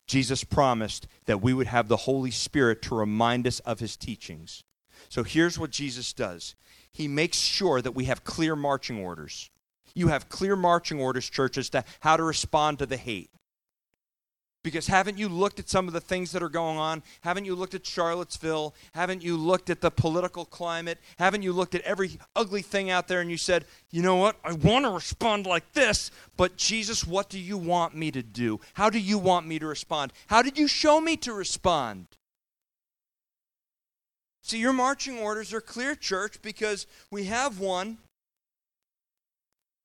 Jesus 0.08 0.42
promised 0.42 1.06
that 1.26 1.42
we 1.42 1.54
would 1.54 1.68
have 1.68 1.86
the 1.86 1.98
Holy 1.98 2.30
Spirit 2.30 2.82
to 2.82 2.96
remind 2.96 3.46
us 3.46 3.60
of 3.60 3.78
his 3.78 3.96
teachings. 3.96 4.64
So 5.08 5.22
here's 5.22 5.58
what 5.58 5.70
Jesus 5.70 6.12
does 6.12 6.56
He 6.90 7.06
makes 7.06 7.38
sure 7.38 7.80
that 7.80 7.94
we 7.94 8.06
have 8.06 8.24
clear 8.24 8.56
marching 8.56 8.98
orders. 8.98 9.50
You 9.94 10.08
have 10.08 10.28
clear 10.28 10.56
marching 10.56 11.00
orders, 11.00 11.28
church, 11.28 11.56
as 11.56 11.70
to 11.70 11.84
how 12.00 12.16
to 12.16 12.22
respond 12.22 12.78
to 12.78 12.86
the 12.86 12.96
hate. 12.96 13.30
Because 14.64 14.88
haven't 14.88 15.18
you 15.18 15.28
looked 15.28 15.60
at 15.60 15.68
some 15.68 15.86
of 15.86 15.94
the 15.94 16.00
things 16.00 16.32
that 16.32 16.42
are 16.42 16.48
going 16.48 16.78
on? 16.78 17.02
Haven't 17.20 17.44
you 17.44 17.54
looked 17.54 17.74
at 17.74 17.86
Charlottesville? 17.86 18.74
Haven't 18.92 19.22
you 19.22 19.36
looked 19.36 19.70
at 19.70 19.80
the 19.80 19.90
political 19.90 20.44
climate? 20.44 20.98
Haven't 21.18 21.42
you 21.42 21.52
looked 21.52 21.76
at 21.76 21.82
every 21.82 22.18
ugly 22.34 22.62
thing 22.62 22.90
out 22.90 23.06
there 23.06 23.20
and 23.20 23.30
you 23.30 23.36
said, 23.36 23.64
you 23.90 24.02
know 24.02 24.16
what? 24.16 24.36
I 24.44 24.52
want 24.54 24.84
to 24.84 24.90
respond 24.90 25.46
like 25.46 25.72
this, 25.74 26.10
but 26.36 26.56
Jesus, 26.56 27.06
what 27.06 27.28
do 27.28 27.38
you 27.38 27.56
want 27.56 27.94
me 27.94 28.10
to 28.10 28.22
do? 28.22 28.60
How 28.74 28.90
do 28.90 28.98
you 28.98 29.16
want 29.16 29.46
me 29.46 29.60
to 29.60 29.66
respond? 29.66 30.12
How 30.26 30.42
did 30.42 30.58
you 30.58 30.66
show 30.66 31.00
me 31.00 31.16
to 31.18 31.32
respond? 31.32 32.08
See, 34.42 34.58
your 34.58 34.72
marching 34.72 35.18
orders 35.18 35.52
are 35.52 35.60
clear, 35.60 35.94
church, 35.94 36.42
because 36.42 36.86
we 37.10 37.24
have 37.24 37.60
one 37.60 37.98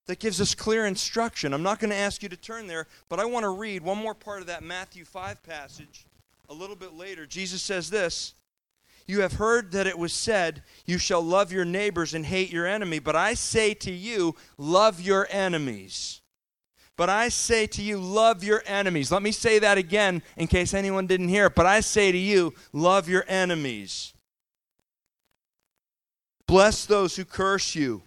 that 0.08 0.20
gives 0.20 0.42
us 0.42 0.54
clear 0.54 0.86
instruction. 0.86 1.54
I'm 1.54 1.64
not 1.64 1.80
going 1.80 1.92
to 1.92 1.96
ask 1.96 2.22
you 2.24 2.30
to 2.30 2.38
turn 2.38 2.68
there, 2.68 2.88
but 3.10 3.20
I 3.20 3.26
want 3.26 3.44
to 3.44 3.50
read 3.50 3.84
one 3.84 3.98
more 3.98 4.14
part 4.14 4.42
of 4.42 4.48
that 4.48 4.64
Matthew 4.64 5.06
5 5.06 5.44
passage 5.44 6.06
a 6.50 6.54
little 6.54 6.76
bit 6.76 6.94
later. 6.94 7.26
Jesus 7.26 7.62
says 7.62 7.90
this 7.90 8.34
You 9.08 9.22
have 9.22 9.34
heard 9.34 9.72
that 9.72 9.88
it 9.88 9.98
was 9.98 10.14
said, 10.14 10.64
You 10.86 10.98
shall 10.98 11.22
love 11.22 11.52
your 11.52 11.66
neighbors 11.66 12.14
and 12.14 12.26
hate 12.26 12.52
your 12.52 12.68
enemy. 12.68 13.00
But 13.00 13.16
I 13.16 13.34
say 13.34 13.74
to 13.76 13.92
you, 13.92 14.36
love 14.58 15.00
your 15.00 15.28
enemies. 15.30 16.22
But 16.96 17.10
I 17.10 17.30
say 17.30 17.66
to 17.68 17.82
you, 17.82 17.98
love 17.98 18.44
your 18.44 18.62
enemies. 18.68 19.12
Let 19.12 19.24
me 19.24 19.32
say 19.32 19.58
that 19.60 19.80
again 19.80 20.22
in 20.38 20.46
case 20.46 20.76
anyone 20.76 21.08
didn't 21.08 21.30
hear 21.30 21.48
it. 21.48 21.56
But 21.56 21.66
I 21.66 21.80
say 21.80 22.12
to 22.12 22.18
you, 22.18 22.54
love 22.72 23.10
your 23.10 23.26
enemies. 23.28 24.14
Bless 26.46 26.86
those 26.86 27.16
who 27.16 27.26
curse 27.26 27.74
you. 27.74 28.04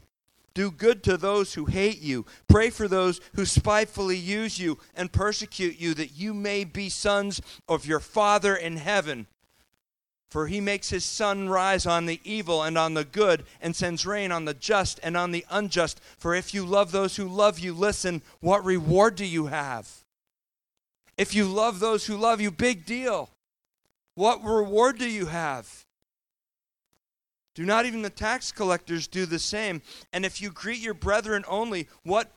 Do 0.57 0.71
good 0.71 1.03
to 1.03 1.19
those 1.19 1.53
who 1.53 1.67
hate 1.67 2.01
you. 2.01 2.25
Pray 2.49 2.71
for 2.71 2.89
those 2.89 3.21
who 3.35 3.45
spitefully 3.45 4.17
use 4.17 4.59
you 4.59 4.79
and 4.95 5.13
persecute 5.13 5.79
you, 5.79 5.93
that 5.93 6.17
you 6.17 6.33
may 6.33 6.65
be 6.65 6.89
sons 6.89 7.43
of 7.69 7.85
your 7.85 8.01
Father 8.01 8.57
in 8.57 8.79
heaven. 8.79 9.27
For 10.31 10.47
he 10.47 10.63
makes 10.63 10.89
his 10.89 11.05
sun 11.05 11.51
rise 11.51 11.85
on 11.85 12.07
the 12.07 12.23
evil 12.25 12.63
and 12.63 12.79
on 12.79 12.95
the 12.95 13.05
good, 13.05 13.45
and 13.61 13.77
sends 13.77 14.07
rain 14.07 14.33
on 14.33 14.47
the 14.47 14.55
just 14.55 14.99
and 15.03 15.15
on 15.15 15.31
the 15.31 15.45
unjust. 15.51 16.01
For 16.17 16.35
if 16.35 16.55
you 16.55 16.65
love 16.65 16.91
those 16.91 17.17
who 17.17 17.29
love 17.29 17.59
you, 17.59 17.75
listen, 17.75 18.23
what 18.41 18.65
reward 18.65 19.15
do 19.15 19.27
you 19.27 19.49
have? 19.49 20.05
If 21.19 21.35
you 21.35 21.45
love 21.45 21.81
those 21.81 22.07
who 22.07 22.17
love 22.17 22.41
you, 22.41 22.51
big 22.51 22.87
deal. 22.87 23.29
What 24.15 24.43
reward 24.43 24.99
do 24.99 25.07
you 25.07 25.27
have? 25.27 25.86
Do 27.57 27.65
not 27.65 27.87
even 27.87 28.03
the 28.03 28.11
tax 28.11 28.53
collectors 28.53 29.07
do 29.09 29.25
the 29.25 29.39
same? 29.39 29.81
And 30.13 30.27
if 30.27 30.43
you 30.43 30.51
greet 30.51 30.79
your 30.79 30.93
brethren 30.93 31.43
only, 31.49 31.89
what 32.03 32.31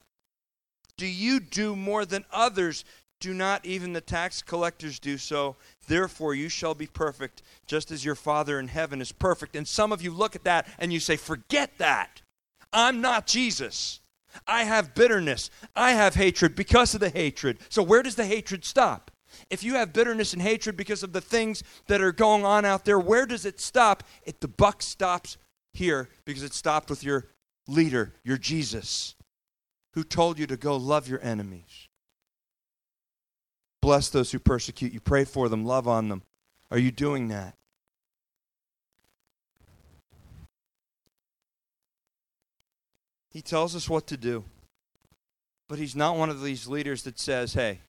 do 0.95 1.05
you 1.05 1.41
do 1.41 1.75
more 1.75 2.05
than 2.05 2.23
others? 2.32 2.86
Do 3.19 3.34
not 3.34 3.65
even 3.65 3.91
the 3.91 3.99
tax 3.99 4.41
collectors 4.41 4.97
do 4.97 5.17
so? 5.17 5.58
Therefore, 5.88 6.34
you 6.34 6.47
shall 6.47 6.73
be 6.73 6.88
perfect, 6.88 7.41
just 7.67 7.91
as 7.91 8.05
your 8.05 8.15
Father 8.15 8.62
in 8.62 8.69
heaven 8.69 9.01
is 9.01 9.12
perfect. 9.12 9.58
And 9.58 9.67
some 9.67 9.91
of 9.91 10.01
you 10.01 10.12
look 10.12 10.38
at 10.38 10.45
that 10.45 10.65
and 10.79 10.93
you 10.93 11.01
say, 11.01 11.17
Forget 11.17 11.77
that. 11.79 12.21
I'm 12.71 13.01
not 13.01 13.27
Jesus. 13.27 13.99
I 14.47 14.63
have 14.63 14.95
bitterness. 14.95 15.49
I 15.75 15.91
have 15.91 16.15
hatred 16.15 16.55
because 16.55 16.93
of 16.93 17.01
the 17.01 17.10
hatred. 17.10 17.58
So, 17.67 17.84
where 17.84 18.03
does 18.03 18.15
the 18.15 18.25
hatred 18.25 18.63
stop? 18.63 19.12
If 19.50 19.63
you 19.63 19.76
have 19.76 19.94
bitterness 19.94 20.34
and 20.34 20.42
hatred 20.42 20.78
because 20.78 21.04
of 21.04 21.13
the 21.13 21.22
things 21.22 21.63
that 21.88 22.02
are 22.02 22.12
going 22.12 22.46
on 22.46 22.65
out 22.65 22.86
there, 22.86 23.00
where 23.00 23.26
does 23.26 23.46
it 23.46 23.60
stop? 23.60 24.04
It 24.24 24.42
the 24.42 24.48
buck 24.48 24.82
stops 24.82 25.38
here 25.74 26.10
because 26.26 26.44
it 26.44 26.54
stopped 26.54 26.89
with 26.89 27.04
your 27.04 27.28
leader, 27.68 28.13
your 28.24 28.38
Jesus, 28.38 29.15
who 29.94 30.04
told 30.04 30.39
you 30.39 30.48
to 30.48 30.58
go 30.58 30.76
love 30.78 31.08
your 31.08 31.22
enemies. 31.22 31.88
Bless 33.82 34.10
those 34.10 34.32
who 34.32 34.39
persecute 34.39 34.92
you. 34.92 35.00
Pray 35.00 35.24
for 35.24 35.48
them. 35.50 35.65
Love 35.65 35.88
on 35.88 36.10
them. 36.10 36.24
Are 36.72 36.78
you 36.78 36.92
doing 36.92 37.30
that? 37.30 37.56
He 43.32 43.42
tells 43.42 43.76
us 43.76 43.89
what 43.89 44.08
to 44.08 44.18
do. 44.18 44.44
But 45.68 45.78
he's 45.78 45.96
not 45.96 46.18
one 46.18 46.30
of 46.30 46.42
these 46.42 46.68
leaders 46.68 47.04
that 47.04 47.20
says, 47.20 47.54
hey, 47.54 47.80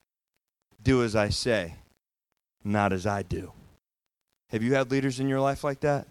do 0.82 1.02
as 1.02 1.14
I 1.16 1.28
say, 1.28 1.76
not 2.64 2.92
as 2.92 3.06
I 3.06 3.22
do. 3.22 3.52
Have 4.50 4.62
you 4.62 4.74
had 4.74 4.90
leaders 4.90 5.20
in 5.20 5.28
your 5.28 5.40
life 5.40 5.62
like 5.62 5.80
that? 5.80 6.06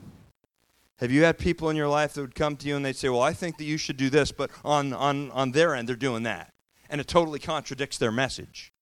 Have 1.00 1.12
you 1.12 1.24
had 1.24 1.38
people 1.38 1.70
in 1.70 1.78
your 1.78 1.88
life 1.88 2.14
that 2.14 2.22
would 2.22 2.36
come 2.36 2.58
to 2.58 2.68
you 2.68 2.76
and 2.76 2.86
they'd 2.86 2.96
say, 2.96 3.10
Well, 3.10 3.22
I 3.22 3.34
think 3.34 3.58
that 3.58 3.64
you 3.64 3.78
should 3.78 3.98
do 3.98 4.10
this, 4.10 4.32
but 4.32 4.50
on, 4.66 4.94
on, 4.94 5.32
on 5.32 5.52
their 5.52 5.76
end, 5.76 5.88
they're 5.88 5.96
doing 5.96 6.24
that. 6.24 6.54
And 6.90 7.00
it 7.00 7.08
totally 7.08 7.40
contradicts 7.40 7.98
their 7.98 8.12
message. 8.12 8.74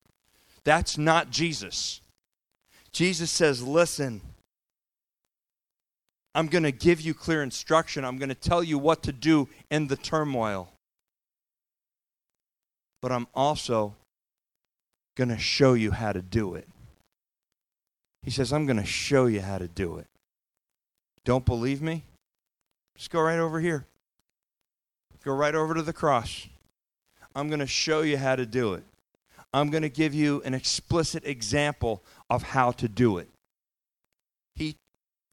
That's 0.63 0.97
not 0.97 1.29
Jesus. 1.29 2.01
Jesus 2.91 3.29
says, 3.29 3.61
Listen, 3.61 4.21
I'm 6.33 6.47
going 6.47 6.63
to 6.63 6.71
give 6.71 7.01
you 7.01 7.13
clear 7.13 7.43
instruction. 7.43 8.03
I'm 8.05 8.17
going 8.17 8.29
to 8.29 8.35
tell 8.35 8.63
you 8.63 8.77
what 8.77 9.03
to 9.03 9.11
do 9.11 9.49
in 9.69 9.87
the 9.87 9.95
turmoil. 9.95 10.69
But 13.01 13.11
I'm 13.11 13.27
also 13.33 13.95
going 15.17 15.29
to 15.29 15.37
show 15.37 15.73
you 15.73 15.89
how 15.91 16.13
to 16.13 16.21
do 16.21 16.53
it. 16.53 16.67
He 18.21 18.29
says, 18.29 18.53
I'm 18.53 18.67
going 18.67 18.77
to 18.77 18.85
show 18.85 19.25
you 19.25 19.41
how 19.41 19.57
to 19.57 19.67
do 19.67 19.97
it. 19.97 20.05
Don't 21.25 21.43
believe 21.43 21.81
me? 21.81 22.03
Just 22.95 23.09
go 23.09 23.19
right 23.19 23.39
over 23.39 23.59
here. 23.59 23.85
Go 25.25 25.33
right 25.33 25.55
over 25.55 25.73
to 25.73 25.81
the 25.81 25.91
cross. 25.91 26.47
I'm 27.35 27.47
going 27.47 27.59
to 27.59 27.67
show 27.67 28.01
you 28.01 28.17
how 28.17 28.35
to 28.35 28.45
do 28.45 28.75
it. 28.75 28.83
I'm 29.53 29.71
going 29.71 29.81
to 29.81 29.89
give 29.89 30.13
you 30.13 30.41
an 30.45 30.53
explicit 30.53 31.25
example 31.25 32.03
of 32.29 32.43
how 32.43 32.71
to 32.73 32.87
do 32.87 33.17
it. 33.17 33.27
He 34.55 34.75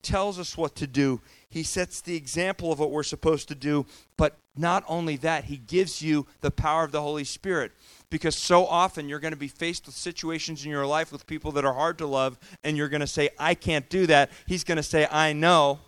tells 0.04 0.38
us 0.38 0.56
what 0.56 0.76
to 0.76 0.86
do, 0.86 1.20
he 1.50 1.62
sets 1.62 2.00
the 2.00 2.16
example 2.16 2.70
of 2.70 2.78
what 2.78 2.90
we're 2.90 3.02
supposed 3.02 3.48
to 3.48 3.54
do, 3.54 3.86
but 4.16 4.36
not 4.56 4.84
only 4.86 5.16
that, 5.16 5.44
he 5.44 5.56
gives 5.56 6.02
you 6.02 6.26
the 6.40 6.50
power 6.50 6.84
of 6.84 6.92
the 6.92 7.02
Holy 7.02 7.24
Spirit 7.24 7.72
because 8.10 8.36
so 8.36 8.64
often 8.64 9.08
you're 9.08 9.18
going 9.18 9.32
to 9.32 9.36
be 9.36 9.48
faced 9.48 9.86
with 9.86 9.94
situations 9.96 10.64
in 10.64 10.70
your 10.70 10.86
life 10.86 11.10
with 11.10 11.26
people 11.26 11.50
that 11.50 11.64
are 11.64 11.72
hard 11.74 11.98
to 11.98 12.06
love, 12.06 12.38
and 12.62 12.76
you're 12.76 12.88
going 12.88 13.00
to 13.00 13.08
say, 13.08 13.30
I 13.40 13.54
can't 13.54 13.88
do 13.88 14.06
that. 14.06 14.30
He's 14.46 14.62
going 14.62 14.76
to 14.76 14.84
say, 14.84 15.08
I 15.10 15.32
know. 15.32 15.80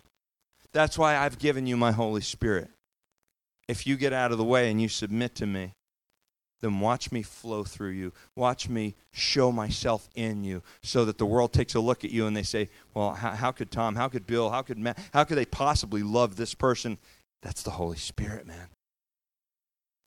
That's 0.72 0.98
why 0.98 1.16
I've 1.16 1.38
given 1.38 1.68
you 1.68 1.76
my 1.76 1.92
Holy 1.92 2.20
Spirit. 2.20 2.68
If 3.68 3.86
you 3.86 3.96
get 3.96 4.12
out 4.12 4.32
of 4.32 4.38
the 4.38 4.44
way 4.44 4.70
and 4.72 4.82
you 4.82 4.88
submit 4.88 5.36
to 5.36 5.46
me, 5.46 5.75
then 6.62 6.80
watch 6.80 7.12
me 7.12 7.22
flow 7.22 7.64
through 7.64 7.90
you. 7.90 8.12
Watch 8.34 8.68
me 8.68 8.94
show 9.12 9.52
myself 9.52 10.08
in 10.14 10.42
you 10.42 10.62
so 10.82 11.04
that 11.04 11.18
the 11.18 11.26
world 11.26 11.52
takes 11.52 11.74
a 11.74 11.80
look 11.80 12.04
at 12.04 12.10
you 12.10 12.26
and 12.26 12.36
they 12.36 12.42
say, 12.42 12.70
well, 12.94 13.12
how, 13.12 13.32
how 13.32 13.52
could 13.52 13.70
Tom, 13.70 13.94
how 13.94 14.08
could 14.08 14.26
Bill, 14.26 14.50
how 14.50 14.62
could 14.62 14.78
Matt, 14.78 14.98
how 15.12 15.24
could 15.24 15.36
they 15.36 15.44
possibly 15.44 16.02
love 16.02 16.36
this 16.36 16.54
person? 16.54 16.98
That's 17.42 17.62
the 17.62 17.72
Holy 17.72 17.98
Spirit, 17.98 18.46
man. 18.46 18.68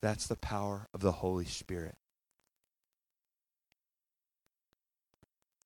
That's 0.02 0.28
the 0.28 0.36
power 0.36 0.88
of 0.94 1.02
the 1.02 1.12
Holy 1.12 1.46
Spirit. 1.46 1.96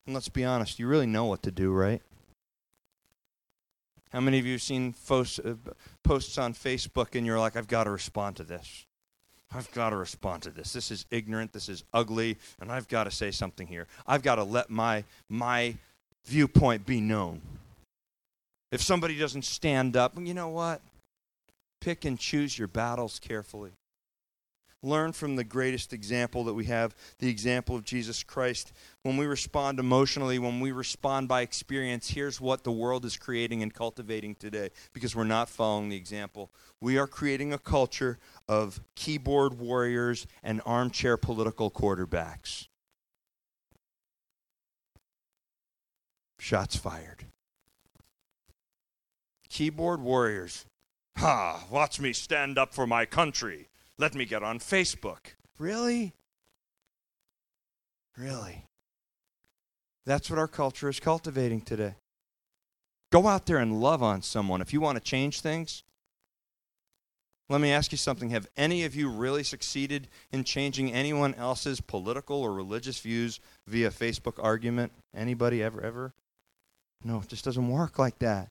And 0.05 0.13
let's 0.13 0.29
be 0.29 0.43
honest, 0.43 0.79
you 0.79 0.87
really 0.87 1.07
know 1.07 1.25
what 1.25 1.43
to 1.43 1.51
do, 1.51 1.71
right? 1.71 2.01
How 4.11 4.19
many 4.19 4.37
of 4.37 4.45
you 4.45 4.53
have 4.53 4.61
seen 4.61 4.93
posts, 5.07 5.39
uh, 5.39 5.55
posts 6.03 6.37
on 6.37 6.53
Facebook 6.53 7.15
and 7.15 7.25
you're 7.25 7.39
like, 7.39 7.55
I've 7.55 7.67
got 7.67 7.85
to 7.85 7.89
respond 7.89 8.35
to 8.35 8.43
this? 8.43 8.85
I've 9.55 9.71
got 9.71 9.91
to 9.91 9.97
respond 9.97 10.43
to 10.43 10.49
this. 10.49 10.73
This 10.73 10.91
is 10.91 11.05
ignorant, 11.11 11.53
this 11.53 11.69
is 11.69 11.83
ugly, 11.93 12.37
and 12.59 12.71
I've 12.71 12.87
got 12.87 13.03
to 13.05 13.11
say 13.11 13.31
something 13.31 13.67
here. 13.67 13.87
I've 14.07 14.23
got 14.23 14.35
to 14.35 14.43
let 14.43 14.69
my, 14.69 15.03
my 15.29 15.75
viewpoint 16.25 16.85
be 16.85 17.01
known. 17.01 17.41
If 18.71 18.81
somebody 18.81 19.17
doesn't 19.17 19.45
stand 19.45 19.95
up, 19.95 20.13
you 20.17 20.33
know 20.33 20.49
what? 20.49 20.81
Pick 21.81 22.05
and 22.05 22.17
choose 22.17 22.57
your 22.57 22.67
battles 22.67 23.19
carefully 23.19 23.71
learn 24.83 25.13
from 25.13 25.35
the 25.35 25.43
greatest 25.43 25.93
example 25.93 26.43
that 26.43 26.53
we 26.53 26.65
have, 26.65 26.95
the 27.19 27.29
example 27.29 27.75
of 27.75 27.85
Jesus 27.85 28.21
Christ. 28.21 28.73
When 29.01 29.17
we 29.17 29.25
respond 29.25 29.79
emotionally, 29.79 30.37
when 30.37 30.59
we 30.59 30.71
respond 30.71 31.27
by 31.27 31.41
experience, 31.41 32.09
here's 32.09 32.39
what 32.39 32.63
the 32.63 32.71
world 32.71 33.05
is 33.05 33.17
creating 33.17 33.63
and 33.63 33.73
cultivating 33.73 34.35
today 34.35 34.69
because 34.91 35.15
we're 35.15 35.23
not 35.23 35.49
following 35.49 35.89
the 35.89 35.95
example. 35.95 36.51
We 36.81 36.97
are 36.97 37.07
creating 37.07 37.53
a 37.53 37.57
culture 37.57 38.19
of 38.47 38.81
keyboard 38.95 39.57
warriors 39.57 40.27
and 40.43 40.61
armchair 40.65 41.17
political 41.17 41.71
quarterbacks. 41.71 42.67
Shots 46.39 46.75
fired. 46.75 47.25
Keyboard 49.49 50.01
warriors. 50.01 50.65
Ha! 51.17 51.63
Watch 51.69 52.01
me 52.01 52.11
stand 52.11 52.57
up 52.57 52.73
for 52.73 52.85
my 52.85 53.05
country. 53.05 53.69
Let 53.97 54.15
me 54.15 54.25
get 54.25 54.43
on 54.43 54.59
Facebook. 54.59 55.35
Really? 55.59 56.13
Really? 58.17 58.65
That's 60.05 60.29
what 60.29 60.39
our 60.39 60.47
culture 60.47 60.89
is 60.89 60.99
cultivating 60.99 61.61
today. 61.61 61.95
Go 63.11 63.27
out 63.27 63.45
there 63.45 63.57
and 63.57 63.79
love 63.79 64.01
on 64.03 64.21
someone. 64.21 64.61
If 64.61 64.73
you 64.73 64.81
want 64.81 64.97
to 64.97 65.03
change 65.03 65.41
things, 65.41 65.83
Let 67.49 67.61
me 67.61 67.71
ask 67.71 67.91
you 67.91 67.97
something. 67.97 68.29
Have 68.29 68.47
any 68.55 68.83
of 68.83 68.95
you 68.95 69.09
really 69.09 69.43
succeeded 69.43 70.07
in 70.31 70.43
changing 70.43 70.91
anyone 70.93 71.35
else's 71.35 71.81
political 71.81 72.41
or 72.41 72.53
religious 72.53 72.99
views 72.99 73.39
via 73.67 73.89
Facebook 73.91 74.41
argument? 74.41 74.91
Anybody 75.15 75.61
ever, 75.61 75.81
ever? 75.81 76.13
No, 77.03 77.19
it 77.19 77.27
just 77.27 77.43
doesn't 77.43 77.67
work 77.67 77.99
like 77.99 78.17
that. 78.19 78.47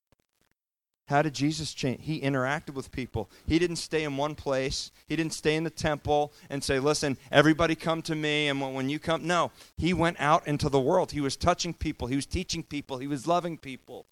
How 1.09 1.21
did 1.21 1.35
Jesus 1.35 1.75
change? 1.75 2.01
He 2.03 2.21
interacted 2.21 2.75
with 2.75 2.93
people. 2.93 3.29
He 3.47 3.59
didn't 3.59 3.77
stay 3.77 4.05
in 4.05 4.17
one 4.17 4.35
place. 4.35 4.93
He 5.09 5.17
didn't 5.17 5.35
stay 5.35 5.57
in 5.57 5.65
the 5.65 5.71
temple 5.71 6.33
and 6.49 6.63
say, 6.63 6.79
listen, 6.79 7.19
everybody 7.31 7.75
come 7.75 8.03
to 8.03 8.15
me. 8.15 8.49
And 8.49 8.61
when 8.75 8.89
you 8.89 8.99
come, 8.99 9.27
no. 9.27 9.51
He 9.77 9.93
went 9.93 10.21
out 10.21 10.47
into 10.47 10.69
the 10.69 10.81
world. 10.81 11.13
He 11.13 11.21
was 11.21 11.37
touching 11.37 11.75
people. 11.75 12.07
He 12.07 12.17
was 12.17 12.27
teaching 12.27 12.63
people. 12.63 12.99
He 12.99 13.09
was 13.09 13.27
loving 13.27 13.59
people. 13.59 14.07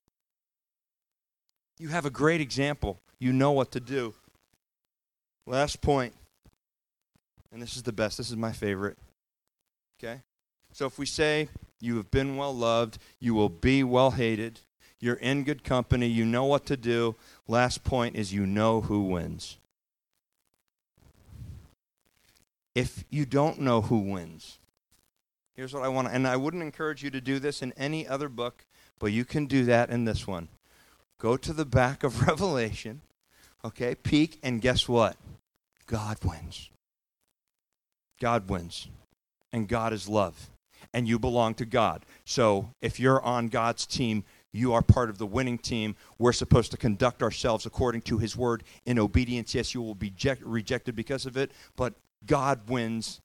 You 1.79 1.89
have 1.89 2.05
a 2.05 2.11
great 2.11 2.41
example. 2.41 3.01
You 3.19 3.33
know 3.33 3.53
what 3.53 3.71
to 3.73 3.81
do. 3.81 4.15
Last 5.47 5.81
point, 5.81 6.13
and 7.53 7.63
this 7.63 7.77
is 7.77 7.83
the 7.83 7.93
best, 7.93 8.19
this 8.19 8.31
is 8.31 8.37
my 8.37 8.53
favorite. 8.53 8.99
Okay? 9.99 10.21
So 10.73 10.87
if 10.87 10.99
we 10.99 11.07
say, 11.07 11.49
You 11.81 11.97
have 11.97 12.11
been 12.11 12.37
well 12.37 12.55
loved, 12.55 12.99
you 13.19 13.33
will 13.33 13.49
be 13.49 13.83
well 13.83 14.11
hated, 14.11 14.61
you're 15.01 15.17
in 15.17 15.45
good 15.45 15.65
company, 15.65 16.07
you 16.07 16.25
know 16.25 16.45
what 16.45 16.67
to 16.67 16.77
do. 16.77 17.17
Last 17.49 17.85
point 17.85 18.17
is, 18.17 18.33
you 18.33 18.47
know 18.47 18.83
who 18.83 19.05
wins. 19.05 19.57
If 22.75 23.05
you 23.11 23.27
don't 23.27 23.61
know 23.61 23.81
who 23.81 23.99
wins, 23.99 24.59
here's 25.55 25.75
what 25.75 25.83
I 25.83 25.89
want, 25.89 26.09
and 26.09 26.27
I 26.27 26.37
wouldn't 26.37 26.63
encourage 26.63 27.03
you 27.03 27.11
to 27.11 27.21
do 27.21 27.39
this 27.39 27.63
in 27.63 27.73
any 27.73 28.07
other 28.07 28.29
book, 28.29 28.65
but 28.99 29.13
you 29.13 29.25
can 29.25 29.47
do 29.47 29.65
that 29.65 29.91
in 29.91 30.05
this 30.05 30.27
one. 30.27 30.49
Go 31.19 31.37
to 31.37 31.53
the 31.53 31.65
back 31.65 32.05
of 32.05 32.27
Revelation, 32.27 33.01
okay, 33.65 33.95
peek, 33.95 34.39
and 34.43 34.61
guess 34.61 34.89
what? 34.89 35.17
God 35.87 36.19
wins. 36.25 36.71
God 38.21 38.49
wins. 38.49 38.87
And 39.53 39.67
God 39.67 39.93
is 39.93 40.09
love. 40.09 40.51
And 40.95 41.09
you 41.09 41.19
belong 41.19 41.55
to 41.55 41.65
God. 41.65 42.05
So 42.25 42.71
if 42.81 43.01
you're 43.01 43.21
on 43.23 43.49
God's 43.49 43.87
team, 43.87 44.25
you 44.53 44.73
are 44.73 44.83
part 44.83 45.11
of 45.11 45.19
the 45.19 45.27
winning 45.27 45.59
team. 45.59 45.97
We're 46.19 46.33
supposed 46.33 46.71
to 46.73 46.77
conduct 46.77 47.23
ourselves 47.23 47.67
according 47.67 48.03
to 48.03 48.19
His 48.19 48.37
word 48.37 48.65
in 48.85 48.99
obedience. 48.99 49.55
Yes, 49.55 49.75
you 49.75 49.83
will 49.83 49.95
be 49.95 50.13
rejected 50.43 50.97
because 50.97 51.27
of 51.27 51.37
it, 51.37 51.53
but 51.77 51.95
God 52.27 52.69
wins. 52.69 53.21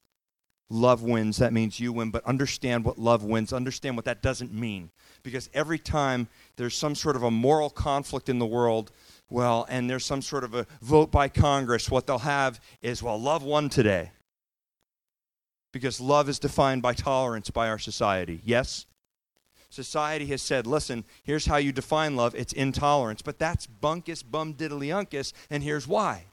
Love 0.70 1.04
wins. 1.04 1.38
That 1.38 1.54
means 1.54 1.80
you 1.80 1.94
win. 1.94 2.10
But 2.10 2.26
understand 2.26 2.86
what 2.86 2.98
love 2.98 3.24
wins. 3.24 3.54
Understand 3.54 3.96
what 3.96 4.06
that 4.06 4.24
doesn't 4.24 4.52
mean. 4.52 4.90
Because 5.22 5.50
every 5.54 5.78
time 5.78 6.28
there's 6.56 6.76
some 6.76 6.96
sort 6.96 7.16
of 7.16 7.24
a 7.24 7.30
moral 7.30 7.70
conflict 7.70 8.30
in 8.30 8.40
the 8.40 8.48
world, 8.48 8.92
well, 9.30 9.68
and 9.70 9.90
there's 9.90 10.06
some 10.06 10.24
sort 10.24 10.44
of 10.44 10.56
a 10.56 10.66
vote 10.82 11.12
by 11.12 11.28
Congress, 11.28 11.92
what 11.92 12.08
they'll 12.08 12.18
have 12.20 12.60
is, 12.82 13.04
well, 13.04 13.20
love 13.20 13.44
won 13.44 13.70
today. 13.70 14.12
Because 15.72 16.00
love 16.00 16.30
is 16.30 16.40
defined 16.40 16.82
by 16.82 16.94
tolerance 16.94 17.50
by 17.52 17.70
our 17.70 17.80
society. 17.80 18.42
Yes? 18.44 18.86
Society 19.70 20.26
has 20.28 20.42
said, 20.42 20.68
listen, 20.68 21.04
here's 21.24 21.46
how 21.46 21.58
you 21.58 21.72
define 21.72 22.16
love 22.16 22.36
it's 22.36 22.54
intolerance. 22.54 23.22
But 23.22 23.40
that's 23.40 23.68
bunkus, 23.68 24.24
bum 24.30 24.54
diddly 24.54 24.88
unkus, 24.88 25.34
and 25.50 25.64
here's 25.64 25.88
why. 25.88 26.26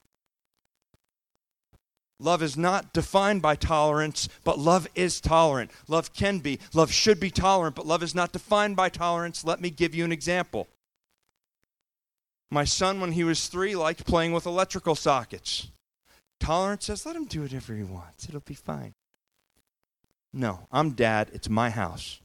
Love 2.23 2.41
is 2.41 2.57
not 2.57 2.93
defined 2.93 3.43
by 3.43 3.57
tolerance, 3.57 4.29
but 4.45 4.57
love 4.57 4.87
is 4.95 5.21
tolerant. 5.21 5.73
Love 5.89 6.13
can 6.13 6.39
be. 6.39 6.61
Love 6.73 6.93
should 6.93 7.19
be 7.19 7.31
tolerant, 7.31 7.75
but 7.75 7.87
love 7.87 8.03
is 8.03 8.15
not 8.15 8.31
defined 8.31 8.77
by 8.77 8.89
tolerance. 8.89 9.45
Let 9.45 9.61
me 9.61 9.71
give 9.71 9.93
you 9.93 10.05
an 10.05 10.13
example. 10.13 10.69
My 12.49 12.63
son, 12.63 13.01
when 13.01 13.13
he 13.13 13.25
was 13.25 13.49
three, 13.49 13.75
liked 13.75 14.07
playing 14.07 14.33
with 14.33 14.47
electrical 14.47 14.95
sockets. 14.95 15.69
Tolerance 16.39 16.87
says, 16.87 17.05
let 17.05 17.17
him 17.17 17.25
do 17.25 17.43
whatever 17.43 17.75
he 17.75 17.83
wants. 17.83 18.29
It'll 18.29 18.41
be 18.41 18.55
fine. 18.55 18.95
No, 20.33 20.69
I'm 20.71 20.91
dad. 20.91 21.31
It's 21.33 21.49
my 21.49 21.71
house. 21.71 22.21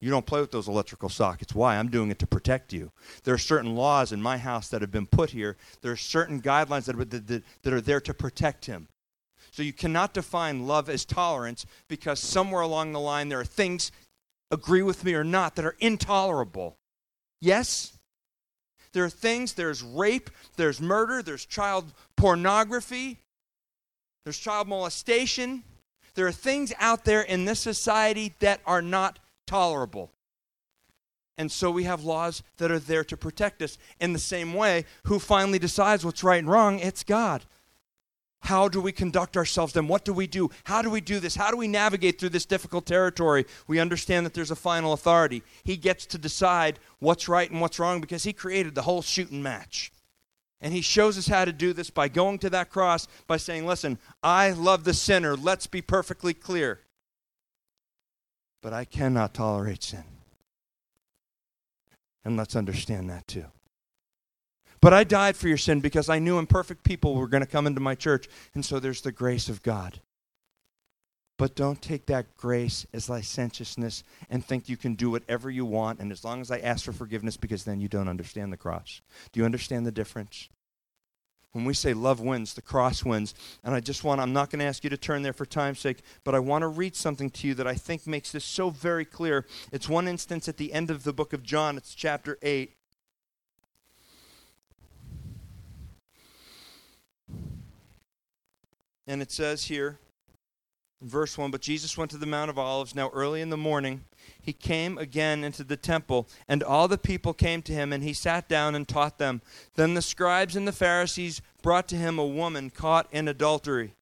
You 0.00 0.10
don't 0.10 0.24
play 0.24 0.40
with 0.40 0.50
those 0.50 0.68
electrical 0.68 1.10
sockets. 1.10 1.54
Why? 1.54 1.76
I'm 1.76 1.90
doing 1.90 2.10
it 2.10 2.18
to 2.20 2.26
protect 2.26 2.72
you. 2.72 2.90
There 3.24 3.34
are 3.34 3.38
certain 3.38 3.76
laws 3.76 4.12
in 4.12 4.22
my 4.22 4.38
house 4.38 4.68
that 4.68 4.80
have 4.80 4.90
been 4.90 5.06
put 5.06 5.30
here. 5.30 5.56
There 5.82 5.92
are 5.92 5.96
certain 5.96 6.40
guidelines 6.40 6.86
that 6.86 6.96
are, 6.96 7.04
that, 7.04 7.42
that 7.62 7.72
are 7.72 7.80
there 7.82 8.00
to 8.00 8.14
protect 8.14 8.64
him. 8.64 8.88
So 9.50 9.62
you 9.62 9.72
cannot 9.72 10.14
define 10.14 10.66
love 10.66 10.88
as 10.88 11.04
tolerance 11.04 11.66
because 11.88 12.18
somewhere 12.18 12.62
along 12.62 12.92
the 12.92 13.00
line 13.00 13.28
there 13.28 13.40
are 13.40 13.44
things, 13.44 13.92
agree 14.50 14.82
with 14.82 15.04
me 15.04 15.12
or 15.14 15.24
not, 15.24 15.56
that 15.56 15.64
are 15.64 15.76
intolerable. 15.80 16.76
Yes? 17.40 17.98
There 18.92 19.04
are 19.04 19.10
things, 19.10 19.52
there's 19.52 19.82
rape, 19.82 20.30
there's 20.56 20.80
murder, 20.80 21.22
there's 21.22 21.44
child 21.44 21.92
pornography, 22.16 23.18
there's 24.24 24.38
child 24.38 24.68
molestation. 24.68 25.62
There 26.14 26.26
are 26.26 26.32
things 26.32 26.72
out 26.78 27.04
there 27.04 27.22
in 27.22 27.44
this 27.44 27.60
society 27.60 28.34
that 28.40 28.60
are 28.66 28.82
not 28.82 29.18
tolerable. 29.50 30.12
And 31.36 31.50
so 31.50 31.72
we 31.72 31.82
have 31.82 32.04
laws 32.04 32.44
that 32.58 32.70
are 32.70 32.78
there 32.78 33.02
to 33.02 33.16
protect 33.16 33.62
us. 33.62 33.78
In 33.98 34.12
the 34.12 34.18
same 34.20 34.54
way, 34.54 34.84
who 35.04 35.18
finally 35.18 35.58
decides 35.58 36.04
what's 36.04 36.22
right 36.22 36.38
and 36.38 36.48
wrong? 36.48 36.78
It's 36.78 37.02
God. 37.02 37.44
How 38.42 38.68
do 38.68 38.80
we 38.80 38.92
conduct 38.92 39.36
ourselves 39.36 39.72
then? 39.72 39.88
What 39.88 40.04
do 40.04 40.12
we 40.12 40.28
do? 40.28 40.50
How 40.64 40.82
do 40.82 40.88
we 40.88 41.00
do 41.00 41.18
this? 41.18 41.34
How 41.34 41.50
do 41.50 41.56
we 41.56 41.66
navigate 41.66 42.20
through 42.20 42.28
this 42.28 42.46
difficult 42.46 42.86
territory? 42.86 43.44
We 43.66 43.80
understand 43.80 44.24
that 44.24 44.34
there's 44.34 44.52
a 44.52 44.56
final 44.56 44.92
authority. 44.92 45.42
He 45.64 45.76
gets 45.76 46.06
to 46.06 46.18
decide 46.18 46.78
what's 47.00 47.28
right 47.28 47.50
and 47.50 47.60
what's 47.60 47.80
wrong 47.80 48.00
because 48.00 48.22
he 48.22 48.32
created 48.32 48.76
the 48.76 48.82
whole 48.82 49.02
shooting 49.02 49.42
match. 49.42 49.90
And 50.60 50.72
he 50.72 50.80
shows 50.80 51.18
us 51.18 51.26
how 51.26 51.44
to 51.44 51.52
do 51.52 51.72
this 51.72 51.90
by 51.90 52.08
going 52.08 52.38
to 52.38 52.50
that 52.50 52.70
cross 52.70 53.08
by 53.26 53.38
saying, 53.38 53.66
Listen, 53.66 53.98
I 54.22 54.50
love 54.50 54.84
the 54.84 54.94
sinner. 54.94 55.34
Let's 55.34 55.66
be 55.66 55.82
perfectly 55.82 56.34
clear. 56.34 56.80
But 58.62 58.72
I 58.72 58.84
cannot 58.84 59.34
tolerate 59.34 59.82
sin. 59.82 60.04
And 62.24 62.36
let's 62.36 62.56
understand 62.56 63.08
that 63.10 63.26
too. 63.26 63.46
But 64.80 64.94
I 64.94 65.04
died 65.04 65.36
for 65.36 65.48
your 65.48 65.58
sin 65.58 65.80
because 65.80 66.08
I 66.08 66.18
knew 66.18 66.38
imperfect 66.38 66.84
people 66.84 67.14
were 67.14 67.28
going 67.28 67.42
to 67.42 67.46
come 67.46 67.66
into 67.66 67.80
my 67.80 67.94
church. 67.94 68.28
And 68.54 68.64
so 68.64 68.78
there's 68.78 69.02
the 69.02 69.12
grace 69.12 69.48
of 69.48 69.62
God. 69.62 70.00
But 71.38 71.54
don't 71.54 71.80
take 71.80 72.06
that 72.06 72.36
grace 72.36 72.86
as 72.92 73.08
licentiousness 73.08 74.04
and 74.28 74.44
think 74.44 74.68
you 74.68 74.76
can 74.76 74.94
do 74.94 75.10
whatever 75.10 75.50
you 75.50 75.64
want. 75.64 75.98
And 75.98 76.12
as 76.12 76.22
long 76.22 76.42
as 76.42 76.50
I 76.50 76.58
ask 76.58 76.84
for 76.84 76.92
forgiveness, 76.92 77.38
because 77.38 77.64
then 77.64 77.80
you 77.80 77.88
don't 77.88 78.08
understand 78.08 78.52
the 78.52 78.58
cross. 78.58 79.00
Do 79.32 79.40
you 79.40 79.46
understand 79.46 79.86
the 79.86 79.92
difference? 79.92 80.50
When 81.52 81.64
we 81.64 81.74
say 81.74 81.94
love 81.94 82.20
wins, 82.20 82.54
the 82.54 82.62
cross 82.62 83.04
wins. 83.04 83.34
And 83.64 83.74
I 83.74 83.80
just 83.80 84.04
want, 84.04 84.20
I'm 84.20 84.32
not 84.32 84.50
going 84.50 84.60
to 84.60 84.66
ask 84.66 84.84
you 84.84 84.90
to 84.90 84.96
turn 84.96 85.22
there 85.22 85.32
for 85.32 85.44
time's 85.44 85.80
sake, 85.80 86.02
but 86.22 86.34
I 86.34 86.38
want 86.38 86.62
to 86.62 86.68
read 86.68 86.94
something 86.94 87.28
to 87.30 87.48
you 87.48 87.54
that 87.54 87.66
I 87.66 87.74
think 87.74 88.06
makes 88.06 88.30
this 88.30 88.44
so 88.44 88.70
very 88.70 89.04
clear. 89.04 89.46
It's 89.72 89.88
one 89.88 90.06
instance 90.06 90.48
at 90.48 90.58
the 90.58 90.72
end 90.72 90.90
of 90.90 91.02
the 91.02 91.12
book 91.12 91.32
of 91.32 91.42
John, 91.42 91.76
it's 91.76 91.94
chapter 91.94 92.38
8. 92.42 92.76
And 99.08 99.20
it 99.20 99.32
says 99.32 99.64
here, 99.64 99.98
verse 101.02 101.36
1 101.36 101.50
But 101.50 101.62
Jesus 101.62 101.98
went 101.98 102.12
to 102.12 102.16
the 102.16 102.26
Mount 102.26 102.48
of 102.48 102.60
Olives. 102.60 102.94
Now, 102.94 103.10
early 103.12 103.40
in 103.40 103.50
the 103.50 103.56
morning, 103.56 104.04
he 104.42 104.52
came 104.52 104.98
again 104.98 105.44
into 105.44 105.64
the 105.64 105.76
temple, 105.76 106.28
and 106.48 106.62
all 106.62 106.88
the 106.88 106.98
people 106.98 107.32
came 107.32 107.62
to 107.62 107.72
him, 107.72 107.92
and 107.92 108.02
he 108.02 108.12
sat 108.12 108.48
down 108.48 108.74
and 108.74 108.86
taught 108.86 109.18
them. 109.18 109.42
Then 109.74 109.94
the 109.94 110.02
scribes 110.02 110.56
and 110.56 110.66
the 110.66 110.72
Pharisees 110.72 111.42
brought 111.62 111.88
to 111.88 111.96
him 111.96 112.18
a 112.18 112.26
woman 112.26 112.70
caught 112.70 113.06
in 113.12 113.28
adultery. 113.28 113.94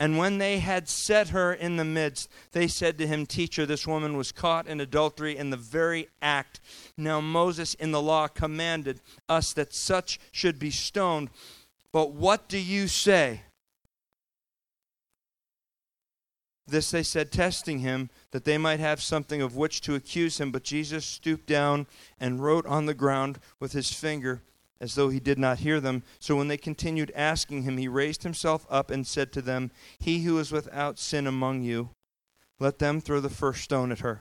And 0.00 0.18
when 0.18 0.38
they 0.38 0.58
had 0.60 0.88
set 0.88 1.30
her 1.30 1.52
in 1.52 1.76
the 1.76 1.84
midst, 1.84 2.30
they 2.52 2.68
said 2.68 2.98
to 2.98 3.06
him, 3.06 3.26
Teacher, 3.26 3.66
this 3.66 3.86
woman 3.86 4.16
was 4.16 4.32
caught 4.32 4.66
in 4.66 4.80
adultery 4.80 5.36
in 5.36 5.50
the 5.50 5.56
very 5.56 6.08
act. 6.22 6.60
Now 6.96 7.20
Moses 7.20 7.74
in 7.74 7.90
the 7.90 8.02
law 8.02 8.28
commanded 8.28 9.00
us 9.28 9.52
that 9.54 9.74
such 9.74 10.20
should 10.30 10.58
be 10.58 10.70
stoned. 10.70 11.30
But 11.90 12.12
what 12.12 12.48
do 12.48 12.58
you 12.58 12.86
say? 12.86 13.42
This 16.68 16.90
they 16.90 17.02
said, 17.02 17.32
testing 17.32 17.78
him, 17.78 18.10
that 18.30 18.44
they 18.44 18.58
might 18.58 18.78
have 18.78 19.00
something 19.00 19.40
of 19.40 19.56
which 19.56 19.80
to 19.82 19.94
accuse 19.94 20.38
him. 20.38 20.52
But 20.52 20.64
Jesus 20.64 21.04
stooped 21.04 21.46
down 21.46 21.86
and 22.20 22.42
wrote 22.42 22.66
on 22.66 22.86
the 22.86 22.94
ground 22.94 23.38
with 23.58 23.72
his 23.72 23.92
finger, 23.92 24.42
as 24.78 24.94
though 24.94 25.08
he 25.08 25.18
did 25.18 25.38
not 25.38 25.60
hear 25.60 25.80
them. 25.80 26.02
So 26.20 26.36
when 26.36 26.48
they 26.48 26.58
continued 26.58 27.10
asking 27.14 27.62
him, 27.62 27.78
he 27.78 27.88
raised 27.88 28.22
himself 28.22 28.66
up 28.68 28.90
and 28.90 29.06
said 29.06 29.32
to 29.32 29.42
them, 29.42 29.70
He 29.98 30.22
who 30.24 30.38
is 30.38 30.52
without 30.52 30.98
sin 30.98 31.26
among 31.26 31.62
you, 31.62 31.90
let 32.60 32.78
them 32.78 33.00
throw 33.00 33.20
the 33.20 33.30
first 33.30 33.62
stone 33.62 33.90
at 33.90 34.00
her. 34.00 34.20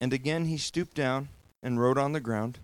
And 0.00 0.12
again 0.12 0.46
he 0.46 0.56
stooped 0.56 0.96
down 0.96 1.28
and 1.62 1.80
wrote 1.80 1.98
on 1.98 2.12
the 2.12 2.20
ground. 2.20 2.58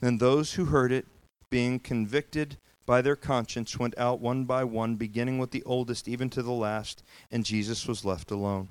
Then 0.00 0.18
those 0.18 0.54
who 0.54 0.66
heard 0.66 0.92
it, 0.92 1.06
being 1.50 1.78
convicted, 1.78 2.56
by 2.86 3.02
their 3.02 3.16
conscience 3.16 3.78
went 3.78 3.98
out 3.98 4.20
one 4.20 4.44
by 4.44 4.64
one, 4.64 4.94
beginning 4.94 5.38
with 5.38 5.50
the 5.50 5.64
oldest 5.64 6.08
even 6.08 6.30
to 6.30 6.42
the 6.42 6.52
last, 6.52 7.02
and 7.30 7.44
Jesus 7.44 7.86
was 7.86 8.04
left 8.04 8.30
alone. 8.30 8.68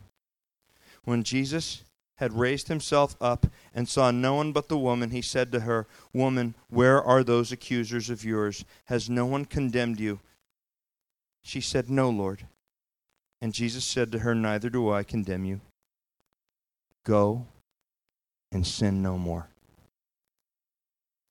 When 1.03 1.24
Jesus 1.24 1.84
had 2.16 2.34
raised 2.34 2.70
himself 2.70 3.16
up 3.20 3.45
and 3.74 3.88
saw 3.88 4.09
no 4.09 4.36
one 4.36 4.53
but 4.53 4.70
the 4.70 4.78
woman, 4.78 5.09
he 5.11 5.22
said 5.22 5.51
to 5.51 5.61
her, 5.61 5.86
Woman, 6.13 6.55
where 6.70 7.03
are 7.03 7.24
those 7.24 7.51
accusers 7.51 8.09
of 8.09 8.24
yours? 8.24 8.63
Has 8.86 9.09
no 9.09 9.26
one 9.26 9.45
condemned 9.45 9.99
you? 9.99 10.22
She 11.43 11.61
said, 11.61 11.89
No, 11.89 12.09
Lord. 12.09 12.47
And 13.41 13.53
Jesus 13.53 13.84
said 13.84 14.11
to 14.13 14.20
her, 14.20 14.34
Neither 14.34 14.70
do 14.70 14.91
I 14.91 15.03
condemn 15.03 15.45
you. 15.45 15.59
Go 17.03 17.45
and 18.51 18.66
sin 18.66 19.03
no 19.03 19.18
more. 19.18 19.49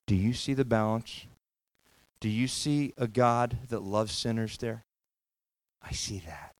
Do 0.07 0.15
you 0.15 0.35
see 0.35 0.53
the 0.53 0.67
balance? 0.67 1.25
Do 2.25 2.31
you 2.31 2.49
see 2.49 2.95
a 2.97 3.07
God 3.07 3.59
that 3.69 3.83
loves 3.83 4.11
sinners 4.11 4.57
there? 4.57 4.87
I 5.83 5.93
see 5.93 6.23
that. 6.25 6.55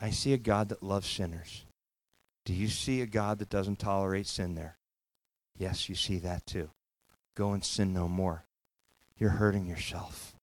I 0.00 0.10
see 0.10 0.32
a 0.32 0.38
God 0.38 0.68
that 0.68 0.84
loves 0.84 1.08
sinners. 1.08 1.64
Do 2.44 2.54
you 2.54 2.68
see 2.68 3.00
a 3.00 3.06
God 3.06 3.40
that 3.40 3.48
doesn't 3.48 3.80
tolerate 3.80 4.28
sin 4.28 4.54
there? 4.54 4.78
Yes, 5.58 5.88
you 5.88 5.96
see 5.96 6.18
that 6.18 6.46
too. 6.46 6.70
Go 7.34 7.54
and 7.54 7.64
sin 7.64 7.92
no 7.92 8.06
more. 8.06 8.44
You're 9.18 9.30
hurting 9.30 9.66
yourself. 9.66 10.36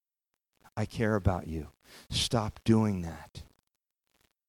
I 0.76 0.84
care 0.84 1.16
about 1.16 1.48
you. 1.48 1.68
Stop 2.10 2.60
doing 2.66 3.04
that. 3.04 3.44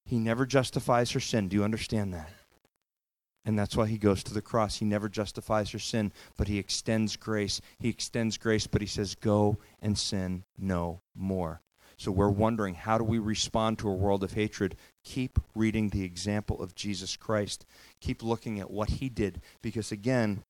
He 0.04 0.18
never 0.18 0.46
justifies 0.46 1.12
her 1.12 1.20
sin. 1.20 1.46
Do 1.46 1.54
you 1.54 1.62
understand 1.62 2.12
that? 2.12 2.28
And 3.44 3.58
that's 3.58 3.76
why 3.76 3.88
he 3.88 3.98
goes 3.98 4.22
to 4.24 4.34
the 4.34 4.42
cross. 4.42 4.76
He 4.76 4.84
never 4.84 5.08
justifies 5.08 5.72
your 5.72 5.80
sin, 5.80 6.12
but 6.36 6.48
he 6.48 6.58
extends 6.58 7.16
grace. 7.16 7.60
He 7.78 7.88
extends 7.88 8.38
grace, 8.38 8.66
but 8.66 8.80
he 8.80 8.86
says, 8.86 9.16
Go 9.16 9.58
and 9.80 9.98
sin 9.98 10.44
no 10.56 11.00
more. 11.14 11.60
So 11.96 12.10
we're 12.10 12.30
wondering 12.30 12.74
how 12.74 12.98
do 12.98 13.04
we 13.04 13.18
respond 13.18 13.78
to 13.78 13.88
a 13.88 13.94
world 13.94 14.24
of 14.24 14.32
hatred? 14.32 14.76
Keep 15.04 15.38
reading 15.54 15.88
the 15.88 16.04
example 16.04 16.60
of 16.60 16.74
Jesus 16.74 17.16
Christ. 17.16 17.64
Keep 18.00 18.22
looking 18.22 18.58
at 18.58 18.70
what 18.70 18.88
he 18.88 19.08
did. 19.08 19.40
Because 19.60 19.92
again, 19.92 20.44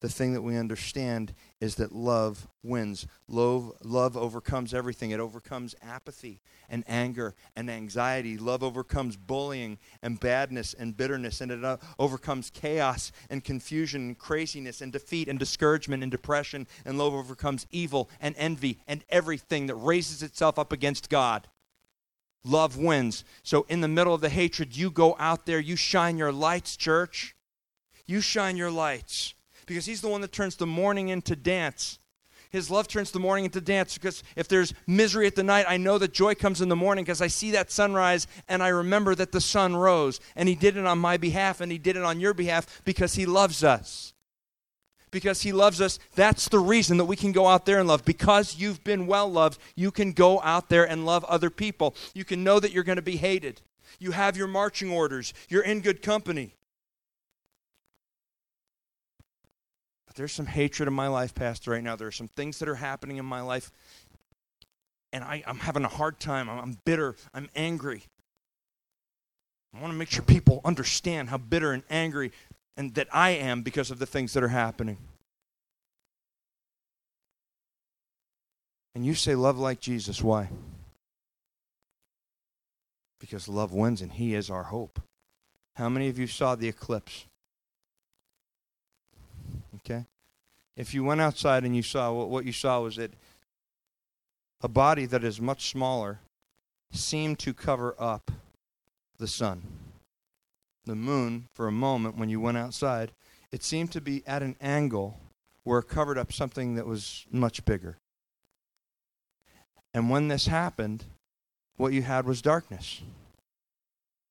the 0.00 0.08
thing 0.08 0.32
that 0.34 0.42
we 0.42 0.56
understand 0.56 1.34
is 1.60 1.74
that 1.76 1.90
love 1.90 2.46
wins. 2.62 3.06
Love, 3.26 3.72
love 3.82 4.16
overcomes 4.16 4.72
everything. 4.72 5.10
It 5.10 5.18
overcomes 5.18 5.74
apathy 5.82 6.40
and 6.68 6.84
anger 6.86 7.34
and 7.56 7.68
anxiety. 7.68 8.38
Love 8.38 8.62
overcomes 8.62 9.16
bullying 9.16 9.76
and 10.00 10.20
badness 10.20 10.72
and 10.72 10.96
bitterness. 10.96 11.40
And 11.40 11.50
it 11.50 11.64
uh, 11.64 11.78
overcomes 11.98 12.48
chaos 12.50 13.10
and 13.28 13.42
confusion 13.42 14.02
and 14.02 14.18
craziness 14.18 14.80
and 14.80 14.92
defeat 14.92 15.28
and 15.28 15.36
discouragement 15.38 16.04
and 16.04 16.12
depression. 16.12 16.68
And 16.84 16.96
love 16.96 17.12
overcomes 17.12 17.66
evil 17.72 18.08
and 18.20 18.36
envy 18.38 18.78
and 18.86 19.04
everything 19.08 19.66
that 19.66 19.74
raises 19.74 20.22
itself 20.22 20.60
up 20.60 20.72
against 20.72 21.10
God. 21.10 21.48
Love 22.44 22.76
wins. 22.76 23.24
So, 23.42 23.66
in 23.68 23.80
the 23.80 23.88
middle 23.88 24.14
of 24.14 24.20
the 24.20 24.28
hatred, 24.28 24.76
you 24.76 24.92
go 24.92 25.16
out 25.18 25.44
there, 25.44 25.58
you 25.58 25.74
shine 25.74 26.16
your 26.16 26.30
lights, 26.30 26.76
church. 26.76 27.34
You 28.06 28.20
shine 28.20 28.56
your 28.56 28.70
lights 28.70 29.34
because 29.68 29.86
he's 29.86 30.00
the 30.00 30.08
one 30.08 30.22
that 30.22 30.32
turns 30.32 30.56
the 30.56 30.66
mourning 30.66 31.10
into 31.10 31.36
dance. 31.36 31.98
His 32.50 32.70
love 32.70 32.88
turns 32.88 33.10
the 33.10 33.20
mourning 33.20 33.44
into 33.44 33.60
dance 33.60 33.94
because 33.94 34.22
if 34.34 34.48
there's 34.48 34.72
misery 34.86 35.26
at 35.26 35.36
the 35.36 35.42
night, 35.42 35.66
I 35.68 35.76
know 35.76 35.98
that 35.98 36.14
joy 36.14 36.34
comes 36.34 36.62
in 36.62 36.70
the 36.70 36.76
morning 36.76 37.04
because 37.04 37.20
I 37.20 37.26
see 37.26 37.50
that 37.50 37.70
sunrise 37.70 38.26
and 38.48 38.62
I 38.62 38.68
remember 38.68 39.14
that 39.14 39.32
the 39.32 39.40
sun 39.40 39.76
rose. 39.76 40.18
And 40.34 40.48
he 40.48 40.54
did 40.54 40.78
it 40.78 40.86
on 40.86 40.98
my 40.98 41.18
behalf 41.18 41.60
and 41.60 41.70
he 41.70 41.76
did 41.76 41.96
it 41.96 42.02
on 42.02 42.20
your 42.20 42.32
behalf 42.32 42.82
because 42.84 43.14
he 43.14 43.26
loves 43.26 43.62
us. 43.62 44.14
Because 45.10 45.42
he 45.42 45.52
loves 45.52 45.80
us, 45.80 45.98
that's 46.14 46.48
the 46.48 46.58
reason 46.58 46.96
that 46.96 47.04
we 47.04 47.16
can 47.16 47.32
go 47.32 47.46
out 47.46 47.66
there 47.66 47.78
and 47.78 47.88
love. 47.88 48.04
Because 48.04 48.56
you've 48.56 48.82
been 48.82 49.06
well 49.06 49.30
loved, 49.30 49.58
you 49.74 49.90
can 49.90 50.12
go 50.12 50.40
out 50.40 50.70
there 50.70 50.88
and 50.88 51.04
love 51.04 51.24
other 51.24 51.50
people. 51.50 51.94
You 52.14 52.24
can 52.24 52.44
know 52.44 52.60
that 52.60 52.72
you're 52.72 52.84
going 52.84 52.96
to 52.96 53.02
be 53.02 53.16
hated. 53.16 53.60
You 53.98 54.12
have 54.12 54.36
your 54.36 54.48
marching 54.48 54.90
orders, 54.90 55.34
you're 55.48 55.62
in 55.62 55.80
good 55.80 56.02
company. 56.02 56.54
There's 60.18 60.32
some 60.32 60.46
hatred 60.46 60.88
in 60.88 60.94
my 60.94 61.06
life, 61.06 61.32
Pastor, 61.32 61.70
right 61.70 61.82
now. 61.82 61.94
There 61.94 62.08
are 62.08 62.12
some 62.12 62.26
things 62.26 62.58
that 62.58 62.68
are 62.68 62.74
happening 62.74 63.18
in 63.18 63.24
my 63.24 63.40
life, 63.40 63.70
and 65.12 65.22
I, 65.22 65.44
am 65.46 65.58
having 65.58 65.84
a 65.84 65.88
hard 65.88 66.18
time. 66.18 66.50
I'm, 66.50 66.58
I'm 66.58 66.78
bitter. 66.84 67.14
I'm 67.32 67.48
angry. 67.54 68.02
I 69.72 69.80
want 69.80 69.92
to 69.92 69.96
make 69.96 70.10
sure 70.10 70.24
people 70.24 70.60
understand 70.64 71.28
how 71.28 71.38
bitter 71.38 71.72
and 71.72 71.84
angry 71.88 72.32
and 72.76 72.92
that 72.94 73.06
I 73.12 73.30
am 73.30 73.62
because 73.62 73.92
of 73.92 74.00
the 74.00 74.06
things 74.06 74.32
that 74.32 74.42
are 74.42 74.48
happening. 74.48 74.96
And 78.96 79.06
you 79.06 79.14
say, 79.14 79.36
Love 79.36 79.56
like 79.56 79.78
Jesus. 79.78 80.20
Why? 80.20 80.48
Because 83.20 83.48
love 83.48 83.72
wins 83.72 84.02
and 84.02 84.10
He 84.10 84.34
is 84.34 84.50
our 84.50 84.64
hope. 84.64 85.00
How 85.76 85.88
many 85.88 86.08
of 86.08 86.18
you 86.18 86.26
saw 86.26 86.56
the 86.56 86.66
eclipse? 86.66 87.26
Okay? 89.88 90.04
If 90.76 90.94
you 90.94 91.02
went 91.02 91.20
outside 91.20 91.64
and 91.64 91.74
you 91.74 91.82
saw 91.82 92.12
what 92.12 92.44
you 92.44 92.52
saw 92.52 92.80
was 92.80 92.96
that 92.96 93.12
a 94.60 94.68
body 94.68 95.06
that 95.06 95.24
is 95.24 95.40
much 95.40 95.70
smaller 95.70 96.20
seemed 96.92 97.38
to 97.40 97.54
cover 97.54 97.94
up 97.98 98.30
the 99.18 99.26
sun. 99.26 99.62
The 100.84 100.94
moon, 100.94 101.48
for 101.54 101.66
a 101.66 101.72
moment, 101.72 102.16
when 102.16 102.28
you 102.28 102.40
went 102.40 102.56
outside, 102.56 103.12
it 103.52 103.62
seemed 103.62 103.92
to 103.92 104.00
be 104.00 104.22
at 104.26 104.42
an 104.42 104.56
angle 104.60 105.18
where 105.64 105.80
it 105.80 105.88
covered 105.88 106.18
up 106.18 106.32
something 106.32 106.76
that 106.76 106.86
was 106.86 107.26
much 107.30 107.64
bigger. 107.64 107.98
And 109.92 110.10
when 110.10 110.28
this 110.28 110.46
happened, 110.46 111.04
what 111.76 111.92
you 111.92 112.02
had 112.02 112.26
was 112.26 112.40
darkness. 112.40 113.02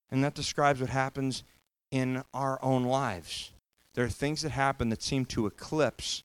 And 0.09 0.23
that 0.23 0.33
describes 0.33 0.79
what 0.79 0.89
happens 0.89 1.43
in 1.91 2.23
our 2.33 2.59
own 2.63 2.83
lives. 2.83 3.51
There 3.97 4.05
are 4.05 4.09
things 4.09 4.43
that 4.43 4.51
happen 4.51 4.89
that 4.89 5.01
seem 5.01 5.25
to 5.25 5.47
eclipse 5.47 6.21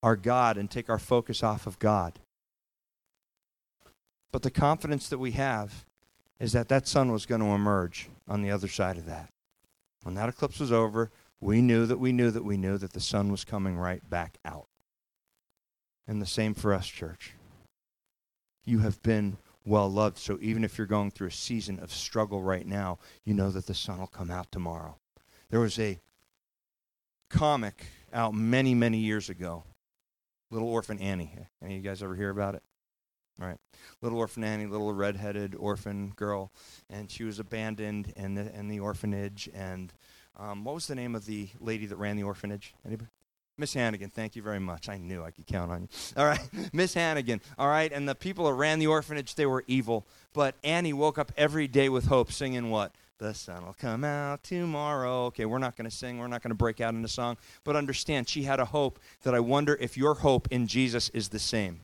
our 0.00 0.14
God 0.14 0.56
and 0.56 0.70
take 0.70 0.88
our 0.88 0.96
focus 1.00 1.42
off 1.42 1.66
of 1.66 1.80
God. 1.80 2.20
But 4.30 4.42
the 4.42 4.50
confidence 4.52 5.08
that 5.08 5.18
we 5.18 5.32
have 5.32 5.86
is 6.38 6.52
that 6.52 6.68
that 6.68 6.86
sun 6.86 7.10
was 7.10 7.26
going 7.26 7.40
to 7.40 7.48
emerge 7.48 8.10
on 8.28 8.42
the 8.42 8.52
other 8.52 8.68
side 8.68 8.96
of 8.96 9.06
that. 9.06 9.30
When 10.04 10.14
that 10.14 10.28
eclipse 10.28 10.60
was 10.60 10.70
over, 10.70 11.10
we 11.40 11.60
knew 11.60 11.84
that 11.86 11.98
we 11.98 12.12
knew 12.12 12.30
that 12.30 12.44
we 12.44 12.56
knew 12.56 12.78
that 12.78 12.92
the 12.92 13.00
sun 13.00 13.32
was 13.32 13.44
coming 13.44 13.76
right 13.76 14.08
back 14.08 14.38
out. 14.44 14.68
And 16.06 16.22
the 16.22 16.26
same 16.26 16.54
for 16.54 16.72
us, 16.72 16.86
church. 16.86 17.32
You 18.64 18.78
have 18.78 19.02
been 19.02 19.36
well 19.64 19.90
loved, 19.90 20.18
so 20.18 20.38
even 20.40 20.62
if 20.62 20.78
you're 20.78 20.86
going 20.86 21.10
through 21.10 21.26
a 21.26 21.32
season 21.32 21.80
of 21.80 21.92
struggle 21.92 22.40
right 22.40 22.68
now, 22.68 23.00
you 23.24 23.34
know 23.34 23.50
that 23.50 23.66
the 23.66 23.74
sun 23.74 23.98
will 23.98 24.06
come 24.06 24.30
out 24.30 24.52
tomorrow. 24.52 24.94
There 25.50 25.58
was 25.58 25.76
a 25.80 25.98
comic 27.28 27.86
out 28.12 28.34
many, 28.34 28.74
many 28.74 28.98
years 28.98 29.28
ago. 29.28 29.64
Little 30.50 30.68
Orphan 30.68 30.98
Annie. 30.98 31.32
Any 31.62 31.76
of 31.76 31.84
you 31.84 31.88
guys 31.88 32.02
ever 32.02 32.14
hear 32.14 32.30
about 32.30 32.54
it? 32.54 32.62
All 33.40 33.46
right. 33.46 33.58
Little 34.00 34.18
Orphan 34.18 34.44
Annie, 34.44 34.66
little 34.66 34.92
redheaded 34.92 35.54
orphan 35.54 36.12
girl, 36.16 36.50
and 36.88 37.10
she 37.10 37.24
was 37.24 37.38
abandoned 37.38 38.12
in 38.16 38.34
the, 38.34 38.54
in 38.56 38.68
the 38.68 38.80
orphanage. 38.80 39.48
And 39.54 39.92
um, 40.38 40.64
what 40.64 40.74
was 40.74 40.86
the 40.86 40.94
name 40.94 41.14
of 41.14 41.26
the 41.26 41.48
lady 41.60 41.86
that 41.86 41.96
ran 41.96 42.16
the 42.16 42.22
orphanage? 42.22 42.74
Anybody? 42.86 43.10
Miss 43.58 43.72
Hannigan, 43.72 44.10
thank 44.10 44.36
you 44.36 44.42
very 44.42 44.58
much. 44.58 44.88
I 44.88 44.98
knew 44.98 45.22
I 45.22 45.30
could 45.30 45.46
count 45.46 45.70
on 45.70 45.82
you. 45.82 45.88
All 46.16 46.26
right, 46.26 46.40
Miss 46.72 46.94
Hannigan. 46.94 47.40
All 47.58 47.68
right, 47.68 47.90
and 47.90 48.08
the 48.08 48.14
people 48.14 48.46
that 48.46 48.52
ran 48.52 48.78
the 48.78 48.86
orphanage, 48.86 49.34
they 49.34 49.46
were 49.46 49.64
evil. 49.66 50.06
But 50.34 50.56
Annie 50.62 50.92
woke 50.92 51.18
up 51.18 51.32
every 51.36 51.66
day 51.66 51.88
with 51.88 52.06
hope, 52.06 52.32
singing 52.32 52.70
what? 52.70 52.94
The 53.18 53.32
sun 53.32 53.64
will 53.64 53.72
come 53.72 54.04
out 54.04 54.42
tomorrow. 54.42 55.24
Okay, 55.26 55.46
we're 55.46 55.58
not 55.58 55.74
going 55.76 55.88
to 55.88 55.96
sing. 55.96 56.18
We're 56.18 56.26
not 56.26 56.42
going 56.42 56.50
to 56.50 56.54
break 56.54 56.82
out 56.82 56.94
into 56.94 57.08
song. 57.08 57.38
But 57.64 57.74
understand, 57.74 58.28
she 58.28 58.42
had 58.42 58.60
a 58.60 58.66
hope 58.66 58.98
that 59.22 59.34
I 59.34 59.40
wonder 59.40 59.76
if 59.80 59.96
your 59.96 60.14
hope 60.14 60.48
in 60.50 60.66
Jesus 60.66 61.08
is 61.10 61.30
the 61.30 61.38
same. 61.38 61.80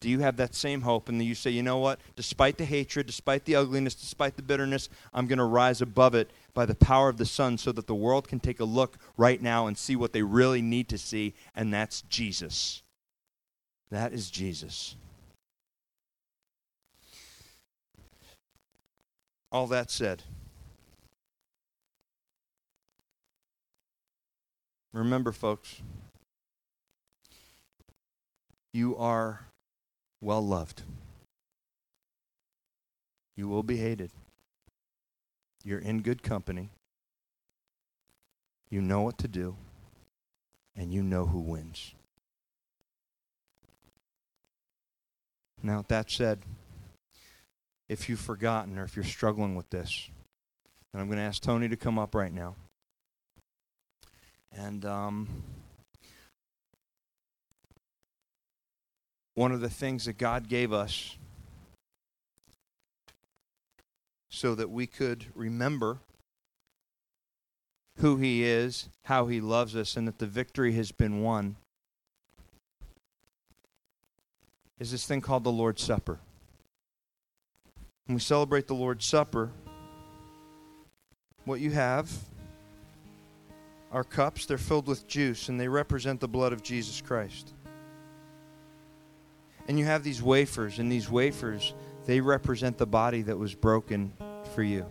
Do 0.00 0.08
you 0.08 0.20
have 0.20 0.36
that 0.36 0.54
same 0.54 0.82
hope? 0.82 1.08
And 1.08 1.20
you 1.22 1.34
say, 1.34 1.50
you 1.50 1.62
know 1.62 1.78
what? 1.78 2.00
Despite 2.14 2.58
the 2.58 2.64
hatred, 2.64 3.06
despite 3.06 3.44
the 3.44 3.56
ugliness, 3.56 3.94
despite 3.94 4.36
the 4.36 4.42
bitterness, 4.42 4.88
I'm 5.12 5.26
going 5.26 5.38
to 5.38 5.44
rise 5.44 5.80
above 5.80 6.14
it 6.14 6.30
by 6.54 6.66
the 6.66 6.74
power 6.74 7.08
of 7.08 7.16
the 7.16 7.26
sun 7.26 7.58
so 7.58 7.72
that 7.72 7.86
the 7.86 7.94
world 7.94 8.28
can 8.28 8.38
take 8.38 8.60
a 8.60 8.64
look 8.64 8.98
right 9.16 9.40
now 9.40 9.66
and 9.66 9.76
see 9.76 9.96
what 9.96 10.12
they 10.12 10.22
really 10.22 10.62
need 10.62 10.88
to 10.90 10.98
see, 10.98 11.34
and 11.54 11.72
that's 11.72 12.02
Jesus. 12.02 12.82
That 13.90 14.12
is 14.12 14.30
Jesus. 14.30 14.96
All 19.50 19.66
that 19.68 19.90
said, 19.90 20.22
remember, 24.96 25.32
folks, 25.32 25.82
you 28.72 28.96
are 28.96 29.46
well 30.20 30.44
loved. 30.46 30.82
You 33.36 33.48
will 33.48 33.62
be 33.62 33.76
hated. 33.76 34.10
You're 35.62 35.78
in 35.78 36.00
good 36.02 36.22
company. 36.22 36.70
You 38.70 38.80
know 38.80 39.02
what 39.02 39.18
to 39.18 39.28
do. 39.28 39.56
And 40.74 40.92
you 40.92 41.02
know 41.02 41.26
who 41.26 41.40
wins. 41.40 41.94
Now, 45.62 45.84
that 45.88 46.10
said, 46.10 46.40
if 47.88 48.08
you've 48.08 48.20
forgotten 48.20 48.78
or 48.78 48.84
if 48.84 48.94
you're 48.94 49.04
struggling 49.04 49.54
with 49.54 49.70
this, 49.70 50.08
And 50.96 51.02
I'm 51.02 51.08
going 51.08 51.18
to 51.18 51.24
ask 51.24 51.42
Tony 51.42 51.68
to 51.68 51.76
come 51.76 51.98
up 51.98 52.14
right 52.14 52.32
now. 52.32 52.56
And 54.58 54.84
um, 54.86 55.28
one 59.34 59.52
of 59.52 59.60
the 59.60 59.68
things 59.68 60.06
that 60.06 60.16
God 60.16 60.48
gave 60.48 60.72
us 60.72 61.16
so 64.30 64.54
that 64.54 64.70
we 64.70 64.86
could 64.86 65.26
remember 65.34 65.98
who 67.98 68.16
He 68.16 68.44
is, 68.44 68.88
how 69.04 69.26
He 69.26 69.40
loves 69.40 69.76
us, 69.76 69.96
and 69.96 70.08
that 70.08 70.18
the 70.18 70.26
victory 70.26 70.72
has 70.72 70.90
been 70.90 71.22
won 71.22 71.56
is 74.78 74.90
this 74.90 75.06
thing 75.06 75.20
called 75.20 75.44
the 75.44 75.52
Lord's 75.52 75.82
Supper. 75.82 76.18
When 78.06 78.14
we 78.14 78.20
celebrate 78.20 78.66
the 78.66 78.74
Lord's 78.74 79.04
Supper, 79.04 79.50
what 81.44 81.60
you 81.60 81.70
have 81.70 82.10
are 83.90 84.04
cups. 84.04 84.46
They're 84.46 84.58
filled 84.58 84.86
with 84.86 85.06
juice, 85.06 85.48
and 85.48 85.60
they 85.60 85.68
represent 85.68 86.20
the 86.20 86.28
blood 86.28 86.52
of 86.52 86.62
Jesus 86.62 87.00
Christ. 87.00 87.54
And 89.68 89.78
you 89.78 89.84
have 89.84 90.02
these 90.02 90.22
wafers, 90.22 90.78
and 90.78 90.90
these 90.90 91.10
wafers, 91.10 91.74
they 92.04 92.20
represent 92.20 92.78
the 92.78 92.86
body 92.86 93.22
that 93.22 93.36
was 93.36 93.54
broken 93.54 94.12
for 94.54 94.62
you. 94.62 94.86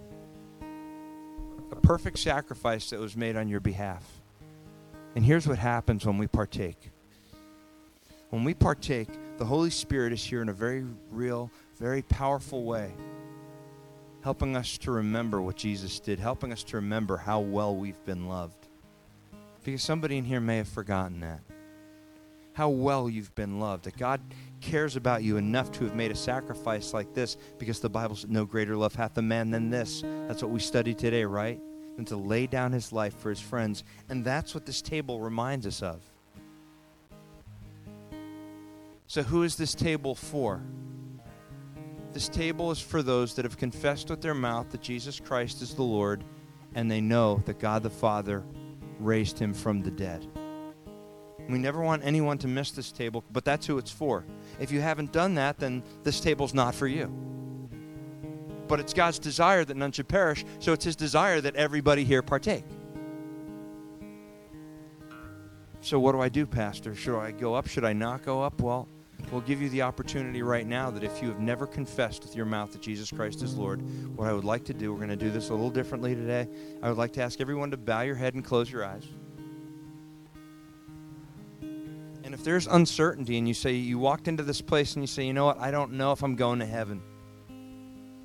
A 1.71 1.75
perfect 1.75 2.19
sacrifice 2.19 2.89
that 2.89 2.99
was 2.99 3.15
made 3.15 3.35
on 3.35 3.47
your 3.47 3.59
behalf. 3.59 4.03
And 5.15 5.23
here's 5.23 5.47
what 5.47 5.57
happens 5.57 6.05
when 6.05 6.17
we 6.17 6.27
partake. 6.27 6.91
When 8.29 8.43
we 8.43 8.53
partake, 8.53 9.07
the 9.37 9.45
Holy 9.45 9.69
Spirit 9.69 10.11
is 10.11 10.23
here 10.23 10.41
in 10.41 10.49
a 10.49 10.53
very 10.53 10.83
real, 11.09 11.49
very 11.79 12.01
powerful 12.01 12.63
way, 12.65 12.91
helping 14.23 14.57
us 14.57 14.77
to 14.79 14.91
remember 14.91 15.41
what 15.41 15.55
Jesus 15.55 15.99
did, 15.99 16.19
helping 16.19 16.51
us 16.51 16.63
to 16.63 16.77
remember 16.77 17.15
how 17.15 17.39
well 17.39 17.75
we've 17.75 18.03
been 18.05 18.27
loved. 18.27 18.64
Because 19.65 19.81
somebody 19.81 20.17
in 20.19 20.23
here 20.23 20.39
may 20.39 20.57
have 20.57 20.67
forgotten 20.67 21.21
that. 21.21 21.41
How 22.53 22.69
well 22.69 23.09
you've 23.09 23.33
been 23.33 23.59
loved. 23.59 23.85
That 23.85 23.97
God 23.97 24.21
cares 24.61 24.95
about 24.95 25.23
you 25.23 25.37
enough 25.37 25.71
to 25.73 25.83
have 25.85 25.95
made 25.95 26.11
a 26.11 26.15
sacrifice 26.15 26.93
like 26.93 27.15
this 27.15 27.35
because 27.57 27.79
the 27.79 27.89
Bible 27.89 28.15
says, 28.15 28.29
No 28.29 28.45
greater 28.45 28.77
love 28.77 28.93
hath 28.93 29.17
a 29.17 29.23
man 29.23 29.49
than 29.49 29.71
this. 29.71 30.03
That's 30.27 30.43
what 30.43 30.51
we 30.51 30.59
studied 30.59 30.99
today, 30.99 31.25
right? 31.25 31.59
And 31.97 32.05
to 32.07 32.15
lay 32.15 32.45
down 32.45 32.73
his 32.73 32.93
life 32.93 33.17
for 33.17 33.29
his 33.31 33.41
friends. 33.41 33.83
And 34.07 34.23
that's 34.23 34.53
what 34.53 34.67
this 34.67 34.83
table 34.83 35.19
reminds 35.19 35.65
us 35.65 35.81
of. 35.81 35.99
So, 39.07 39.23
who 39.23 39.41
is 39.41 39.55
this 39.55 39.73
table 39.73 40.13
for? 40.13 40.61
This 42.13 42.29
table 42.29 42.69
is 42.69 42.79
for 42.79 43.01
those 43.01 43.33
that 43.33 43.45
have 43.45 43.57
confessed 43.57 44.11
with 44.11 44.21
their 44.21 44.35
mouth 44.35 44.69
that 44.69 44.81
Jesus 44.81 45.19
Christ 45.19 45.63
is 45.63 45.73
the 45.73 45.83
Lord 45.83 46.23
and 46.75 46.89
they 46.89 47.01
know 47.01 47.41
that 47.45 47.59
God 47.59 47.81
the 47.81 47.89
Father 47.89 48.43
raised 48.99 49.39
him 49.39 49.53
from 49.53 49.81
the 49.81 49.91
dead. 49.91 50.27
We 51.47 51.59
never 51.59 51.81
want 51.81 52.03
anyone 52.03 52.37
to 52.39 52.47
miss 52.47 52.71
this 52.71 52.91
table, 52.91 53.23
but 53.31 53.45
that's 53.45 53.67
who 53.67 53.77
it's 53.77 53.91
for. 53.91 54.25
If 54.59 54.71
you 54.71 54.81
haven't 54.81 55.11
done 55.11 55.35
that, 55.35 55.59
then 55.59 55.83
this 56.03 56.19
table's 56.19 56.53
not 56.53 56.73
for 56.73 56.87
you. 56.87 57.07
But 58.67 58.79
it's 58.79 58.93
God's 58.93 59.19
desire 59.19 59.63
that 59.63 59.77
none 59.77 59.91
should 59.91 60.07
perish, 60.07 60.43
so 60.59 60.73
it's 60.73 60.85
His 60.85 60.95
desire 60.95 61.39
that 61.41 61.55
everybody 61.55 62.03
here 62.03 62.23
partake. 62.23 62.65
So, 65.81 65.99
what 65.99 66.13
do 66.13 66.21
I 66.21 66.29
do, 66.29 66.47
Pastor? 66.47 66.95
Should 66.95 67.19
I 67.19 67.29
go 67.29 67.53
up? 67.53 67.67
Should 67.67 67.85
I 67.85 67.93
not 67.93 68.23
go 68.23 68.41
up? 68.41 68.59
Well, 68.59 68.87
we'll 69.31 69.41
give 69.41 69.61
you 69.61 69.69
the 69.69 69.81
opportunity 69.81 70.41
right 70.41 70.67
now 70.67 70.91
that 70.91 71.03
if 71.03 71.21
you 71.21 71.29
have 71.29 71.39
never 71.39 71.65
confessed 71.65 72.23
with 72.23 72.35
your 72.35 72.45
mouth 72.45 72.71
that 72.73 72.81
Jesus 72.81 73.11
Christ 73.11 73.41
is 73.41 73.55
Lord, 73.55 73.81
what 74.17 74.27
I 74.27 74.33
would 74.33 74.43
like 74.43 74.65
to 74.65 74.73
do, 74.73 74.91
we're 74.91 74.97
going 74.97 75.09
to 75.09 75.15
do 75.15 75.31
this 75.31 75.49
a 75.49 75.53
little 75.53 75.69
differently 75.69 76.15
today. 76.15 76.47
I 76.83 76.89
would 76.89 76.97
like 76.97 77.13
to 77.13 77.21
ask 77.21 77.39
everyone 77.39 77.71
to 77.71 77.77
bow 77.77 78.01
your 78.01 78.15
head 78.15 78.33
and 78.33 78.43
close 78.43 78.71
your 78.71 78.85
eyes. 78.85 79.07
And 81.61 82.33
if 82.33 82.43
there's 82.43 82.67
uncertainty 82.67 83.37
and 83.37 83.47
you 83.47 83.53
say 83.53 83.73
you 83.73 83.99
walked 83.99 84.27
into 84.27 84.43
this 84.43 84.59
place 84.59 84.95
and 84.95 85.03
you 85.03 85.07
say, 85.07 85.23
you 85.25 85.33
know 85.33 85.45
what, 85.45 85.59
I 85.59 85.71
don't 85.71 85.93
know 85.93 86.11
if 86.11 86.23
I'm 86.23 86.35
going 86.35 86.59
to 86.59 86.65
heaven, 86.65 87.01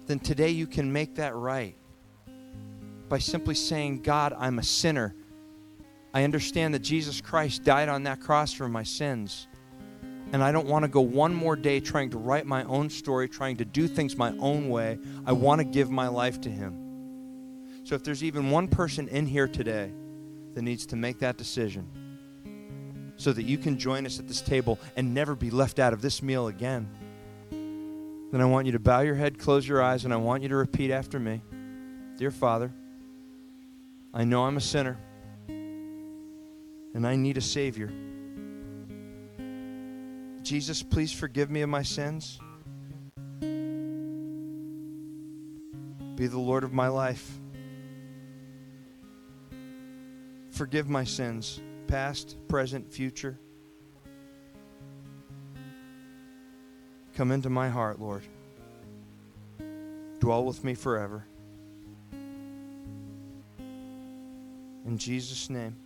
then 0.07 0.19
today 0.19 0.49
you 0.49 0.67
can 0.67 0.93
make 0.93 1.15
that 1.17 1.35
right 1.35 1.77
by 3.09 3.19
simply 3.19 3.55
saying, 3.55 4.03
God, 4.03 4.35
I'm 4.37 4.59
a 4.59 4.63
sinner. 4.63 5.15
I 6.13 6.25
understand 6.25 6.75
that 6.75 6.81
Jesus 6.81 7.21
Christ 7.21 7.63
died 7.63 7.89
on 7.89 8.03
that 8.05 8.21
cross 8.21 8.53
for 8.53 8.69
my 8.69 8.83
sins. 8.83 9.49
And 10.33 10.45
I 10.45 10.53
don't 10.53 10.69
want 10.69 10.85
to 10.85 10.89
go 10.89 11.01
one 11.01 11.35
more 11.35 11.57
day 11.57 11.81
trying 11.81 12.11
to 12.11 12.19
write 12.19 12.47
my 12.47 12.65
own 12.65 12.89
story, 12.89 13.29
trying 13.29 13.57
to 13.57 13.65
do 13.65 13.89
things 13.89 14.17
my 14.17 14.33
own 14.39 14.69
way. 14.69 14.99
I 15.27 15.33
want 15.33 15.61
to 15.61 15.65
give 15.65 15.91
my 15.91 16.09
life 16.09 16.41
to 16.43 16.51
Him. 16.51 17.83
So 17.85 17.95
if 17.95 18.05
there's 18.05 18.23
even 18.23 18.51
one 18.51 18.69
person 18.69 19.09
in 19.09 19.27
here 19.27 19.49
today 19.49 19.93
that 20.55 20.63
needs 20.63 20.87
to 20.87 20.97
make 20.97 21.19
that 21.21 21.37
decision, 21.37 21.89
so 23.17 23.33
that 23.33 23.43
you 23.43 23.59
can 23.59 23.79
join 23.79 24.07
us 24.07 24.19
at 24.19 24.27
this 24.27 24.41
table 24.41 24.79
and 24.97 25.13
never 25.13 25.35
be 25.35 25.51
left 25.51 25.79
out 25.79 25.93
of 25.93 26.01
this 26.01 26.23
meal 26.23 26.49
again, 26.49 26.89
then 27.51 28.41
I 28.41 28.47
want 28.47 28.67
you 28.67 28.73
to 28.73 28.79
bow 28.79 29.01
your 29.01 29.15
head, 29.15 29.39
close 29.39 29.67
your 29.67 29.83
eyes, 29.83 30.05
and 30.05 30.15
I 30.15 30.17
want 30.17 30.43
you 30.43 30.49
to 30.51 30.57
repeat 30.57 30.91
after 30.91 31.19
me 31.19 31.43
Dear 32.17 32.31
Father, 32.31 32.73
I 34.13 34.25
know 34.25 34.45
I'm 34.45 34.57
a 34.57 34.61
sinner 34.61 34.99
and 35.49 37.07
I 37.07 37.17
need 37.17 37.37
a 37.37 37.41
Savior. 37.41 37.91
Jesus, 40.51 40.83
please 40.83 41.13
forgive 41.13 41.49
me 41.49 41.63
of 41.63 41.69
my 41.69 41.85
sins. 41.85 42.41
Be 43.41 43.47
the 46.27 46.41
Lord 46.41 46.65
of 46.65 46.73
my 46.73 46.89
life. 46.89 47.39
Forgive 50.51 50.89
my 50.89 51.05
sins, 51.05 51.61
past, 51.87 52.37
present, 52.49 52.93
future. 52.93 53.39
Come 57.15 57.31
into 57.31 57.49
my 57.49 57.69
heart, 57.69 58.01
Lord. 58.01 58.25
Dwell 60.19 60.45
with 60.45 60.65
me 60.65 60.75
forever. 60.75 61.25
In 64.85 64.99
Jesus' 64.99 65.49
name. 65.49 65.77